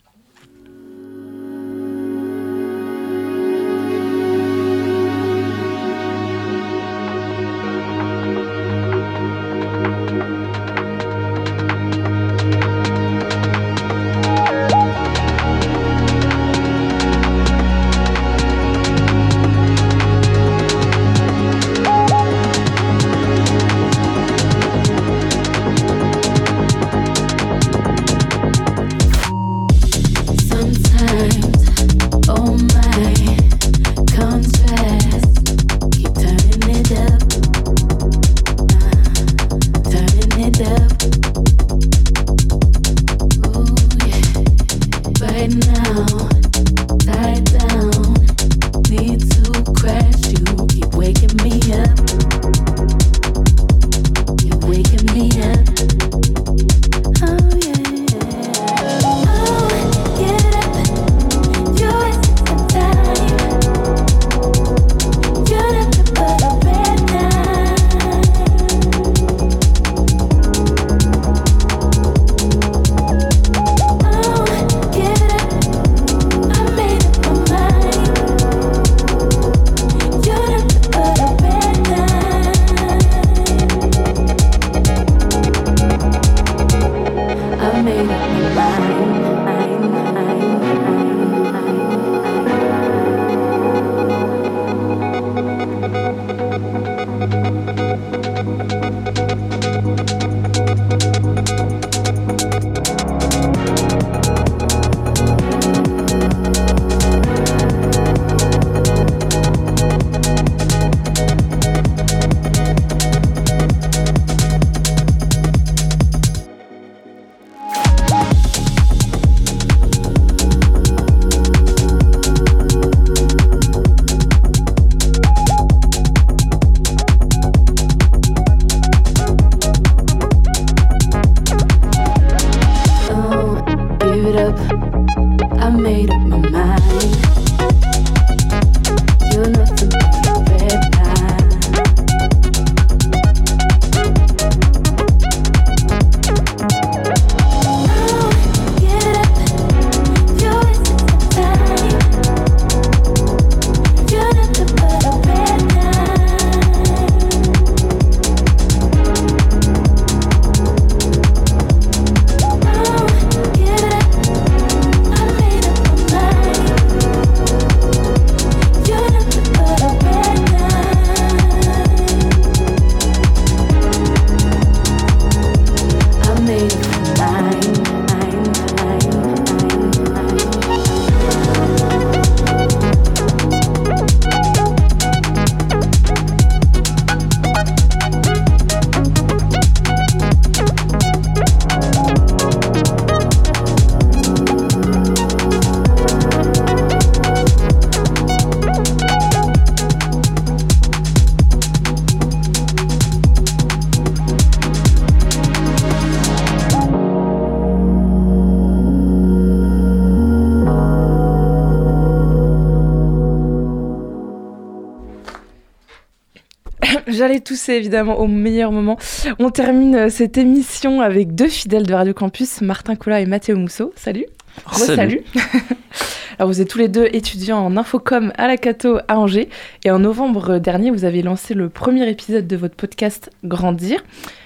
J'allais 217.26 217.40
tousser 217.40 217.72
évidemment 217.72 218.20
au 218.20 218.28
meilleur 218.28 218.70
moment. 218.70 218.96
On 219.40 219.50
termine 219.50 219.96
euh, 219.96 220.08
cette 220.08 220.38
émission 220.38 221.00
avec 221.00 221.34
deux 221.34 221.48
fidèles 221.48 221.84
de 221.84 221.92
Radio 221.92 222.14
Campus, 222.14 222.60
Martin 222.60 222.94
Collat 222.94 223.20
et 223.20 223.26
Mathéo 223.26 223.56
Mousseau. 223.56 223.92
Salut. 223.96 224.26
Salut. 224.70 224.94
Salut. 224.94 225.24
Alors 226.38 226.52
vous 226.52 226.60
êtes 226.60 226.68
tous 226.68 226.78
les 226.78 226.86
deux 226.86 227.08
étudiants 227.12 227.58
en 227.58 227.76
infocom 227.76 228.32
à 228.38 228.46
la 228.46 228.56
Cato 228.56 228.98
à 229.08 229.18
Angers 229.18 229.48
et 229.84 229.90
en 229.90 229.98
novembre 229.98 230.58
dernier 230.58 230.92
vous 230.92 231.04
avez 231.04 231.20
lancé 231.20 231.54
le 231.54 231.68
premier 231.68 232.08
épisode 232.08 232.46
de 232.46 232.56
votre 232.56 232.76
podcast 232.76 233.28
Grandir. 233.42 234.04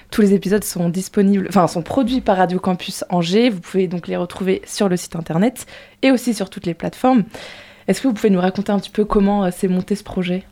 Tous 0.09 0.21
les 0.21 0.33
épisodes 0.33 0.63
sont 0.63 0.89
disponibles, 0.89 1.45
enfin 1.49 1.67
sont 1.67 1.83
produits 1.83 2.21
par 2.21 2.37
Radio 2.37 2.59
Campus 2.59 3.05
Angers. 3.09 3.51
Vous 3.51 3.59
pouvez 3.59 3.85
donc 3.85 4.07
les 4.07 4.17
retrouver 4.17 4.63
sur 4.65 4.89
le 4.89 4.97
site 4.97 5.15
internet 5.15 5.67
et 6.01 6.09
aussi 6.09 6.33
sur 6.33 6.49
toutes 6.49 6.65
les 6.65 6.73
plateformes. 6.73 7.25
Est-ce 7.87 8.01
que 8.01 8.07
vous 8.07 8.15
pouvez 8.15 8.31
nous 8.31 8.41
raconter 8.41 8.71
un 8.71 8.79
petit 8.79 8.89
peu 8.89 9.05
comment 9.05 9.43
euh, 9.43 9.51
s'est 9.51 9.67
monté 9.67 9.93
ce 9.95 10.03
projet? 10.03 10.45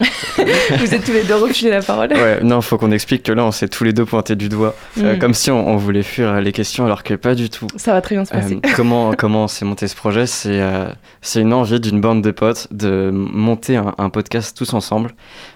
Vous 0.78 0.94
êtes 0.94 1.04
tous 1.04 1.12
les 1.12 1.24
deux 1.24 1.34
refilés 1.36 1.70
la 1.70 1.82
parole. 1.82 2.10
Ouais, 2.12 2.40
non, 2.42 2.60
faut 2.62 2.78
qu'on 2.78 2.90
explique 2.92 3.22
que 3.24 3.32
là, 3.32 3.44
on 3.44 3.52
s'est 3.52 3.68
tous 3.68 3.84
les 3.84 3.92
deux 3.92 4.04
pointés 4.06 4.36
du 4.36 4.48
doigt, 4.48 4.74
euh, 4.98 5.14
Mm. 5.16 5.18
comme 5.18 5.34
si 5.34 5.50
on, 5.50 5.68
on 5.68 5.76
voulait 5.76 6.02
fuir 6.02 6.40
les 6.40 6.52
questions, 6.52 6.86
alors 6.86 7.02
que 7.02 7.14
pas 7.14 7.34
du 7.34 7.50
tout. 7.50 7.66
Ça 7.76 7.92
va 7.92 8.00
très 8.00 8.14
bien 8.14 8.24
se 8.24 8.30
passer. 8.32 8.60
Euh, 8.64 8.68
comment 8.76 9.12
comment 9.18 9.48
s'est 9.48 9.64
monté 9.64 9.88
ce 9.88 9.94
projet? 9.96 10.26
C'est 10.26 10.60
euh, 10.60 10.88
c'est 11.20 11.40
une 11.42 11.52
envie 11.52 11.80
d'une 11.80 12.00
bande 12.00 12.22
de 12.22 12.30
potes 12.30 12.68
de 12.70 13.10
monter 13.12 13.76
un, 13.76 13.94
un 13.98 14.08
podcast 14.10 14.56
tous 14.56 14.72
ensemble, 14.72 15.12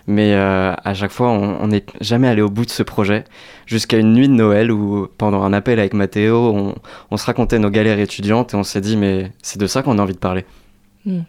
mais 0.07 0.34
à 0.34 0.95
chaque 0.95 1.12
fois, 1.12 1.28
on 1.30 1.66
n'est 1.68 1.84
jamais 2.01 2.28
allé 2.28 2.42
au 2.42 2.51
bout 2.51 2.64
de 2.66 2.70
ce 2.70 2.82
projet, 2.82 3.24
jusqu'à 3.66 3.97
une 3.99 4.12
nuit 4.12 4.28
de 4.28 4.34
Noël 4.34 4.70
où, 4.70 5.09
pendant 5.18 5.42
un 5.42 5.53
appel 5.53 5.78
avec 5.78 5.95
Mathéo, 5.95 6.53
on, 6.55 6.74
on 7.11 7.16
se 7.16 7.24
racontait 7.24 7.59
nos 7.59 7.70
galères 7.70 7.99
étudiantes 7.99 8.53
et 8.53 8.57
on 8.57 8.62
s'est 8.64 8.80
dit, 8.82 8.97
mais 8.97 9.32
c'est 9.42 9.59
de 9.59 9.66
ça 9.66 9.82
qu'on 9.82 9.99
a 9.99 10.03
envie 10.03 10.12
de 10.14 10.18
parler. 10.18 10.45
Hmm. 11.07 11.20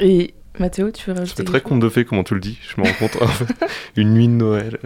Et 0.00 0.34
Mathéo, 0.60 0.90
tu 0.90 1.10
veux 1.10 1.16
rajouter 1.16 1.34
C'est 1.38 1.44
très 1.44 1.60
conte 1.60 1.80
de 1.80 1.88
fées, 1.88 2.04
comment 2.04 2.24
tu 2.24 2.34
le 2.34 2.40
dis. 2.40 2.58
Je 2.62 2.80
me 2.80 2.86
rends 2.86 2.94
compte. 2.94 3.22
en 3.22 3.26
fait. 3.26 3.46
Une 3.96 4.14
nuit 4.14 4.28
de 4.28 4.32
Noël. 4.32 4.78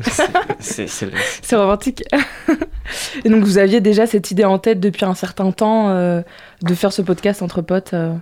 C'est 0.60 1.56
romantique. 1.56 2.02
Et 3.24 3.28
donc 3.28 3.44
vous 3.44 3.58
aviez 3.58 3.80
déjà 3.80 4.06
cette 4.06 4.30
idée 4.30 4.44
en 4.44 4.58
tête 4.58 4.80
depuis 4.80 5.04
un 5.04 5.14
certain 5.14 5.50
temps 5.52 5.90
euh, 5.90 6.22
de 6.62 6.74
faire 6.74 6.92
ce 6.92 7.02
podcast 7.02 7.42
entre 7.42 7.62
potes. 7.62 7.94
euh. 7.94 8.14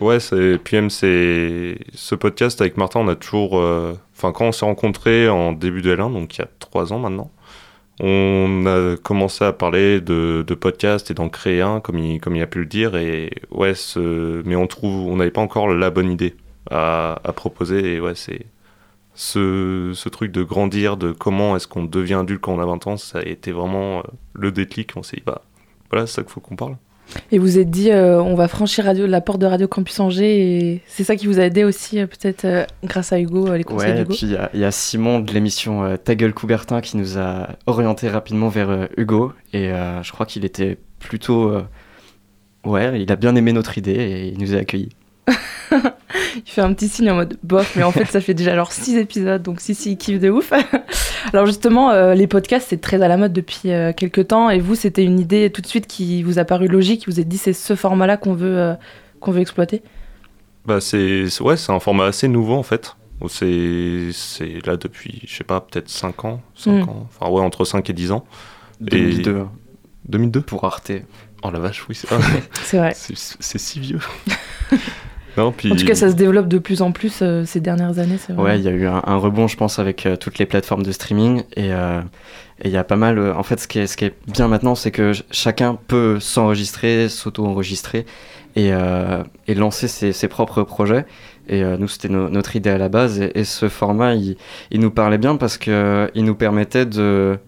Ouais, 0.00 0.18
c'est 0.20 0.58
puis 0.62 0.76
même 0.76 0.90
c'est 0.90 1.76
ce 1.94 2.14
podcast 2.14 2.60
avec 2.60 2.76
Martin, 2.76 3.00
on 3.00 3.08
a 3.08 3.14
toujours, 3.14 3.58
euh, 3.58 3.92
enfin 4.16 4.32
quand 4.32 4.46
on 4.46 4.52
s'est 4.52 4.64
rencontrés 4.64 5.28
en 5.28 5.52
début 5.52 5.82
de 5.82 5.94
L1, 5.94 6.12
donc 6.12 6.36
il 6.36 6.40
y 6.40 6.42
a 6.42 6.48
trois 6.58 6.92
ans 6.92 6.98
maintenant, 6.98 7.30
on 8.00 8.64
a 8.66 8.96
commencé 8.96 9.44
à 9.44 9.52
parler 9.52 10.00
de, 10.00 10.42
de 10.46 10.54
podcast 10.54 11.10
et 11.10 11.14
d'en 11.14 11.28
créer 11.28 11.60
un, 11.60 11.80
comme 11.80 11.98
il, 11.98 12.20
comme 12.20 12.34
il 12.34 12.42
a 12.42 12.46
pu 12.46 12.60
le 12.60 12.66
dire, 12.66 12.96
et 12.96 13.30
ouais, 13.50 13.74
ce, 13.74 14.42
mais 14.44 14.56
on 14.56 14.66
trouve, 14.66 15.06
on 15.08 15.16
n'avait 15.16 15.30
pas 15.30 15.42
encore 15.42 15.68
la 15.68 15.90
bonne 15.90 16.10
idée 16.10 16.34
à, 16.72 17.20
à 17.24 17.32
proposer, 17.32 17.94
et 17.94 18.00
ouais, 18.00 18.14
c'est 18.14 18.46
ce, 19.14 19.92
ce 19.94 20.08
truc 20.08 20.32
de 20.32 20.42
grandir, 20.42 20.96
de 20.96 21.12
comment 21.12 21.54
est-ce 21.56 21.68
qu'on 21.68 21.84
devient 21.84 22.14
adulte 22.14 22.40
quand 22.40 22.54
on 22.54 22.60
a 22.60 22.66
20 22.66 22.86
ans, 22.86 22.96
ça 22.96 23.18
a 23.18 23.22
été 23.22 23.52
vraiment 23.52 23.98
euh, 23.98 24.02
le 24.32 24.50
déclic. 24.52 24.92
On 24.96 25.02
s'est 25.02 25.16
dit, 25.18 25.22
bah 25.26 25.42
voilà, 25.90 26.06
c'est 26.06 26.14
ça 26.16 26.22
qu'il 26.22 26.30
faut 26.32 26.40
qu'on 26.40 26.56
parle. 26.56 26.76
Et 27.30 27.38
vous 27.38 27.58
êtes 27.58 27.68
dit, 27.68 27.90
euh, 27.90 28.22
on 28.22 28.34
va 28.34 28.48
franchir 28.48 28.86
radio, 28.86 29.06
la 29.06 29.20
porte 29.20 29.38
de 29.38 29.44
Radio 29.44 29.68
Campus 29.68 30.00
Angers. 30.00 30.70
Et 30.70 30.80
c'est 30.86 31.04
ça 31.04 31.14
qui 31.16 31.26
vous 31.26 31.38
a 31.40 31.42
aidé 31.42 31.62
aussi, 31.62 31.98
euh, 31.98 32.06
peut-être 32.06 32.46
euh, 32.46 32.64
grâce 32.84 33.12
à 33.12 33.20
Hugo, 33.20 33.54
les 33.54 33.64
conseils 33.64 33.90
Ouais, 33.90 33.96
et 33.96 34.04
d'Hugo. 34.04 34.14
puis 34.14 34.26
il 34.28 34.32
y 34.32 34.36
a- 34.36 34.48
il 34.54 34.60
y, 34.60 34.64
a 34.64 34.70
Simon 34.70 35.20
de 35.20 35.30
l'émission 35.32 35.84
euh, 35.84 35.96
Ta 35.98 36.14
gueule 36.14 36.32
Coubertin 36.32 36.80
qui 36.80 36.96
nous 36.96 37.18
a 37.18 37.48
orienté 37.66 38.08
rapidement 38.08 38.48
vers 38.48 38.70
euh, 38.70 38.86
Hugo. 38.96 39.34
Et 39.52 39.70
euh, 39.72 40.02
je 40.02 40.10
crois 40.12 40.24
qu'il 40.24 40.46
était 40.46 40.78
plutôt. 41.00 41.50
euh, 41.50 41.62
ouais, 42.64 43.02
il 43.02 43.12
a 43.12 43.16
bien 43.16 43.34
aimé 43.36 43.52
notre 43.52 43.76
idée 43.76 43.92
et 43.92 44.28
il 44.28 44.38
nous 44.38 44.54
a 44.54 44.58
accueillis. 44.58 44.88
Il 46.36 46.42
fait 46.50 46.60
un 46.60 46.72
petit 46.74 46.88
signe 46.88 47.10
en 47.10 47.14
mode 47.14 47.38
bof, 47.42 47.74
mais 47.76 47.82
en 47.82 47.92
fait, 47.92 48.04
ça 48.06 48.20
fait 48.20 48.34
déjà 48.34 48.52
alors 48.52 48.72
six 48.72 48.96
épisodes, 48.96 49.42
donc 49.42 49.60
si, 49.60 49.74
si, 49.74 49.92
il 49.92 49.96
kiffe 49.96 50.18
de 50.20 50.28
ouf. 50.30 50.52
alors 51.32 51.46
justement, 51.46 51.90
euh, 51.90 52.14
les 52.14 52.26
podcasts, 52.26 52.68
c'est 52.70 52.80
très 52.80 53.00
à 53.02 53.08
la 53.08 53.16
mode 53.16 53.32
depuis 53.32 53.70
euh, 53.72 53.92
quelques 53.92 54.28
temps, 54.28 54.50
et 54.50 54.58
vous, 54.58 54.74
c'était 54.74 55.04
une 55.04 55.18
idée 55.18 55.50
tout 55.50 55.62
de 55.62 55.66
suite 55.66 55.86
qui 55.86 56.22
vous 56.22 56.38
a 56.38 56.44
paru 56.44 56.68
logique, 56.68 57.06
vous 57.06 57.20
êtes 57.20 57.28
dit, 57.28 57.38
c'est 57.38 57.52
ce 57.52 57.74
format-là 57.74 58.16
qu'on 58.18 58.34
veut, 58.34 58.58
euh, 58.58 58.74
qu'on 59.20 59.30
veut 59.32 59.40
exploiter? 59.40 59.82
Bah 60.66 60.80
c'est 60.80 61.24
ouais, 61.40 61.56
c'est 61.56 61.72
un 61.72 61.80
format 61.80 62.04
assez 62.06 62.28
nouveau 62.28 62.54
en 62.54 62.62
fait. 62.62 62.94
C'est 63.28 64.10
c'est 64.12 64.64
là 64.66 64.76
depuis, 64.76 65.22
je 65.26 65.34
sais 65.36 65.44
pas, 65.44 65.60
peut-être 65.60 65.88
5 65.88 66.24
ans, 66.24 66.40
5 66.54 66.70
Mm. 66.72 66.88
ans. 66.88 67.08
Enfin 67.08 67.30
ouais, 67.32 67.40
entre 67.40 67.64
5 67.64 67.88
et 67.88 67.92
10 67.92 68.12
ans. 68.12 68.24
2002. 68.80 69.38
Et... 69.38 69.42
2002 70.08 70.40
Pour 70.42 70.64
Arte. 70.64 70.92
Oh 71.44 71.50
la 71.50 71.58
vache, 71.58 71.84
oui, 71.88 71.94
c'est 71.96 72.08
C'est 72.64 72.78
vrai. 72.78 72.92
C'est 72.94 73.14
c'est 73.16 73.58
si 73.58 73.80
vieux. 73.80 73.98
Non, 75.36 75.52
puis 75.52 75.72
En 75.72 75.76
tout 75.76 75.84
cas, 75.86 75.94
ça 75.94 76.10
se 76.10 76.14
développe 76.14 76.48
de 76.48 76.58
plus 76.58 76.82
en 76.82 76.92
plus 76.92 77.20
euh, 77.22 77.44
ces 77.44 77.60
dernières 77.60 77.98
années, 77.98 78.18
c'est 78.18 78.32
vrai. 78.32 78.42
Ouais, 78.42 78.58
il 78.58 78.64
y 78.64 78.68
a 78.68 78.72
eu 78.72 78.86
un, 78.86 79.02
un 79.04 79.16
rebond, 79.16 79.48
je 79.48 79.56
pense, 79.56 79.78
avec 79.78 80.04
euh, 80.06 80.16
toutes 80.16 80.38
les 80.38 80.46
plateformes 80.46 80.82
de 80.82 80.92
streaming. 80.92 81.42
Et 81.56 81.72
euh, 81.72 82.00
il 82.64 82.70
y 82.70 82.76
a 82.76 82.84
pas 82.84 82.96
mal. 82.96 83.18
en 83.32 83.42
fait, 83.42 83.58
ce 83.60 83.66
qui 83.68 83.78
est, 83.78 83.86
ce 83.86 83.96
qui 83.96 84.04
est 84.04 84.14
bien 84.28 84.48
maintenant, 84.48 84.74
c'est 84.74 84.90
que 84.90 85.12
ch- 85.12 85.24
chacun 85.30 85.78
peut 85.88 86.18
s'enregistrer, 86.20 87.08
s'auto-enregistrer 87.08 88.06
et, 88.56 88.70
et 89.48 89.54
lancer 89.54 89.88
ses, 89.88 90.12
ses 90.12 90.28
propres 90.28 90.62
projets. 90.62 91.06
Et 91.48 91.62
nous, 91.62 91.88
c'était 91.88 92.08
no- 92.08 92.28
notre 92.28 92.54
idée 92.54 92.70
à 92.70 92.78
la 92.78 92.88
base. 92.88 93.20
Et, 93.20 93.32
et 93.40 93.44
ce 93.44 93.68
format, 93.68 94.14
il, 94.14 94.36
il 94.70 94.80
nous 94.80 94.90
parlait 94.90 95.18
bien 95.18 95.36
parce 95.36 95.56
qu'il 95.58 96.10
nous 96.14 96.34
permettait 96.34 96.86
de, 96.86 97.38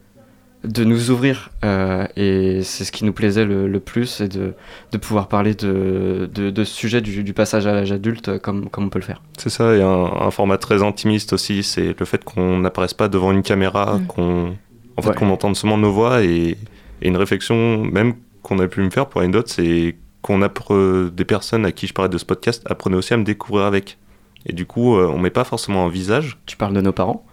de 0.64 0.84
nous 0.84 1.10
ouvrir. 1.10 1.50
euh, 1.64 2.06
et 2.16 2.62
c'est 2.62 2.84
ce 2.84 2.92
qui 2.92 3.04
nous 3.04 3.12
plaisait 3.12 3.44
le, 3.44 3.66
le 3.68 3.80
plus, 3.80 4.06
c'est 4.06 4.28
de, 4.28 4.54
de 4.92 4.98
pouvoir 4.98 5.28
parler 5.28 5.54
de, 5.54 6.28
de, 6.32 6.50
de 6.50 6.64
ce 6.64 6.74
sujet 6.74 7.00
du, 7.00 7.22
du 7.22 7.32
passage 7.34 7.66
à 7.66 7.72
l'âge 7.72 7.92
adulte 7.92 8.28
euh, 8.28 8.38
comme, 8.38 8.68
comme 8.70 8.84
on 8.84 8.88
peut 8.88 8.98
le 8.98 9.04
faire. 9.04 9.22
C'est 9.38 9.50
ça, 9.50 9.74
et 9.74 9.82
un, 9.82 9.86
un 9.88 10.30
format 10.30 10.58
très 10.58 10.82
intimiste 10.82 11.32
aussi, 11.32 11.62
c'est 11.62 11.98
le 11.98 12.06
fait 12.06 12.24
qu'on 12.24 12.58
n'apparaisse 12.58 12.94
pas 12.94 13.08
devant 13.08 13.32
une 13.32 13.42
caméra, 13.42 14.00
qu'on 14.08 14.54
en 14.96 15.02
fait, 15.02 15.08
Ouais. 15.10 15.14
qu'on 15.16 15.30
entende 15.30 15.56
seulement 15.56 15.76
nos 15.78 15.92
voix, 15.92 16.22
et, 16.22 16.56
et 17.02 17.08
une 17.08 17.16
réflexion 17.16 17.82
même 17.84 18.14
qu'on 18.42 18.58
a 18.58 18.68
pu 18.68 18.80
me 18.80 18.90
faire 18.90 19.06
pour 19.06 19.20
anecdote, 19.20 19.48
c'est 19.48 19.96
qu'on 20.22 20.40
appre 20.42 21.10
des 21.12 21.24
personnes 21.24 21.66
à 21.66 21.72
qui 21.72 21.86
je 21.86 21.92
parlais 21.92 22.08
de 22.08 22.16
ce 22.18 22.24
podcast 22.24 22.62
apprenaient 22.66 22.96
aussi 22.96 23.12
à 23.12 23.16
me 23.16 23.24
découvrir 23.24 23.66
avec. 23.66 23.98
Et 24.46 24.52
du 24.52 24.66
coup, 24.66 24.96
euh, 24.96 25.06
on 25.12 25.18
met 25.18 25.30
pas 25.30 25.44
forcément 25.44 25.84
un 25.86 25.88
visage. 25.88 26.38
Tu 26.46 26.56
parles 26.56 26.74
de 26.74 26.80
nos 26.80 26.92
parents? 26.92 27.26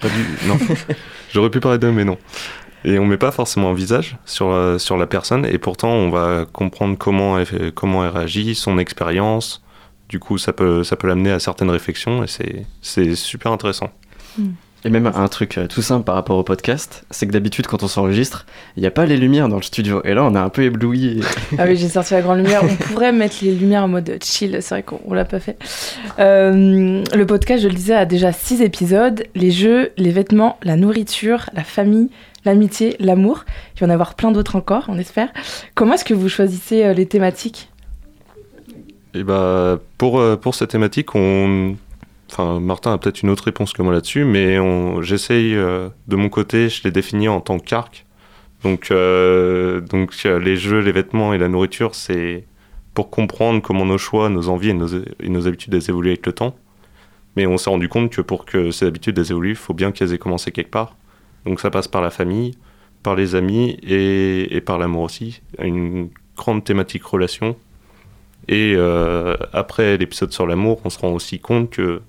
Pas 0.00 0.08
du... 0.08 0.48
Non. 0.48 0.56
J'aurais 1.32 1.50
pu 1.50 1.60
parler 1.60 1.78
d'eux, 1.78 1.90
mais 1.92 2.04
non. 2.04 2.16
Et 2.84 2.98
on 2.98 3.06
met 3.06 3.16
pas 3.16 3.30
forcément 3.30 3.70
un 3.70 3.74
visage 3.74 4.16
sur, 4.24 4.50
euh, 4.50 4.78
sur 4.78 4.96
la 4.96 5.06
personne, 5.06 5.46
et 5.46 5.58
pourtant 5.58 5.90
on 5.92 6.10
va 6.10 6.44
comprendre 6.52 6.96
comment 6.98 7.38
elle, 7.38 7.46
fait- 7.46 7.72
comment 7.74 8.04
elle 8.04 8.10
réagit, 8.10 8.54
son 8.54 8.78
expérience. 8.78 9.62
Du 10.08 10.18
coup, 10.18 10.36
ça 10.36 10.52
peut, 10.52 10.84
ça 10.84 10.96
peut 10.96 11.06
l'amener 11.08 11.30
à 11.32 11.38
certaines 11.38 11.70
réflexions, 11.70 12.22
et 12.24 12.26
c'est- 12.26 12.66
c'est 12.82 13.14
super 13.14 13.52
intéressant. 13.52 13.88
Et 14.84 14.90
même 14.90 15.06
un 15.14 15.28
truc 15.28 15.58
euh, 15.58 15.68
tout 15.68 15.80
simple 15.80 16.04
par 16.04 16.16
rapport 16.16 16.36
au 16.36 16.42
podcast, 16.42 17.04
c'est 17.10 17.28
que 17.28 17.32
d'habitude 17.32 17.68
quand 17.68 17.84
on 17.84 17.86
s'enregistre, 17.88 18.46
il 18.76 18.80
n'y 18.80 18.86
a 18.88 18.90
pas 18.90 19.06
les 19.06 19.16
lumières 19.16 19.48
dans 19.48 19.54
le 19.56 19.62
studio. 19.62 20.02
Et 20.04 20.12
là, 20.12 20.24
on 20.24 20.34
est 20.34 20.38
un 20.38 20.48
peu 20.48 20.62
ébloui. 20.64 21.20
Ah 21.58 21.66
oui, 21.68 21.76
j'ai 21.76 21.88
sorti 21.88 22.14
la 22.14 22.20
grande 22.22 22.38
lumière. 22.38 22.62
On 22.64 22.74
pourrait 22.74 23.12
mettre 23.12 23.36
les 23.42 23.54
lumières 23.54 23.84
en 23.84 23.88
mode 23.88 24.18
chill, 24.24 24.58
c'est 24.60 24.74
vrai 24.74 24.82
qu'on 24.82 25.00
on 25.06 25.14
l'a 25.14 25.24
pas 25.24 25.38
fait. 25.38 25.56
Euh, 26.18 27.02
le 27.14 27.26
podcast, 27.26 27.62
je 27.62 27.68
le 27.68 27.74
disais, 27.74 27.94
a 27.94 28.06
déjà 28.06 28.32
six 28.32 28.60
épisodes. 28.60 29.22
Les 29.34 29.50
jeux, 29.50 29.92
les 29.96 30.10
vêtements, 30.10 30.58
la 30.62 30.76
nourriture, 30.76 31.48
la 31.54 31.62
famille, 31.64 32.08
l'amitié, 32.44 32.96
l'amour. 32.98 33.44
Il 33.74 33.80
va 33.80 33.86
y 33.86 33.90
en 33.90 33.92
avoir 33.92 34.14
plein 34.14 34.32
d'autres 34.32 34.56
encore, 34.56 34.84
on 34.88 34.98
espère. 34.98 35.28
Comment 35.74 35.94
est-ce 35.94 36.04
que 36.04 36.14
vous 36.14 36.28
choisissez 36.28 36.84
euh, 36.84 36.92
les 36.92 37.06
thématiques? 37.06 37.70
Et 39.14 39.22
bah, 39.24 39.78
pour, 39.98 40.20
euh, 40.20 40.36
pour 40.36 40.54
cette 40.54 40.70
thématique, 40.70 41.14
on... 41.14 41.76
enfin, 42.30 42.60
Martin 42.60 42.92
a 42.92 42.98
peut-être 42.98 43.22
une 43.22 43.30
autre 43.30 43.44
réponse 43.44 43.72
que 43.72 43.82
moi 43.82 43.92
là-dessus, 43.92 44.24
mais 44.24 44.56
j'essaye 45.02 45.54
euh, 45.54 45.88
de 46.08 46.16
mon 46.16 46.28
côté, 46.28 46.68
je 46.68 46.82
l'ai 46.84 46.90
défini 46.90 47.28
en 47.28 47.40
tant 47.40 47.58
qu'arc. 47.58 48.06
Donc, 48.64 48.92
donc 48.92 50.22
les 50.22 50.56
jeux, 50.56 50.78
les 50.78 50.92
vêtements 50.92 51.34
et 51.34 51.38
la 51.38 51.48
nourriture, 51.48 51.96
c'est 51.96 52.44
pour 52.94 53.10
comprendre 53.10 53.60
comment 53.60 53.84
nos 53.84 53.98
choix, 53.98 54.28
nos 54.28 54.48
envies 54.48 54.68
et 54.68 54.74
nos, 54.74 54.86
et 54.86 55.28
nos 55.28 55.48
habitudes 55.48 55.74
elles 55.74 55.90
évoluent 55.90 56.10
avec 56.10 56.26
le 56.26 56.32
temps. 56.32 56.54
Mais 57.34 57.44
on 57.44 57.56
s'est 57.56 57.70
rendu 57.70 57.88
compte 57.88 58.12
que 58.12 58.20
pour 58.20 58.44
que 58.44 58.70
ces 58.70 58.86
habitudes 58.86 59.18
elles 59.18 59.32
évoluent, 59.32 59.50
il 59.50 59.56
faut 59.56 59.74
bien 59.74 59.90
qu'elles 59.90 60.12
aient 60.12 60.18
commencé 60.18 60.52
quelque 60.52 60.70
part. 60.70 60.94
Donc 61.46 61.60
ça 61.60 61.70
passe 61.70 61.88
par 61.88 62.02
la 62.02 62.10
famille, 62.10 62.56
par 63.02 63.14
les 63.16 63.34
amis 63.34 63.78
et, 63.82 64.56
et 64.56 64.60
par 64.60 64.78
l'amour 64.78 65.02
aussi. 65.02 65.42
Une 65.58 66.08
grande 66.36 66.64
thématique 66.64 67.04
relation. 67.04 67.56
Et 68.48 68.74
euh, 68.76 69.36
après 69.52 69.96
l'épisode 69.96 70.32
sur 70.32 70.46
l'amour, 70.46 70.80
on 70.84 70.90
se 70.90 70.98
rend 70.98 71.12
aussi 71.12 71.38
compte 71.38 71.70
que 71.70 72.02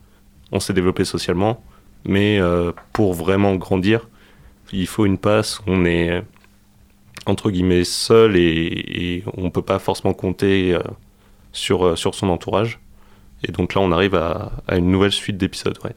on 0.51 0.59
s'est 0.59 0.73
développé 0.73 1.05
socialement, 1.05 1.63
mais 2.05 2.39
euh, 2.39 2.71
pour 2.91 3.13
vraiment 3.13 3.55
grandir, 3.55 4.07
il 4.71 4.87
faut 4.87 5.05
une 5.05 5.17
passe 5.17 5.61
on 5.67 5.85
est 5.85 6.23
entre 7.25 7.51
guillemets 7.51 7.83
seul 7.83 8.35
et, 8.35 8.41
et 8.41 9.23
on 9.37 9.49
peut 9.49 9.61
pas 9.61 9.79
forcément 9.79 10.13
compter 10.13 10.73
euh, 10.73 10.79
sur, 11.51 11.85
euh, 11.85 11.95
sur 11.95 12.15
son 12.15 12.29
entourage. 12.29 12.79
Et 13.47 13.51
donc 13.51 13.73
là, 13.73 13.81
on 13.81 13.91
arrive 13.91 14.15
à, 14.15 14.51
à 14.67 14.77
une 14.77 14.89
nouvelle 14.91 15.11
suite 15.11 15.37
d'épisodes. 15.37 15.77
Ouais. 15.83 15.95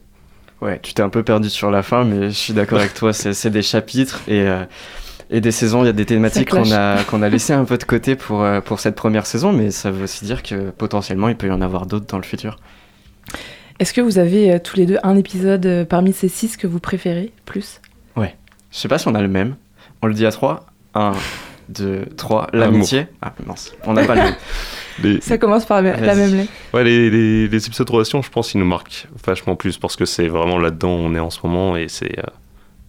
Ouais, 0.61 0.79
tu 0.81 0.93
t'es 0.93 1.03
un 1.03 1.09
peu 1.09 1.23
perdu 1.23 1.49
sur 1.49 1.69
la 1.69 1.83
fin, 1.83 2.03
mais 2.03 2.29
je 2.29 2.35
suis 2.35 2.53
d'accord 2.53 2.79
avec 2.79 2.93
toi, 2.93 3.13
c'est 3.13 3.49
des 3.49 3.61
chapitres 3.61 4.21
et, 4.27 4.41
euh, 4.41 4.63
et 5.29 5.39
des 5.39 5.51
saisons, 5.51 5.83
il 5.83 5.85
y 5.85 5.89
a 5.89 5.93
des 5.93 6.05
thématiques 6.05 6.49
qu'on 6.49 6.71
a, 6.71 7.03
qu'on 7.03 7.21
a 7.21 7.29
laissées 7.29 7.53
un 7.53 7.65
peu 7.65 7.77
de 7.77 7.83
côté 7.83 8.15
pour, 8.15 8.41
euh, 8.41 8.61
pour 8.61 8.79
cette 8.79 8.95
première 8.95 9.25
saison, 9.25 9.53
mais 9.53 9.71
ça 9.71 9.91
veut 9.91 10.05
aussi 10.05 10.25
dire 10.25 10.41
que 10.41 10.71
potentiellement 10.71 11.29
il 11.29 11.35
peut 11.35 11.47
y 11.47 11.51
en 11.51 11.61
avoir 11.61 11.85
d'autres 11.85 12.07
dans 12.07 12.17
le 12.17 12.23
futur. 12.23 12.57
Est-ce 13.79 13.93
que 13.93 14.01
vous 14.01 14.17
avez 14.17 14.53
euh, 14.53 14.59
tous 14.59 14.77
les 14.77 14.87
deux 14.87 14.97
un 15.03 15.15
épisode 15.15 15.65
euh, 15.67 15.85
parmi 15.85 16.11
ces 16.11 16.29
six 16.29 16.57
que 16.57 16.65
vous 16.65 16.79
préférez 16.79 17.31
plus? 17.45 17.79
Ouais. 18.15 18.35
Je 18.71 18.77
sais 18.77 18.87
pas 18.87 18.97
si 18.97 19.07
on 19.07 19.13
a 19.13 19.21
le 19.21 19.27
même. 19.27 19.55
On 20.01 20.07
le 20.07 20.15
dit 20.15 20.25
à 20.25 20.31
trois. 20.31 20.65
Un, 20.95 21.11
deux, 21.69 22.05
trois. 22.17 22.47
L'amitié. 22.53 23.07
Ah 23.21 23.33
mince. 23.45 23.73
On 23.85 23.93
n'a 23.93 24.05
pas 24.05 24.15
le. 24.15 24.21
Les- 25.03 25.21
Ça 25.21 25.37
commence 25.37 25.65
par 25.65 25.81
la 25.83 25.93
même 26.15 26.35
lettre. 26.35 26.51
Ouais, 26.73 26.83
les, 26.83 27.09
les, 27.11 27.47
les 27.47 27.67
épisodes 27.67 27.85
de 27.85 27.91
relation, 27.91 28.21
je 28.23 28.29
pense, 28.31 28.53
ils 28.55 28.57
nous 28.57 28.65
marquent 28.65 29.07
vachement 29.25 29.55
plus 29.55 29.77
parce 29.77 29.95
que 29.95 30.05
c'est 30.05 30.27
vraiment 30.27 30.57
là-dedans 30.57 30.89
où 30.89 30.99
on 31.01 31.13
est 31.13 31.19
en 31.19 31.29
ce 31.29 31.39
moment 31.43 31.77
et 31.77 31.87
c'est. 31.87 32.17
euh, 32.17 32.23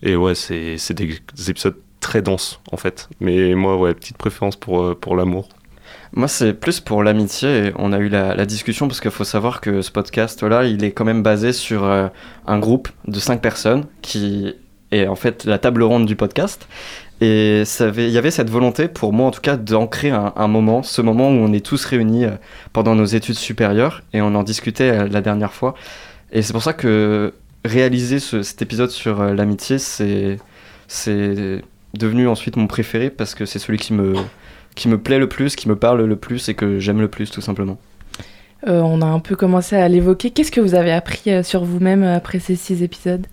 et 0.02 0.16
ouais, 0.16 0.34
c'est 0.34 0.78
c'est 0.78 0.94
des, 0.94 1.18
des 1.36 1.50
épisodes 1.50 1.76
très 2.00 2.22
denses 2.22 2.60
en 2.72 2.76
fait. 2.78 3.08
Mais 3.20 3.54
moi, 3.54 3.76
ouais, 3.76 3.92
petite 3.92 4.16
préférence 4.16 4.56
pour, 4.56 4.80
euh, 4.82 4.94
pour 4.98 5.16
l'amour. 5.16 5.48
Moi, 6.14 6.28
c'est 6.28 6.54
plus 6.54 6.80
pour 6.80 7.02
l'amitié. 7.02 7.72
On 7.76 7.92
a 7.92 7.98
eu 7.98 8.08
la, 8.08 8.34
la 8.34 8.46
discussion 8.46 8.88
parce 8.88 9.00
qu'il 9.02 9.10
faut 9.10 9.24
savoir 9.24 9.60
que 9.60 9.82
ce 9.82 9.90
podcast-là, 9.90 10.64
il 10.64 10.82
est 10.84 10.92
quand 10.92 11.04
même 11.04 11.22
basé 11.22 11.52
sur 11.52 11.84
euh, 11.84 12.08
un 12.46 12.58
groupe 12.58 12.88
de 13.06 13.18
cinq 13.20 13.42
personnes 13.42 13.84
qui 14.00 14.54
est 14.92 15.06
en 15.06 15.16
fait 15.16 15.44
la 15.44 15.58
table 15.58 15.82
ronde 15.82 16.06
du 16.06 16.16
podcast. 16.16 16.66
Et 17.20 17.64
il 17.96 18.10
y 18.10 18.18
avait 18.18 18.30
cette 18.30 18.48
volonté, 18.48 18.86
pour 18.86 19.12
moi 19.12 19.26
en 19.26 19.30
tout 19.32 19.40
cas, 19.40 19.56
d'ancrer 19.56 20.10
un, 20.10 20.48
moment, 20.48 20.84
ce 20.84 21.02
moment 21.02 21.30
où 21.30 21.34
on 21.34 21.52
est 21.52 21.64
tous 21.64 21.84
réunis 21.84 22.26
euh, 22.26 22.30
pendant 22.72 22.94
nos 22.94 23.06
études 23.06 23.34
supérieures 23.34 24.02
et 24.12 24.20
on 24.22 24.34
en 24.36 24.44
discutait 24.44 24.90
euh, 24.90 25.08
la 25.08 25.20
dernière 25.20 25.52
fois. 25.52 25.74
Et 26.30 26.42
c'est 26.42 26.52
pour 26.52 26.62
ça 26.62 26.74
que 26.74 27.34
réaliser 27.64 28.20
ce- 28.20 28.42
cet 28.42 28.62
épisode 28.62 28.90
sur 28.90 29.20
euh, 29.20 29.34
l'amitié, 29.34 29.78
c'est 29.78 30.38
devenu 31.94 32.28
ensuite 32.28 32.56
mon 32.56 32.68
préféré 32.68 33.10
parce 33.10 33.34
que 33.34 33.46
c'est 33.46 33.58
celui 33.58 33.78
qui 33.78 33.94
me, 33.94 34.14
qui 34.76 34.88
me 34.88 34.96
plaît 34.96 35.18
le 35.18 35.28
plus, 35.28 35.56
qui 35.56 35.68
me 35.68 35.74
parle 35.74 36.04
le 36.04 36.16
plus 36.16 36.48
et 36.48 36.54
que 36.54 36.78
j'aime 36.78 37.00
le 37.00 37.08
plus 37.08 37.32
tout 37.32 37.40
simplement. 37.40 37.78
On 38.66 39.02
a 39.02 39.06
un 39.06 39.20
peu 39.20 39.36
commencé 39.36 39.76
à 39.76 39.88
l'évoquer. 39.88 40.30
Qu'est-ce 40.30 40.50
que 40.50 40.60
vous 40.60 40.74
avez 40.74 40.92
appris 40.92 41.44
sur 41.44 41.64
vous-même 41.64 42.02
après 42.02 42.40
ces 42.40 42.56
six 42.56 42.82
épisodes? 42.82 43.26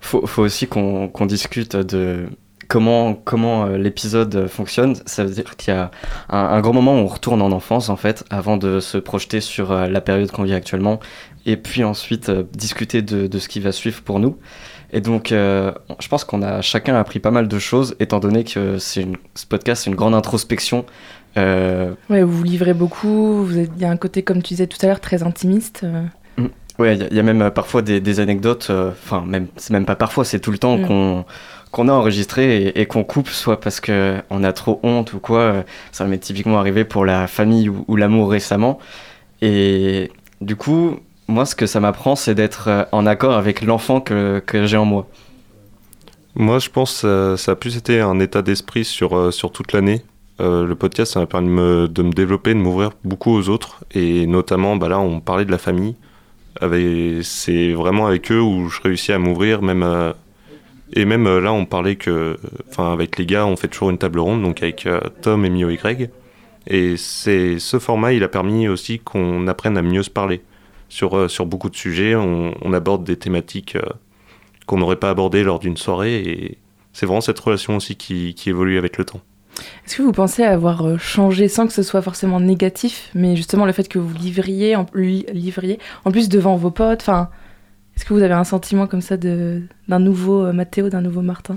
Faut, 0.00 0.26
faut 0.26 0.42
aussi 0.42 0.66
qu'on 0.66 1.26
discute 1.26 1.76
de 1.76 2.28
comment, 2.68 3.14
comment 3.14 3.64
euh, 3.64 3.78
l'épisode 3.78 4.46
fonctionne. 4.46 4.94
Ça 5.06 5.24
veut 5.24 5.30
dire 5.30 5.56
qu'il 5.56 5.74
y 5.74 5.76
a 5.76 5.90
un, 6.28 6.60
grand 6.60 6.74
moment 6.74 6.94
où 6.94 6.98
on 6.98 7.06
retourne 7.06 7.42
en 7.42 7.50
enfance 7.50 7.88
en 7.88 7.96
fait, 7.96 8.24
avant 8.30 8.56
de 8.56 8.78
se 8.78 8.98
projeter 8.98 9.40
sur 9.40 9.72
euh, 9.72 9.88
la 9.88 10.00
période 10.00 10.30
qu'on 10.30 10.44
vit 10.44 10.54
actuellement, 10.54 11.00
et 11.46 11.56
puis 11.56 11.82
ensuite 11.82 12.28
euh, 12.28 12.44
discuter 12.52 13.02
de, 13.02 13.38
ce 13.38 13.48
qui 13.48 13.60
va 13.60 13.72
suivre 13.72 14.02
pour 14.02 14.20
nous. 14.20 14.38
Et 14.90 15.02
donc, 15.02 15.28
je 15.28 16.08
pense 16.08 16.24
qu'on 16.24 16.40
a 16.40 16.62
chacun 16.62 16.94
appris 16.94 17.20
pas 17.20 17.30
mal 17.30 17.46
de 17.46 17.58
choses, 17.58 17.94
étant 18.00 18.20
donné 18.20 18.42
que 18.44 18.78
une, 18.96 19.16
ce 19.34 19.44
podcast, 19.44 19.84
c'est 19.84 19.90
une 19.90 19.96
grande 19.96 20.14
introspection. 20.14 20.86
Euh, 21.36 21.92
vous 22.08 22.26
vous 22.26 22.42
livrez 22.42 22.72
beaucoup. 22.72 23.46
Il 23.50 23.78
y 23.78 23.84
a 23.84 23.90
un 23.90 23.98
côté, 23.98 24.22
comme 24.22 24.42
tu 24.42 24.54
disais 24.54 24.66
tout 24.66 24.78
à 24.80 24.86
l'heure, 24.86 25.00
très 25.00 25.22
intimiste. 25.22 25.84
Ouais, 26.78 26.94
il 26.94 27.00
y, 27.00 27.04
a- 27.04 27.08
il 27.10 27.16
y 27.16 27.20
a 27.20 27.22
même 27.24 27.42
euh, 27.42 27.50
parfois 27.50 27.82
des, 27.82 28.00
des 28.00 28.20
anecdotes, 28.20 28.68
euh, 28.70 28.90
enfin, 28.92 29.24
même, 29.26 29.48
c'est 29.56 29.72
même 29.72 29.84
pas 29.86 29.96
parfois, 29.96 30.24
c'est 30.24 30.38
tout 30.40 30.52
le 30.52 30.58
temps 30.58 30.78
Mm. 30.78 30.86
qu'on 30.86 31.24
qu'on 31.70 31.88
a 31.88 31.92
enregistré 31.92 32.62
et, 32.68 32.80
et 32.80 32.86
qu'on 32.86 33.04
coupe, 33.04 33.28
soit 33.28 33.60
parce 33.60 33.80
que 33.80 34.16
on 34.30 34.42
a 34.42 34.52
trop 34.54 34.80
honte 34.82 35.12
ou 35.12 35.18
quoi. 35.18 35.40
euh, 35.40 35.62
Ça 35.92 36.06
m'est 36.06 36.18
typiquement 36.18 36.58
arrivé 36.58 36.84
pour 36.84 37.04
la 37.04 37.26
famille 37.26 37.68
ou, 37.68 37.84
ou 37.88 37.96
l'amour 37.96 38.30
récemment. 38.30 38.78
Et 39.42 40.10
du 40.40 40.56
coup, 40.56 40.96
moi, 41.28 41.44
ce 41.46 41.54
que 41.54 41.66
ça 41.66 41.80
m'apprend, 41.80 42.16
c'est 42.16 42.34
d'être 42.34 42.88
en 42.92 43.06
accord 43.06 43.34
avec 43.34 43.62
l'enfant 43.62 44.00
que, 44.00 44.38
que 44.46 44.66
j'ai 44.66 44.76
en 44.78 44.84
moi. 44.86 45.06
Moi, 46.34 46.58
je 46.58 46.68
pense 46.70 47.02
que 47.02 47.34
ça 47.36 47.52
a 47.52 47.56
plus 47.56 47.76
été 47.76 48.00
un 48.00 48.20
état 48.20 48.42
d'esprit 48.42 48.84
sur, 48.84 49.32
sur 49.32 49.50
toute 49.52 49.72
l'année. 49.72 50.02
Euh, 50.40 50.64
le 50.64 50.74
podcast, 50.76 51.12
ça 51.14 51.20
m'a 51.20 51.26
permis 51.26 51.48
de 51.48 51.52
me, 51.52 51.88
de 51.88 52.02
me 52.02 52.12
développer, 52.12 52.54
de 52.54 52.60
m'ouvrir 52.60 52.92
beaucoup 53.04 53.32
aux 53.32 53.48
autres. 53.48 53.84
Et 53.92 54.26
notamment, 54.26 54.76
bah 54.76 54.88
là, 54.88 55.00
on 55.00 55.20
parlait 55.20 55.44
de 55.44 55.50
la 55.50 55.58
famille. 55.58 55.96
C'est 56.60 57.72
vraiment 57.72 58.06
avec 58.06 58.32
eux 58.32 58.40
où 58.40 58.68
je 58.68 58.80
réussis 58.82 59.12
à 59.12 59.18
m'ouvrir, 59.18 59.62
même. 59.62 59.82
euh, 59.82 60.12
et 60.94 61.04
même 61.04 61.26
euh, 61.26 61.40
là, 61.40 61.52
on 61.52 61.66
parlait 61.66 61.96
que. 61.96 62.36
Enfin, 62.70 62.92
avec 62.92 63.18
les 63.18 63.26
gars, 63.26 63.46
on 63.46 63.56
fait 63.56 63.68
toujours 63.68 63.90
une 63.90 63.98
table 63.98 64.18
ronde, 64.18 64.42
donc 64.42 64.62
avec 64.62 64.86
euh, 64.86 65.00
Tom, 65.22 65.44
Emilio 65.44 65.70
et 65.70 65.76
Greg. 65.76 66.10
Et 66.66 66.96
c'est 66.96 67.58
ce 67.58 67.78
format, 67.78 68.12
il 68.12 68.22
a 68.24 68.28
permis 68.28 68.68
aussi 68.68 68.98
qu'on 68.98 69.46
apprenne 69.46 69.76
à 69.78 69.82
mieux 69.82 70.02
se 70.02 70.10
parler. 70.10 70.42
Sur, 70.90 71.30
sur 71.30 71.44
beaucoup 71.46 71.68
de 71.68 71.76
sujets, 71.76 72.14
on, 72.14 72.72
aborde 72.72 73.04
des 73.04 73.16
thématiques. 73.16 73.76
qu'on 74.66 74.78
n'aurait 74.78 74.96
pas 74.96 75.10
abordé 75.10 75.44
lors 75.44 75.58
d'une 75.58 75.76
soirée. 75.76 76.16
Et 76.20 76.58
c'est 76.92 77.06
vraiment 77.06 77.20
cette 77.20 77.38
relation 77.38 77.76
aussi 77.76 77.96
qui, 77.96 78.34
qui 78.34 78.50
évolue 78.50 78.78
avec 78.78 78.98
le 78.98 79.04
temps. 79.04 79.20
Est-ce 79.86 79.96
que 79.96 80.02
vous 80.02 80.12
pensez 80.12 80.42
avoir 80.42 80.86
euh, 80.86 80.98
changé 80.98 81.48
sans 81.48 81.66
que 81.66 81.72
ce 81.72 81.82
soit 81.82 82.02
forcément 82.02 82.40
négatif, 82.40 83.10
mais 83.14 83.36
justement 83.36 83.66
le 83.66 83.72
fait 83.72 83.88
que 83.88 83.98
vous 83.98 84.14
livriez 84.14 84.76
en, 84.76 84.86
li- 84.94 85.26
livriez, 85.32 85.78
en 86.04 86.10
plus 86.10 86.28
devant 86.28 86.56
vos 86.56 86.70
potes, 86.70 87.00
enfin, 87.00 87.30
est-ce 87.96 88.04
que 88.04 88.14
vous 88.14 88.22
avez 88.22 88.34
un 88.34 88.44
sentiment 88.44 88.86
comme 88.86 89.00
ça 89.00 89.16
d'un 89.16 89.98
nouveau 89.98 90.44
euh, 90.44 90.52
Mathéo, 90.52 90.88
d'un 90.88 91.00
nouveau 91.00 91.22
Martin? 91.22 91.56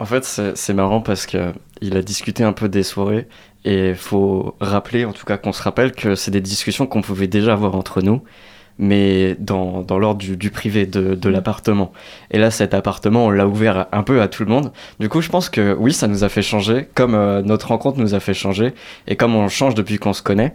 En 0.00 0.04
fait, 0.04 0.24
c'est 0.24 0.74
marrant 0.74 1.00
parce 1.00 1.26
que 1.26 1.52
il 1.80 1.96
a 1.96 2.02
discuté 2.02 2.44
un 2.44 2.52
peu 2.52 2.68
des 2.68 2.84
soirées 2.84 3.26
et 3.64 3.94
faut 3.94 4.56
rappeler, 4.60 5.04
en 5.04 5.12
tout 5.12 5.26
cas 5.26 5.38
qu'on 5.38 5.52
se 5.52 5.62
rappelle 5.62 5.90
que 5.90 6.14
c'est 6.14 6.30
des 6.30 6.40
discussions 6.40 6.86
qu'on 6.86 7.02
pouvait 7.02 7.26
déjà 7.26 7.52
avoir 7.52 7.74
entre 7.74 8.00
nous, 8.00 8.22
mais 8.78 9.36
dans, 9.38 9.82
dans 9.82 9.98
l'ordre 9.98 10.20
du, 10.20 10.36
du 10.36 10.50
privé 10.50 10.86
de, 10.86 11.14
de 11.14 11.28
l'appartement. 11.28 11.92
Et 12.30 12.38
là, 12.38 12.50
cet 12.50 12.74
appartement, 12.74 13.26
on 13.26 13.30
l'a 13.30 13.46
ouvert 13.46 13.86
un 13.92 14.02
peu 14.02 14.20
à 14.20 14.28
tout 14.28 14.44
le 14.44 14.50
monde. 14.50 14.72
Du 15.00 15.08
coup, 15.08 15.20
je 15.20 15.28
pense 15.28 15.48
que 15.48 15.74
oui, 15.78 15.92
ça 15.92 16.06
nous 16.06 16.24
a 16.24 16.28
fait 16.28 16.42
changer, 16.42 16.88
comme 16.94 17.14
euh, 17.14 17.42
notre 17.42 17.68
rencontre 17.68 17.98
nous 17.98 18.14
a 18.14 18.20
fait 18.20 18.34
changer, 18.34 18.72
et 19.06 19.16
comme 19.16 19.34
on 19.34 19.48
change 19.48 19.74
depuis 19.74 19.98
qu'on 19.98 20.12
se 20.12 20.22
connaît. 20.22 20.54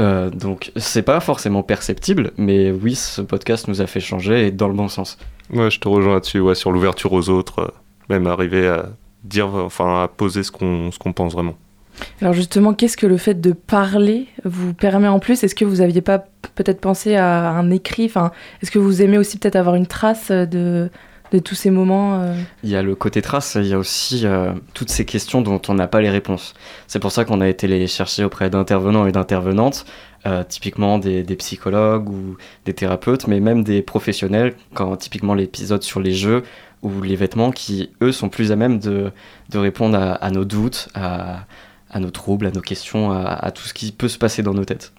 Euh, 0.00 0.30
donc, 0.30 0.72
c'est 0.76 1.02
pas 1.02 1.20
forcément 1.20 1.62
perceptible, 1.62 2.32
mais 2.38 2.70
oui, 2.70 2.94
ce 2.94 3.20
podcast 3.20 3.68
nous 3.68 3.80
a 3.82 3.86
fait 3.86 4.00
changer 4.00 4.46
et 4.46 4.50
dans 4.50 4.68
le 4.68 4.74
bon 4.74 4.88
sens. 4.88 5.18
Ouais, 5.52 5.70
je 5.70 5.78
te 5.78 5.88
rejoins 5.88 6.14
là-dessus, 6.14 6.40
ouais, 6.40 6.54
sur 6.54 6.72
l'ouverture 6.72 7.12
aux 7.12 7.28
autres, 7.28 7.58
euh, 7.60 7.68
même 8.08 8.26
arriver 8.26 8.66
à 8.66 8.86
dire, 9.24 9.48
enfin, 9.54 10.02
à 10.02 10.08
poser 10.08 10.42
ce 10.42 10.50
qu'on 10.50 10.90
qu'on 10.98 11.12
pense 11.12 11.34
vraiment. 11.34 11.54
Alors 12.20 12.34
justement, 12.34 12.74
qu'est-ce 12.74 12.96
que 12.96 13.06
le 13.06 13.16
fait 13.16 13.40
de 13.40 13.52
parler 13.52 14.26
vous 14.44 14.74
permet 14.74 15.08
en 15.08 15.18
plus? 15.18 15.42
Est-ce 15.42 15.54
que 15.54 15.64
vous 15.64 15.80
aviez 15.80 16.02
pas 16.02 16.24
peut-être 16.54 16.80
pensé 16.80 17.16
à 17.16 17.50
un 17.50 17.70
écrit? 17.70 18.06
Enfin, 18.06 18.30
est-ce 18.62 18.70
que 18.70 18.78
vous 18.78 19.02
aimez 19.02 19.18
aussi 19.18 19.38
peut-être 19.38 19.56
avoir 19.56 19.74
une 19.74 19.86
trace 19.86 20.30
de, 20.30 20.90
de 21.32 21.38
tous 21.38 21.54
ces 21.54 21.70
moments 21.70 22.20
euh? 22.20 22.34
Il 22.62 22.70
y 22.70 22.76
a 22.76 22.82
le 22.82 22.94
côté 22.94 23.22
trace, 23.22 23.56
il 23.58 23.66
y 23.66 23.72
a 23.72 23.78
aussi 23.78 24.26
euh, 24.26 24.52
toutes 24.74 24.90
ces 24.90 25.04
questions 25.04 25.40
dont 25.40 25.60
on 25.68 25.74
n'a 25.74 25.86
pas 25.86 26.00
les 26.00 26.10
réponses. 26.10 26.54
C'est 26.86 26.98
pour 26.98 27.12
ça 27.12 27.24
qu'on 27.24 27.40
a 27.40 27.48
été 27.48 27.66
les 27.66 27.86
chercher 27.86 28.24
auprès 28.24 28.50
d'intervenants 28.50 29.06
et 29.06 29.12
d'intervenantes, 29.12 29.86
euh, 30.26 30.44
typiquement 30.46 30.98
des, 30.98 31.22
des 31.22 31.36
psychologues 31.36 32.10
ou 32.10 32.36
des 32.66 32.74
thérapeutes, 32.74 33.26
mais 33.28 33.40
même 33.40 33.64
des 33.64 33.80
professionnels, 33.80 34.54
quand 34.74 34.96
typiquement 34.96 35.34
l'épisode 35.34 35.82
sur 35.82 36.00
les 36.00 36.12
jeux 36.12 36.42
ou 36.82 37.00
les 37.02 37.16
vêtements, 37.16 37.50
qui 37.50 37.90
eux 38.02 38.12
sont 38.12 38.28
plus 38.28 38.52
à 38.52 38.56
même 38.56 38.78
de, 38.78 39.10
de 39.50 39.58
répondre 39.58 39.96
à, 39.96 40.12
à 40.12 40.30
nos 40.30 40.44
doutes, 40.44 40.88
à, 40.94 41.46
à 41.90 42.00
nos 42.00 42.10
troubles, 42.10 42.46
à 42.46 42.50
nos 42.50 42.60
questions, 42.60 43.12
à, 43.12 43.22
à 43.32 43.50
tout 43.50 43.64
ce 43.64 43.74
qui 43.74 43.92
peut 43.92 44.08
se 44.08 44.18
passer 44.18 44.42
dans 44.42 44.54
nos 44.54 44.64
têtes. 44.64 44.92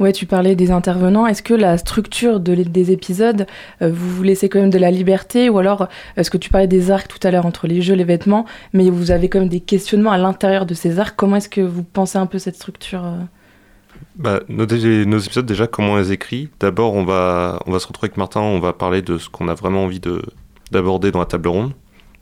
Ouais, 0.00 0.12
tu 0.12 0.26
parlais 0.26 0.54
des 0.54 0.70
intervenants. 0.70 1.26
Est-ce 1.26 1.42
que 1.42 1.54
la 1.54 1.78
structure 1.78 2.40
de 2.40 2.54
des 2.54 2.92
épisodes, 2.92 3.46
euh, 3.80 3.90
vous 3.92 4.10
vous 4.10 4.22
laissez 4.22 4.48
quand 4.48 4.60
même 4.60 4.70
de 4.70 4.78
la 4.78 4.90
liberté 4.90 5.48
Ou 5.48 5.58
alors, 5.58 5.88
est-ce 6.16 6.30
que 6.30 6.38
tu 6.38 6.50
parlais 6.50 6.66
des 6.66 6.90
arcs 6.90 7.08
tout 7.08 7.26
à 7.26 7.30
l'heure 7.30 7.46
entre 7.46 7.66
les 7.66 7.80
jeux, 7.80 7.94
les 7.94 8.04
vêtements, 8.04 8.44
mais 8.72 8.90
vous 8.90 9.10
avez 9.10 9.28
quand 9.28 9.40
même 9.40 9.48
des 9.48 9.60
questionnements 9.60 10.12
à 10.12 10.18
l'intérieur 10.18 10.66
de 10.66 10.74
ces 10.74 10.98
arcs 10.98 11.14
Comment 11.16 11.36
est-ce 11.36 11.48
que 11.48 11.60
vous 11.60 11.82
pensez 11.82 12.18
un 12.18 12.26
peu 12.26 12.38
cette 12.38 12.56
structure 12.56 13.04
euh? 13.04 13.16
Bah, 14.16 14.40
nos, 14.48 14.66
épisodes, 14.66 15.46
déjà, 15.46 15.66
comment 15.66 15.92
on 15.92 15.96
les 15.96 16.12
écrit 16.12 16.50
D'abord, 16.60 16.94
on 16.94 17.04
va, 17.04 17.60
on 17.66 17.72
va 17.72 17.78
se 17.78 17.86
retrouver 17.86 18.06
avec 18.08 18.18
Martin, 18.18 18.40
on 18.40 18.58
va 18.58 18.72
parler 18.72 19.00
de 19.00 19.16
ce 19.16 19.28
qu'on 19.30 19.48
a 19.48 19.54
vraiment 19.54 19.84
envie 19.84 20.00
de- 20.00 20.22
d'aborder 20.70 21.12
dans 21.12 21.20
la 21.20 21.24
table 21.26 21.48
ronde. 21.48 21.72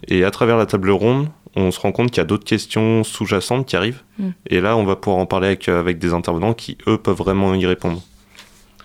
Et 0.07 0.25
à 0.25 0.31
travers 0.31 0.57
la 0.57 0.67
table 0.67 0.91
ronde, 0.91 1.29
on 1.57 1.71
se 1.71 1.81
rend 1.81 1.93
compte 1.93 2.11
qu'il 2.11 2.19
y 2.19 2.21
a 2.21 2.25
d'autres 2.27 2.45
questions 2.45 3.03
sous-jacentes 3.05 3.67
qui 3.67 3.77
arrivent. 3.77 4.03
Mm. 4.19 4.29
Et 4.47 4.61
là, 4.61 4.77
on 4.77 4.85
va 4.85 4.97
pouvoir 4.97 5.21
en 5.21 5.27
parler 5.27 5.49
avec, 5.49 5.69
euh, 5.69 5.81
avec 5.81 5.99
des 5.99 6.13
intervenants 6.13 6.55
qui, 6.55 6.79
eux, 6.87 6.99
peuvent 6.99 7.17
vraiment 7.17 7.55
y 7.55 7.67
répondre. 7.67 8.03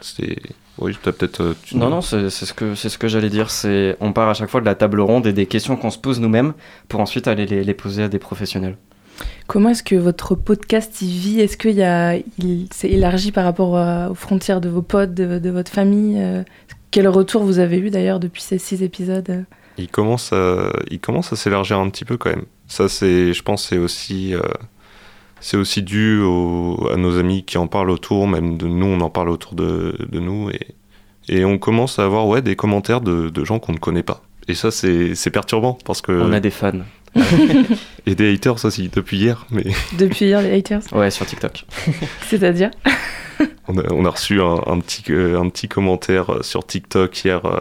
C'est... 0.01 0.37
Oui, 0.77 0.97
t'as 1.01 1.13
peut-être... 1.13 1.41
euh, 1.41 1.55
tu- 1.63 1.77
Non, 1.77 1.89
non, 1.89 2.01
c'est 2.01 2.29
c'est 2.29 2.45
ce 2.45 2.53
que, 2.53 2.75
c'est 2.75 2.89
ce 2.89 2.97
que 2.97 3.07
j'allais 3.07 3.29
dire. 3.29 3.49
C'est, 3.49 3.95
on 4.01 4.11
part 4.11 4.27
à 4.27 4.33
chaque 4.33 4.49
fois 4.49 4.59
de 4.59 4.65
la 4.65 4.75
table 4.75 4.99
ronde 4.99 5.25
et 5.25 5.31
des 5.31 5.45
questions 5.45 5.77
qu'on 5.77 5.89
se 5.89 5.97
pose 5.97 6.19
nous-mêmes 6.19 6.53
pour 6.89 6.99
ensuite 6.99 7.27
aller 7.29 7.45
les, 7.45 7.63
les 7.63 7.73
poser 7.73 8.03
à 8.03 8.07
des 8.09 8.19
professionnels. 8.19 8.75
Comment 9.47 9.69
est-ce 9.69 9.83
que 9.83 9.95
votre 9.95 10.35
podcast 10.35 11.01
y 11.01 11.05
vit? 11.17 11.39
Est-ce 11.39 11.55
qu'il 11.55 11.75
y 11.75 11.83
a, 11.83 12.17
il 12.39 12.67
s'est 12.73 12.89
élargi 12.89 13.31
par 13.31 13.45
rapport 13.45 13.77
à- 13.77 14.09
aux 14.11 14.15
frontières 14.15 14.59
de 14.59 14.67
vos 14.67 14.81
potes, 14.81 15.13
de, 15.13 15.39
de 15.39 15.49
votre 15.49 15.71
famille 15.71 16.17
Euh, 16.21 16.43
Quel 16.91 17.07
retour 17.07 17.43
vous 17.43 17.59
avez 17.59 17.77
eu 17.77 17.89
d'ailleurs 17.89 18.19
depuis 18.19 18.41
ces 18.41 18.57
six 18.57 18.83
épisodes? 18.83 19.45
Il 19.77 19.87
commence 19.87 20.33
à, 20.33 20.73
il 20.91 20.99
commence 20.99 21.31
à 21.31 21.37
s'élargir 21.37 21.79
un 21.79 21.89
petit 21.89 22.03
peu 22.03 22.17
quand 22.17 22.31
même. 22.31 22.45
Ça, 22.67 22.89
c'est, 22.89 23.33
je 23.33 23.41
pense, 23.43 23.67
c'est 23.67 23.77
aussi, 23.77 24.33
euh, 24.35 24.41
c'est 25.39 25.57
aussi 25.57 25.83
dû 25.83 26.19
au- 26.21 26.89
à 26.91 26.95
nos 26.97 27.17
amis 27.19 27.43
qui 27.43 27.57
en 27.57 27.67
parlent 27.67 27.91
autour, 27.91 28.27
même 28.27 28.57
de 28.57 28.67
nous, 28.67 28.85
on 28.87 29.01
en 29.01 29.09
parle 29.09 29.29
autour 29.29 29.53
de, 29.55 29.95
de 30.09 30.19
nous, 30.19 30.49
et, 30.49 30.67
et 31.27 31.45
on 31.45 31.57
commence 31.57 31.99
à 31.99 32.05
avoir 32.05 32.27
ouais, 32.27 32.41
des 32.41 32.55
commentaires 32.55 33.01
de, 33.01 33.29
de 33.29 33.45
gens 33.45 33.59
qu'on 33.59 33.73
ne 33.73 33.77
connaît 33.77 34.03
pas. 34.03 34.21
Et 34.47 34.55
ça, 34.55 34.71
c'est, 34.71 35.15
c'est 35.15 35.31
perturbant 35.31 35.77
parce 35.85 36.01
que. 36.01 36.11
On 36.11 36.31
a 36.33 36.39
des 36.39 36.51
fans. 36.51 36.71
et 38.05 38.13
des 38.15 38.33
haters 38.33 38.65
aussi 38.65 38.89
depuis 38.93 39.17
hier, 39.17 39.45
mais. 39.49 39.63
Depuis 39.97 40.25
hier, 40.25 40.41
les 40.41 40.53
haters? 40.57 40.81
Ouais, 40.91 41.09
sur 41.11 41.25
TikTok. 41.25 41.65
C'est-à-dire? 42.27 42.71
On 43.67 43.77
a, 43.77 43.83
on 43.93 44.05
a 44.05 44.09
reçu 44.09 44.41
un, 44.41 44.59
un 44.67 44.79
petit, 44.79 45.03
euh, 45.11 45.39
un 45.39 45.49
petit 45.49 45.67
commentaire 45.67 46.39
sur 46.43 46.65
TikTok 46.65 47.23
hier, 47.23 47.45
euh, 47.45 47.59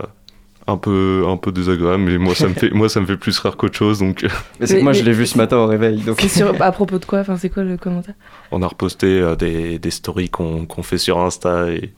un 0.66 0.76
peu, 0.76 1.24
un 1.28 1.36
peu 1.36 1.52
désagréable, 1.52 2.02
mais 2.04 2.18
moi 2.18 2.34
ça 2.34 2.48
me 2.48 2.54
fait, 2.54 2.70
moi 2.70 2.88
ça 2.88 3.00
me 3.00 3.06
fait 3.06 3.16
plus 3.16 3.38
rire 3.38 3.56
qu'autre 3.56 3.76
chose. 3.76 3.98
Donc, 3.98 4.24
Mais 4.60 4.66
c'est 4.66 4.74
que 4.74 4.78
Mais- 4.78 4.82
moi, 4.84 4.92
je 4.92 5.02
l'ai 5.04 5.12
vu 5.12 5.26
ce 5.26 5.36
matin 5.36 5.58
au 5.58 5.66
réveil. 5.66 5.98
Donc... 6.00 6.20
Sur- 6.22 6.54
à 6.62 6.72
propos 6.72 6.98
de 6.98 7.04
quoi 7.04 7.20
Enfin, 7.20 7.36
c'est 7.36 7.50
quoi 7.50 7.62
le 7.64 7.76
commentaire? 7.76 8.14
On 8.50 8.62
a 8.62 8.66
reposté 8.66 9.06
euh, 9.06 9.36
des, 9.36 9.78
des 9.78 9.90
stories 9.90 10.30
qu'on 10.30 10.64
qu'on 10.66 10.82
fait 10.82 10.98
sur 10.98 11.18
Insta 11.20 11.68
et 11.70 11.92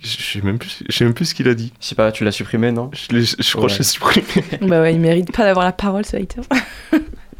je 0.00 0.08
sais 0.22 0.40
même 0.42 0.58
plus, 0.58 0.84
je 0.88 0.96
sais 0.96 1.04
même 1.04 1.12
plus 1.14 1.24
ce 1.24 1.34
qu'il 1.34 1.48
a 1.48 1.54
dit. 1.54 1.72
Je 1.80 1.86
sais 1.86 1.94
pas, 1.96 2.12
tu 2.12 2.22
l'as 2.24 2.30
supprimé, 2.30 2.70
non? 2.70 2.88
Je, 2.92 3.52
crois 3.56 3.66
que 3.68 3.74
j'ai 3.74 3.82
supprimé. 3.82 4.24
Bah 4.62 4.80
ouais, 4.80 4.94
il 4.94 5.00
mérite 5.00 5.32
pas 5.32 5.42
d'avoir 5.44 5.64
la 5.66 5.72
parole, 5.72 6.04
ce 6.04 6.16
hater. 6.16 6.40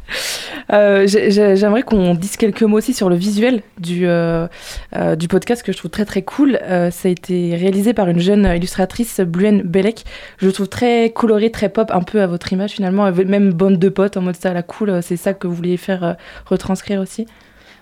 Euh, 0.71 1.07
j'ai- 1.07 1.31
j'ai- 1.31 1.55
J'aimerais 1.55 1.81
qu'on 1.81 2.13
dise 2.13 2.37
quelques 2.37 2.61
mots 2.61 2.77
aussi 2.77 2.93
sur 2.93 3.09
le 3.09 3.15
visuel 3.15 3.63
du, 3.79 4.07
euh, 4.07 4.47
euh, 4.95 5.15
du 5.15 5.27
podcast 5.27 5.63
que 5.63 5.71
je 5.71 5.77
trouve 5.79 5.89
très 5.89 6.05
très 6.05 6.21
cool. 6.21 6.59
Ça 6.67 7.07
a 7.07 7.09
été 7.09 7.55
réalisé 7.55 7.93
par 7.93 8.07
une 8.07 8.19
jeune 8.19 8.45
illustratrice, 8.55 9.19
Bluen 9.19 9.63
Belek. 9.63 10.03
Je 10.37 10.45
le 10.45 10.51
trouve 10.51 10.67
très 10.69 11.09
coloré, 11.09 11.49
très 11.49 11.69
pop, 11.69 11.89
un 11.91 12.03
peu 12.03 12.21
à 12.21 12.27
votre 12.27 12.53
image 12.53 12.71
finalement. 12.73 13.11
Même 13.11 13.51
bande 13.51 13.79
de 13.79 13.89
potes 13.89 14.15
en 14.17 14.21
mode 14.21 14.35
ça, 14.35 14.53
la 14.53 14.61
cool. 14.61 15.01
C'est 15.01 15.17
ça 15.17 15.33
que 15.33 15.47
vous 15.47 15.55
vouliez 15.55 15.77
faire 15.77 16.17
retranscrire 16.45 17.01
aussi? 17.01 17.25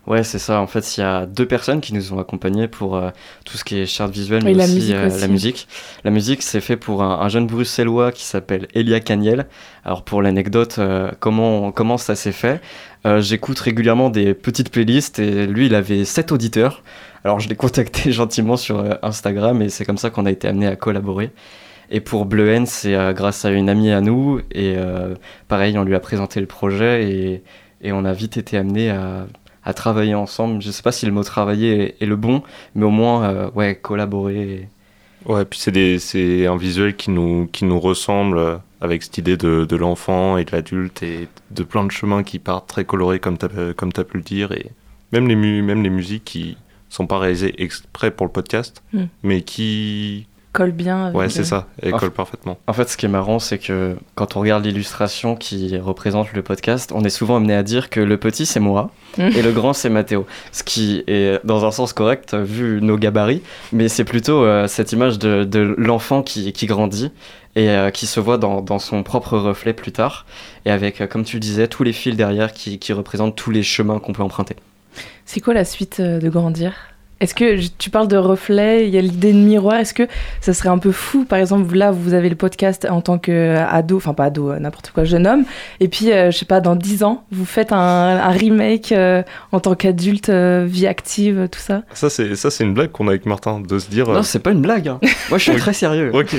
Ouais, 0.07 0.23
c'est 0.23 0.39
ça. 0.39 0.61
En 0.61 0.67
fait, 0.67 0.95
il 0.95 1.01
y 1.01 1.03
a 1.03 1.25
deux 1.25 1.45
personnes 1.45 1.81
qui 1.81 1.93
nous 1.93 2.13
ont 2.13 2.19
accompagnés 2.19 2.69
pour 2.69 2.95
euh, 2.95 3.09
tout 3.43 3.57
ce 3.57 3.65
qui 3.65 3.77
est 3.77 3.85
charte 3.85 4.13
visuelle, 4.13 4.41
Oui, 4.45 4.51
mais 4.51 4.57
la 4.57 4.63
aussi, 4.63 4.75
musique 4.75 4.95
euh, 4.95 5.07
aussi. 5.07 5.19
la 5.19 5.27
musique. 5.27 5.67
La 6.05 6.11
musique, 6.11 6.43
c'est 6.43 6.61
fait 6.61 6.77
pour 6.77 7.03
un, 7.03 7.19
un 7.19 7.27
jeune 7.27 7.45
bruxellois 7.45 8.13
qui 8.13 8.23
s'appelle 8.23 8.69
Elia 8.73 9.01
Caniel. 9.01 9.47
Alors, 9.83 10.03
pour 10.03 10.21
l'anecdote, 10.21 10.77
euh, 10.79 11.11
comment, 11.19 11.73
comment 11.73 11.97
ça 11.97 12.15
s'est 12.15 12.31
fait? 12.31 12.61
J'écoute 13.19 13.57
régulièrement 13.59 14.09
des 14.09 14.33
petites 14.33 14.69
playlists 14.69 15.19
et 15.19 15.47
lui, 15.47 15.67
il 15.67 15.75
avait 15.75 16.03
sept 16.03 16.33
auditeurs. 16.33 16.83
Alors, 17.23 17.39
je 17.39 17.47
l'ai 17.47 17.55
contacté 17.55 18.11
gentiment 18.11 18.57
sur 18.57 18.83
Instagram 19.01 19.61
et 19.61 19.69
c'est 19.69 19.85
comme 19.85 19.97
ça 19.97 20.09
qu'on 20.09 20.25
a 20.25 20.31
été 20.31 20.45
amené 20.49 20.67
à 20.67 20.75
collaborer. 20.75 21.31
Et 21.89 22.01
pour 22.01 22.25
Bleu 22.25 22.61
c'est 22.65 22.97
grâce 23.13 23.45
à 23.45 23.51
une 23.51 23.69
amie 23.69 23.91
à 23.91 24.01
nous. 24.01 24.41
Et 24.51 24.75
pareil, 25.47 25.77
on 25.77 25.85
lui 25.85 25.95
a 25.95 26.01
présenté 26.01 26.41
le 26.41 26.47
projet 26.47 27.09
et, 27.09 27.43
et 27.81 27.93
on 27.93 28.03
a 28.03 28.11
vite 28.11 28.35
été 28.35 28.57
amené 28.57 28.89
à, 28.89 29.25
à 29.67 29.73
travailler 29.73 30.15
ensemble. 30.15 30.61
Je 30.61 30.71
sais 30.71 30.81
pas 30.81 30.91
si 30.91 31.05
le 31.05 31.11
mot 31.11 31.23
travailler 31.23 31.95
est, 31.99 32.03
est 32.03 32.05
le 32.05 32.15
bon, 32.15 32.41
mais 32.75 32.85
au 32.85 32.89
moins, 32.89 33.23
euh, 33.29 33.49
ouais, 33.53 33.75
collaborer. 33.75 34.69
Ouais, 35.25 35.43
puis 35.45 35.59
c'est 35.59 35.71
des- 35.71 35.99
c'est 35.99 36.45
un 36.47 36.55
visuel 36.57 36.95
qui 36.95 37.11
nous, 37.11 37.47
qui 37.51 37.65
nous 37.65 37.79
ressemble 37.79 38.37
euh, 38.37 38.57
avec 38.79 39.03
cette 39.03 39.17
idée 39.17 39.35
de, 39.37 39.65
de 39.65 39.75
l'enfant 39.75 40.37
et 40.37 40.45
de 40.45 40.51
l'adulte 40.51 41.03
et 41.03 41.27
de 41.51 41.63
plein 41.63 41.83
de 41.83 41.91
chemins 41.91 42.23
qui 42.23 42.39
partent 42.39 42.67
très 42.69 42.85
colorés 42.85 43.19
comme 43.19 43.37
tu 43.37 43.45
as, 43.45 43.73
comme 43.75 43.91
t'as 43.91 44.03
pu 44.05 44.17
le 44.17 44.23
dire 44.23 44.51
et 44.53 44.71
même 45.11 45.27
les, 45.27 45.35
mu- 45.35 45.61
même 45.63 45.83
les 45.83 45.89
musiques 45.89 46.23
qui 46.25 46.55
sont 46.89 47.07
pas 47.07 47.17
réalisées 47.19 47.53
exprès 47.61 48.11
pour 48.11 48.25
le 48.25 48.31
podcast 48.31 48.81
Mm. 48.93 49.03
mais 49.23 49.41
qui 49.41 50.27
Colle 50.53 50.71
bien. 50.71 51.05
avec 51.05 51.15
ouais 51.17 51.25
le- 51.25 51.29
c'est 51.29 51.43
ça 51.43 51.67
En 51.85 51.91
collent 51.91 51.99
fait- 51.99 52.09
parfaitement 52.09 52.57
En 52.65 52.73
fait, 52.73 52.89
ce 52.89 52.97
qui 52.97 53.05
est 53.05 53.09
marrant, 53.09 53.37
c'est 53.37 53.59
que 53.59 53.95
quand 54.15 54.35
on 54.35 54.39
regarde 54.39 54.65
l'illustration 54.65 55.35
qui 55.35 55.77
représente 55.77 56.33
le 56.33 56.41
podcast, 56.41 56.91
on 56.95 57.03
est 57.03 57.09
souvent 57.09 57.35
amené 57.35 57.53
à 57.53 57.61
dire 57.63 57.89
que 57.91 57.99
le 57.99 58.17
petit 58.17 58.45
c'est 58.47 58.59
moi 58.59 58.89
et 59.19 59.41
le 59.41 59.51
grand 59.51 59.73
c'est 59.73 59.89
Mathéo. 59.89 60.25
Ce 60.51 60.63
qui 60.63 61.03
est 61.07 61.39
dans 61.45 61.65
un 61.65 61.71
sens 61.71 61.93
correct 61.93 62.33
vu 62.33 62.79
nos 62.81 62.97
gabarits, 62.97 63.41
mais 63.71 63.87
c'est 63.87 64.03
plutôt 64.05 64.43
euh, 64.43 64.67
cette 64.67 64.91
image 64.93 65.19
de, 65.19 65.43
de 65.43 65.59
l'enfant 65.77 66.23
qui, 66.23 66.51
qui 66.53 66.65
grandit 66.65 67.11
et 67.55 67.69
euh, 67.69 67.89
qui 67.91 68.05
se 68.07 68.19
voit 68.19 68.37
dans, 68.37 68.61
dans 68.61 68.79
son 68.79 69.03
propre 69.03 69.37
reflet 69.37 69.73
plus 69.73 69.91
tard, 69.91 70.25
et 70.65 70.71
avec, 70.71 71.01
euh, 71.01 71.07
comme 71.07 71.23
tu 71.23 71.37
le 71.37 71.39
disais, 71.39 71.67
tous 71.67 71.81
les 71.83 71.93
fils 71.93 72.15
derrière 72.15 72.53
qui, 72.53 72.77
qui 72.77 72.93
représentent 72.93 73.35
tous 73.35 73.49
les 73.51 73.63
chemins 73.63 73.97
qu'on 73.99 74.13
peut 74.13 74.21
emprunter. 74.21 74.55
C'est 75.25 75.39
quoi 75.39 75.55
la 75.55 75.65
suite 75.65 75.99
euh, 75.99 76.19
de 76.19 76.29
grandir? 76.29 76.73
Est-ce 77.19 77.33
que 77.33 77.57
tu 77.79 77.89
parles 77.89 78.07
de 78.07 78.17
reflet, 78.17 78.87
il 78.87 78.93
y 78.93 78.97
a 78.97 79.01
l'idée 79.01 79.33
de 79.33 79.37
miroir, 79.39 79.77
est-ce 79.77 79.93
que 79.93 80.07
ça 80.39 80.53
serait 80.53 80.69
un 80.69 80.77
peu 80.77 80.91
fou 80.91 81.25
Par 81.25 81.39
exemple, 81.39 81.75
là, 81.75 81.91
vous 81.91 82.13
avez 82.13 82.29
le 82.29 82.35
podcast 82.35 82.87
en 82.89 83.01
tant 83.01 83.17
qu'ado, 83.17 83.97
enfin 83.97 84.13
pas 84.13 84.25
ado, 84.25 84.51
euh, 84.51 84.59
n'importe 84.59 84.91
quoi, 84.91 85.03
jeune 85.03 85.25
homme, 85.25 85.43
et 85.79 85.87
puis, 85.87 86.11
euh, 86.11 86.29
je 86.31 86.37
sais 86.37 86.45
pas, 86.45 86.61
dans 86.61 86.75
10 86.75 87.03
ans, 87.03 87.23
vous 87.31 87.45
faites 87.45 87.71
un, 87.71 87.77
un 87.77 88.29
remake 88.29 88.91
euh, 88.91 89.23
en 89.51 89.59
tant 89.59 89.73
qu'adulte, 89.75 90.29
euh, 90.29 90.65
vie 90.69 90.85
active, 90.87 91.47
tout 91.51 91.59
ça? 91.59 91.81
Ça 91.93 92.09
c'est 92.09 92.35
ça 92.35 92.51
c'est 92.51 92.63
une 92.63 92.73
blague 92.73 92.91
qu'on 92.91 93.07
a 93.07 93.11
avec 93.11 93.25
Martin 93.25 93.61
de 93.61 93.79
se 93.79 93.89
dire 93.89 94.07
Non, 94.07 94.17
euh, 94.19 94.21
c'est 94.23 94.39
pas 94.39 94.51
une 94.51 94.61
blague. 94.61 94.87
hein. 94.87 94.99
Moi, 95.29 95.37
je 95.39 95.51
suis 95.51 95.55
très 95.59 95.73
sérieux. 95.73 96.11
ok 96.13 96.35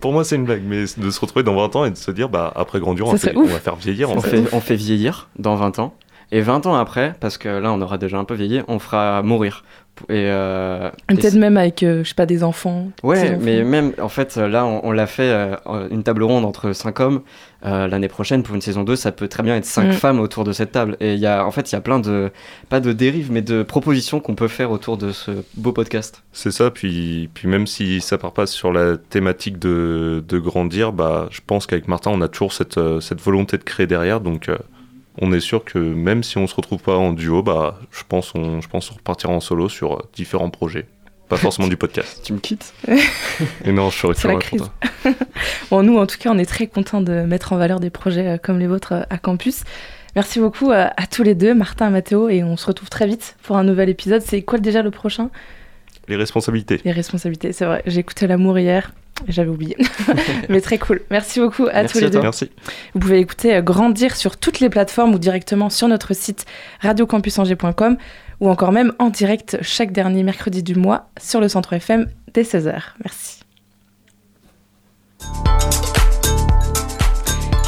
pour 0.00 0.12
moi 0.12 0.24
c'est 0.24 0.36
une 0.36 0.44
blague 0.44 0.62
mais 0.66 0.84
de 0.96 1.10
se 1.10 1.20
retrouver 1.20 1.42
dans 1.42 1.54
20 1.56 1.76
ans 1.76 1.84
et 1.84 1.90
de 1.90 1.96
se 1.96 2.10
dire 2.10 2.28
bah 2.28 2.52
après 2.56 2.80
grandir 2.80 3.06
on, 3.06 3.16
faire- 3.16 3.32
on 3.36 3.44
va 3.44 3.58
faire 3.58 3.76
vieillir 3.76 4.10
en 4.10 4.16
on 4.16 4.20
fait 4.20 4.42
fait, 4.42 4.54
on 4.54 4.60
fait 4.60 4.76
vieillir 4.76 5.28
dans 5.38 5.56
20 5.56 5.78
ans. 5.78 5.94
Et 6.34 6.40
20 6.40 6.64
ans 6.64 6.74
après, 6.76 7.14
parce 7.20 7.36
que 7.36 7.48
là 7.50 7.70
on 7.72 7.80
aura 7.82 7.98
déjà 7.98 8.16
un 8.16 8.24
peu 8.24 8.32
vieilli, 8.34 8.62
on 8.66 8.78
fera 8.78 9.22
mourir. 9.22 9.64
Et, 10.08 10.26
euh, 10.28 10.90
Et 11.10 11.14
Peut-être 11.14 11.34
même 11.34 11.56
avec, 11.56 11.82
euh, 11.82 12.02
je 12.02 12.08
sais 12.08 12.14
pas, 12.14 12.26
des 12.26 12.42
enfants. 12.42 12.88
Ouais, 13.02 13.36
mais 13.40 13.62
même 13.62 13.92
en 14.00 14.08
fait 14.08 14.36
là 14.36 14.64
on, 14.64 14.80
on 14.84 14.90
l'a 14.90 15.06
fait 15.06 15.30
euh, 15.30 15.88
une 15.90 16.02
table 16.02 16.22
ronde 16.22 16.44
entre 16.44 16.72
5 16.72 16.98
hommes. 17.00 17.22
Euh, 17.64 17.86
L'année 17.86 18.08
prochaine 18.08 18.42
pour 18.42 18.54
une 18.56 18.60
saison 18.60 18.82
2, 18.82 18.96
ça 18.96 19.12
peut 19.12 19.28
très 19.28 19.42
bien 19.44 19.54
être 19.54 19.64
5 19.64 19.84
Mm. 19.88 19.92
femmes 19.92 20.18
autour 20.20 20.42
de 20.44 20.52
cette 20.52 20.72
table. 20.72 20.96
Et 20.98 21.14
il 21.14 21.20
y 21.20 21.26
a 21.26 21.46
en 21.46 21.50
fait 21.52 21.70
il 21.70 21.74
y 21.74 21.78
a 21.78 21.80
plein 21.80 22.00
de 22.00 22.30
pas 22.68 22.80
de 22.80 22.92
dérives 22.92 23.30
mais 23.30 23.42
de 23.42 23.62
propositions 23.62 24.18
qu'on 24.18 24.34
peut 24.34 24.48
faire 24.48 24.70
autour 24.72 24.96
de 24.96 25.12
ce 25.12 25.30
beau 25.56 25.72
podcast. 25.72 26.22
C'est 26.32 26.50
ça, 26.50 26.70
puis, 26.70 27.28
puis 27.34 27.46
même 27.46 27.66
si 27.68 28.00
ça 28.00 28.18
part 28.18 28.32
pas 28.32 28.46
sur 28.46 28.72
la 28.72 28.96
thématique 28.96 29.58
de, 29.58 30.24
de 30.26 30.38
grandir, 30.38 30.92
bah, 30.92 31.28
je 31.30 31.40
pense 31.46 31.66
qu'avec 31.66 31.86
Martin, 31.86 32.10
on 32.12 32.20
a 32.22 32.28
toujours 32.28 32.52
cette, 32.52 32.78
euh, 32.78 32.98
cette 33.00 33.20
volonté 33.20 33.58
de 33.58 33.62
créer 33.62 33.86
derrière, 33.86 34.20
donc 34.20 34.48
euh, 34.48 34.56
on 35.20 35.32
est 35.32 35.40
sûr 35.40 35.64
que 35.64 35.78
même 35.78 36.22
si 36.22 36.38
on 36.38 36.46
se 36.46 36.54
retrouve 36.54 36.80
pas 36.80 36.96
en 36.96 37.12
duo, 37.12 37.42
bah, 37.42 37.78
je 37.90 38.02
pense 38.08 38.34
on, 38.34 38.60
je 38.60 38.68
pense 38.68 38.90
on 38.90 38.94
repartira 38.94 39.32
en 39.32 39.40
solo 39.40 39.68
sur 39.68 40.08
différents 40.14 40.50
projets. 40.50 40.86
Pas 41.28 41.38
forcément 41.38 41.68
du 41.68 41.78
podcast. 41.78 42.20
Tu 42.22 42.34
me 42.34 42.38
quittes 42.38 42.74
Et 43.64 43.72
non, 43.72 43.88
je 43.88 44.06
crise. 44.38 44.60
toi. 44.60 45.12
Bon, 45.70 45.82
nous, 45.82 45.96
en 45.96 46.06
tout 46.06 46.18
cas, 46.18 46.30
on 46.30 46.36
est 46.36 46.44
très 46.44 46.66
contents 46.66 47.00
de 47.00 47.22
mettre 47.22 47.54
en 47.54 47.56
valeur 47.56 47.80
des 47.80 47.88
projets 47.88 48.28
euh, 48.28 48.36
comme 48.36 48.58
les 48.58 48.66
vôtres 48.66 48.92
euh, 48.92 49.02
à 49.08 49.16
campus. 49.16 49.64
Merci 50.14 50.40
beaucoup 50.40 50.70
euh, 50.70 50.88
à 50.94 51.06
tous 51.06 51.22
les 51.22 51.34
deux, 51.34 51.54
Martin 51.54 51.88
et 51.88 51.90
Mathéo, 51.90 52.28
et 52.28 52.44
on 52.44 52.58
se 52.58 52.66
retrouve 52.66 52.90
très 52.90 53.06
vite 53.06 53.36
pour 53.44 53.56
un 53.56 53.64
nouvel 53.64 53.88
épisode. 53.88 54.20
C'est 54.20 54.42
quoi 54.42 54.58
déjà 54.58 54.82
le 54.82 54.90
prochain? 54.90 55.30
Les 56.06 56.16
responsabilités. 56.16 56.82
Les 56.84 56.92
responsabilités, 56.92 57.52
c'est 57.52 57.64
vrai. 57.64 57.82
J'ai 57.86 58.00
écouté 58.00 58.26
l'amour 58.26 58.58
hier, 58.58 58.92
j'avais 59.28 59.50
oublié. 59.50 59.76
Mais 60.48 60.60
très 60.60 60.78
cool. 60.78 61.02
Merci 61.10 61.40
beaucoup 61.40 61.66
à 61.66 61.82
Merci 61.82 61.94
tous 61.94 62.00
les 62.00 62.06
à 62.06 62.10
deux. 62.10 62.20
Merci. 62.20 62.50
Vous 62.94 63.00
pouvez 63.00 63.18
écouter 63.18 63.54
euh, 63.54 63.62
Grandir 63.62 64.16
sur 64.16 64.36
toutes 64.36 64.60
les 64.60 64.68
plateformes 64.68 65.14
ou 65.14 65.18
directement 65.18 65.70
sur 65.70 65.88
notre 65.88 66.14
site 66.14 66.44
radiocampusangers.com 66.80 67.96
ou 68.40 68.48
encore 68.48 68.72
même 68.72 68.92
en 68.98 69.10
direct 69.10 69.58
chaque 69.62 69.92
dernier 69.92 70.22
mercredi 70.22 70.62
du 70.62 70.74
mois 70.74 71.10
sur 71.20 71.40
le 71.40 71.48
centre 71.48 71.72
FM 71.72 72.08
dès 72.34 72.42
16h. 72.42 72.80
Merci. 73.04 73.42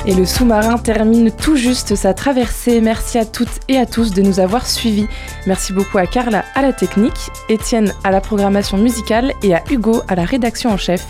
Et 0.07 0.15
le 0.15 0.27
sous-marin 0.27 0.77
termine 0.77 1.31
tout 1.31 1.57
juste 1.57 1.95
sa 1.95 2.13
traversée. 2.13 2.83
Merci 2.83 3.17
à 3.17 3.25
toutes 3.25 3.61
et 3.69 3.79
à 3.79 3.87
tous 3.87 4.13
de 4.13 4.21
nous 4.21 4.39
avoir 4.39 4.67
suivis. 4.67 5.07
Merci 5.47 5.73
beaucoup 5.73 5.97
à 5.97 6.07
Carla 6.07 6.45
à 6.55 6.61
la 6.61 6.75
technique, 6.75 7.31
Étienne 7.49 7.95
à 8.05 8.11
la 8.11 8.21
programmation 8.21 8.77
musicale 8.77 9.33
et 9.43 9.55
à 9.55 9.63
Hugo 9.71 10.03
à 10.07 10.15
la 10.15 10.25
rédaction 10.25 10.71
en 10.71 10.77
chef. 10.77 11.07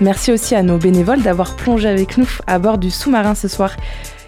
Merci 0.00 0.30
aussi 0.30 0.54
à 0.54 0.62
nos 0.62 0.78
bénévoles 0.78 1.22
d'avoir 1.22 1.56
plongé 1.56 1.88
avec 1.88 2.18
nous 2.18 2.28
à 2.46 2.60
bord 2.60 2.78
du 2.78 2.92
sous-marin 2.92 3.34
ce 3.34 3.48
soir. 3.48 3.72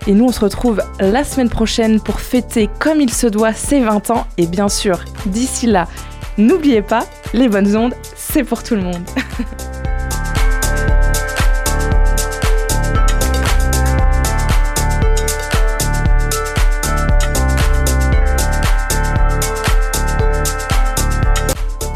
Et 0.08 0.14
nous, 0.14 0.24
on 0.24 0.32
se 0.32 0.40
retrouve 0.40 0.82
la 0.98 1.22
semaine 1.22 1.50
prochaine 1.50 2.00
pour 2.00 2.20
fêter 2.20 2.68
comme 2.80 3.00
il 3.00 3.12
se 3.12 3.28
doit 3.28 3.52
ses 3.52 3.80
20 3.80 4.10
ans. 4.10 4.26
Et 4.36 4.48
bien 4.48 4.68
sûr, 4.68 4.98
d'ici 5.26 5.66
là, 5.66 5.86
n'oubliez 6.38 6.82
pas, 6.82 7.06
les 7.34 7.48
bonnes 7.48 7.76
ondes, 7.76 7.94
c'est 8.16 8.42
pour 8.42 8.64
tout 8.64 8.74
le 8.74 8.82
monde. 8.82 9.02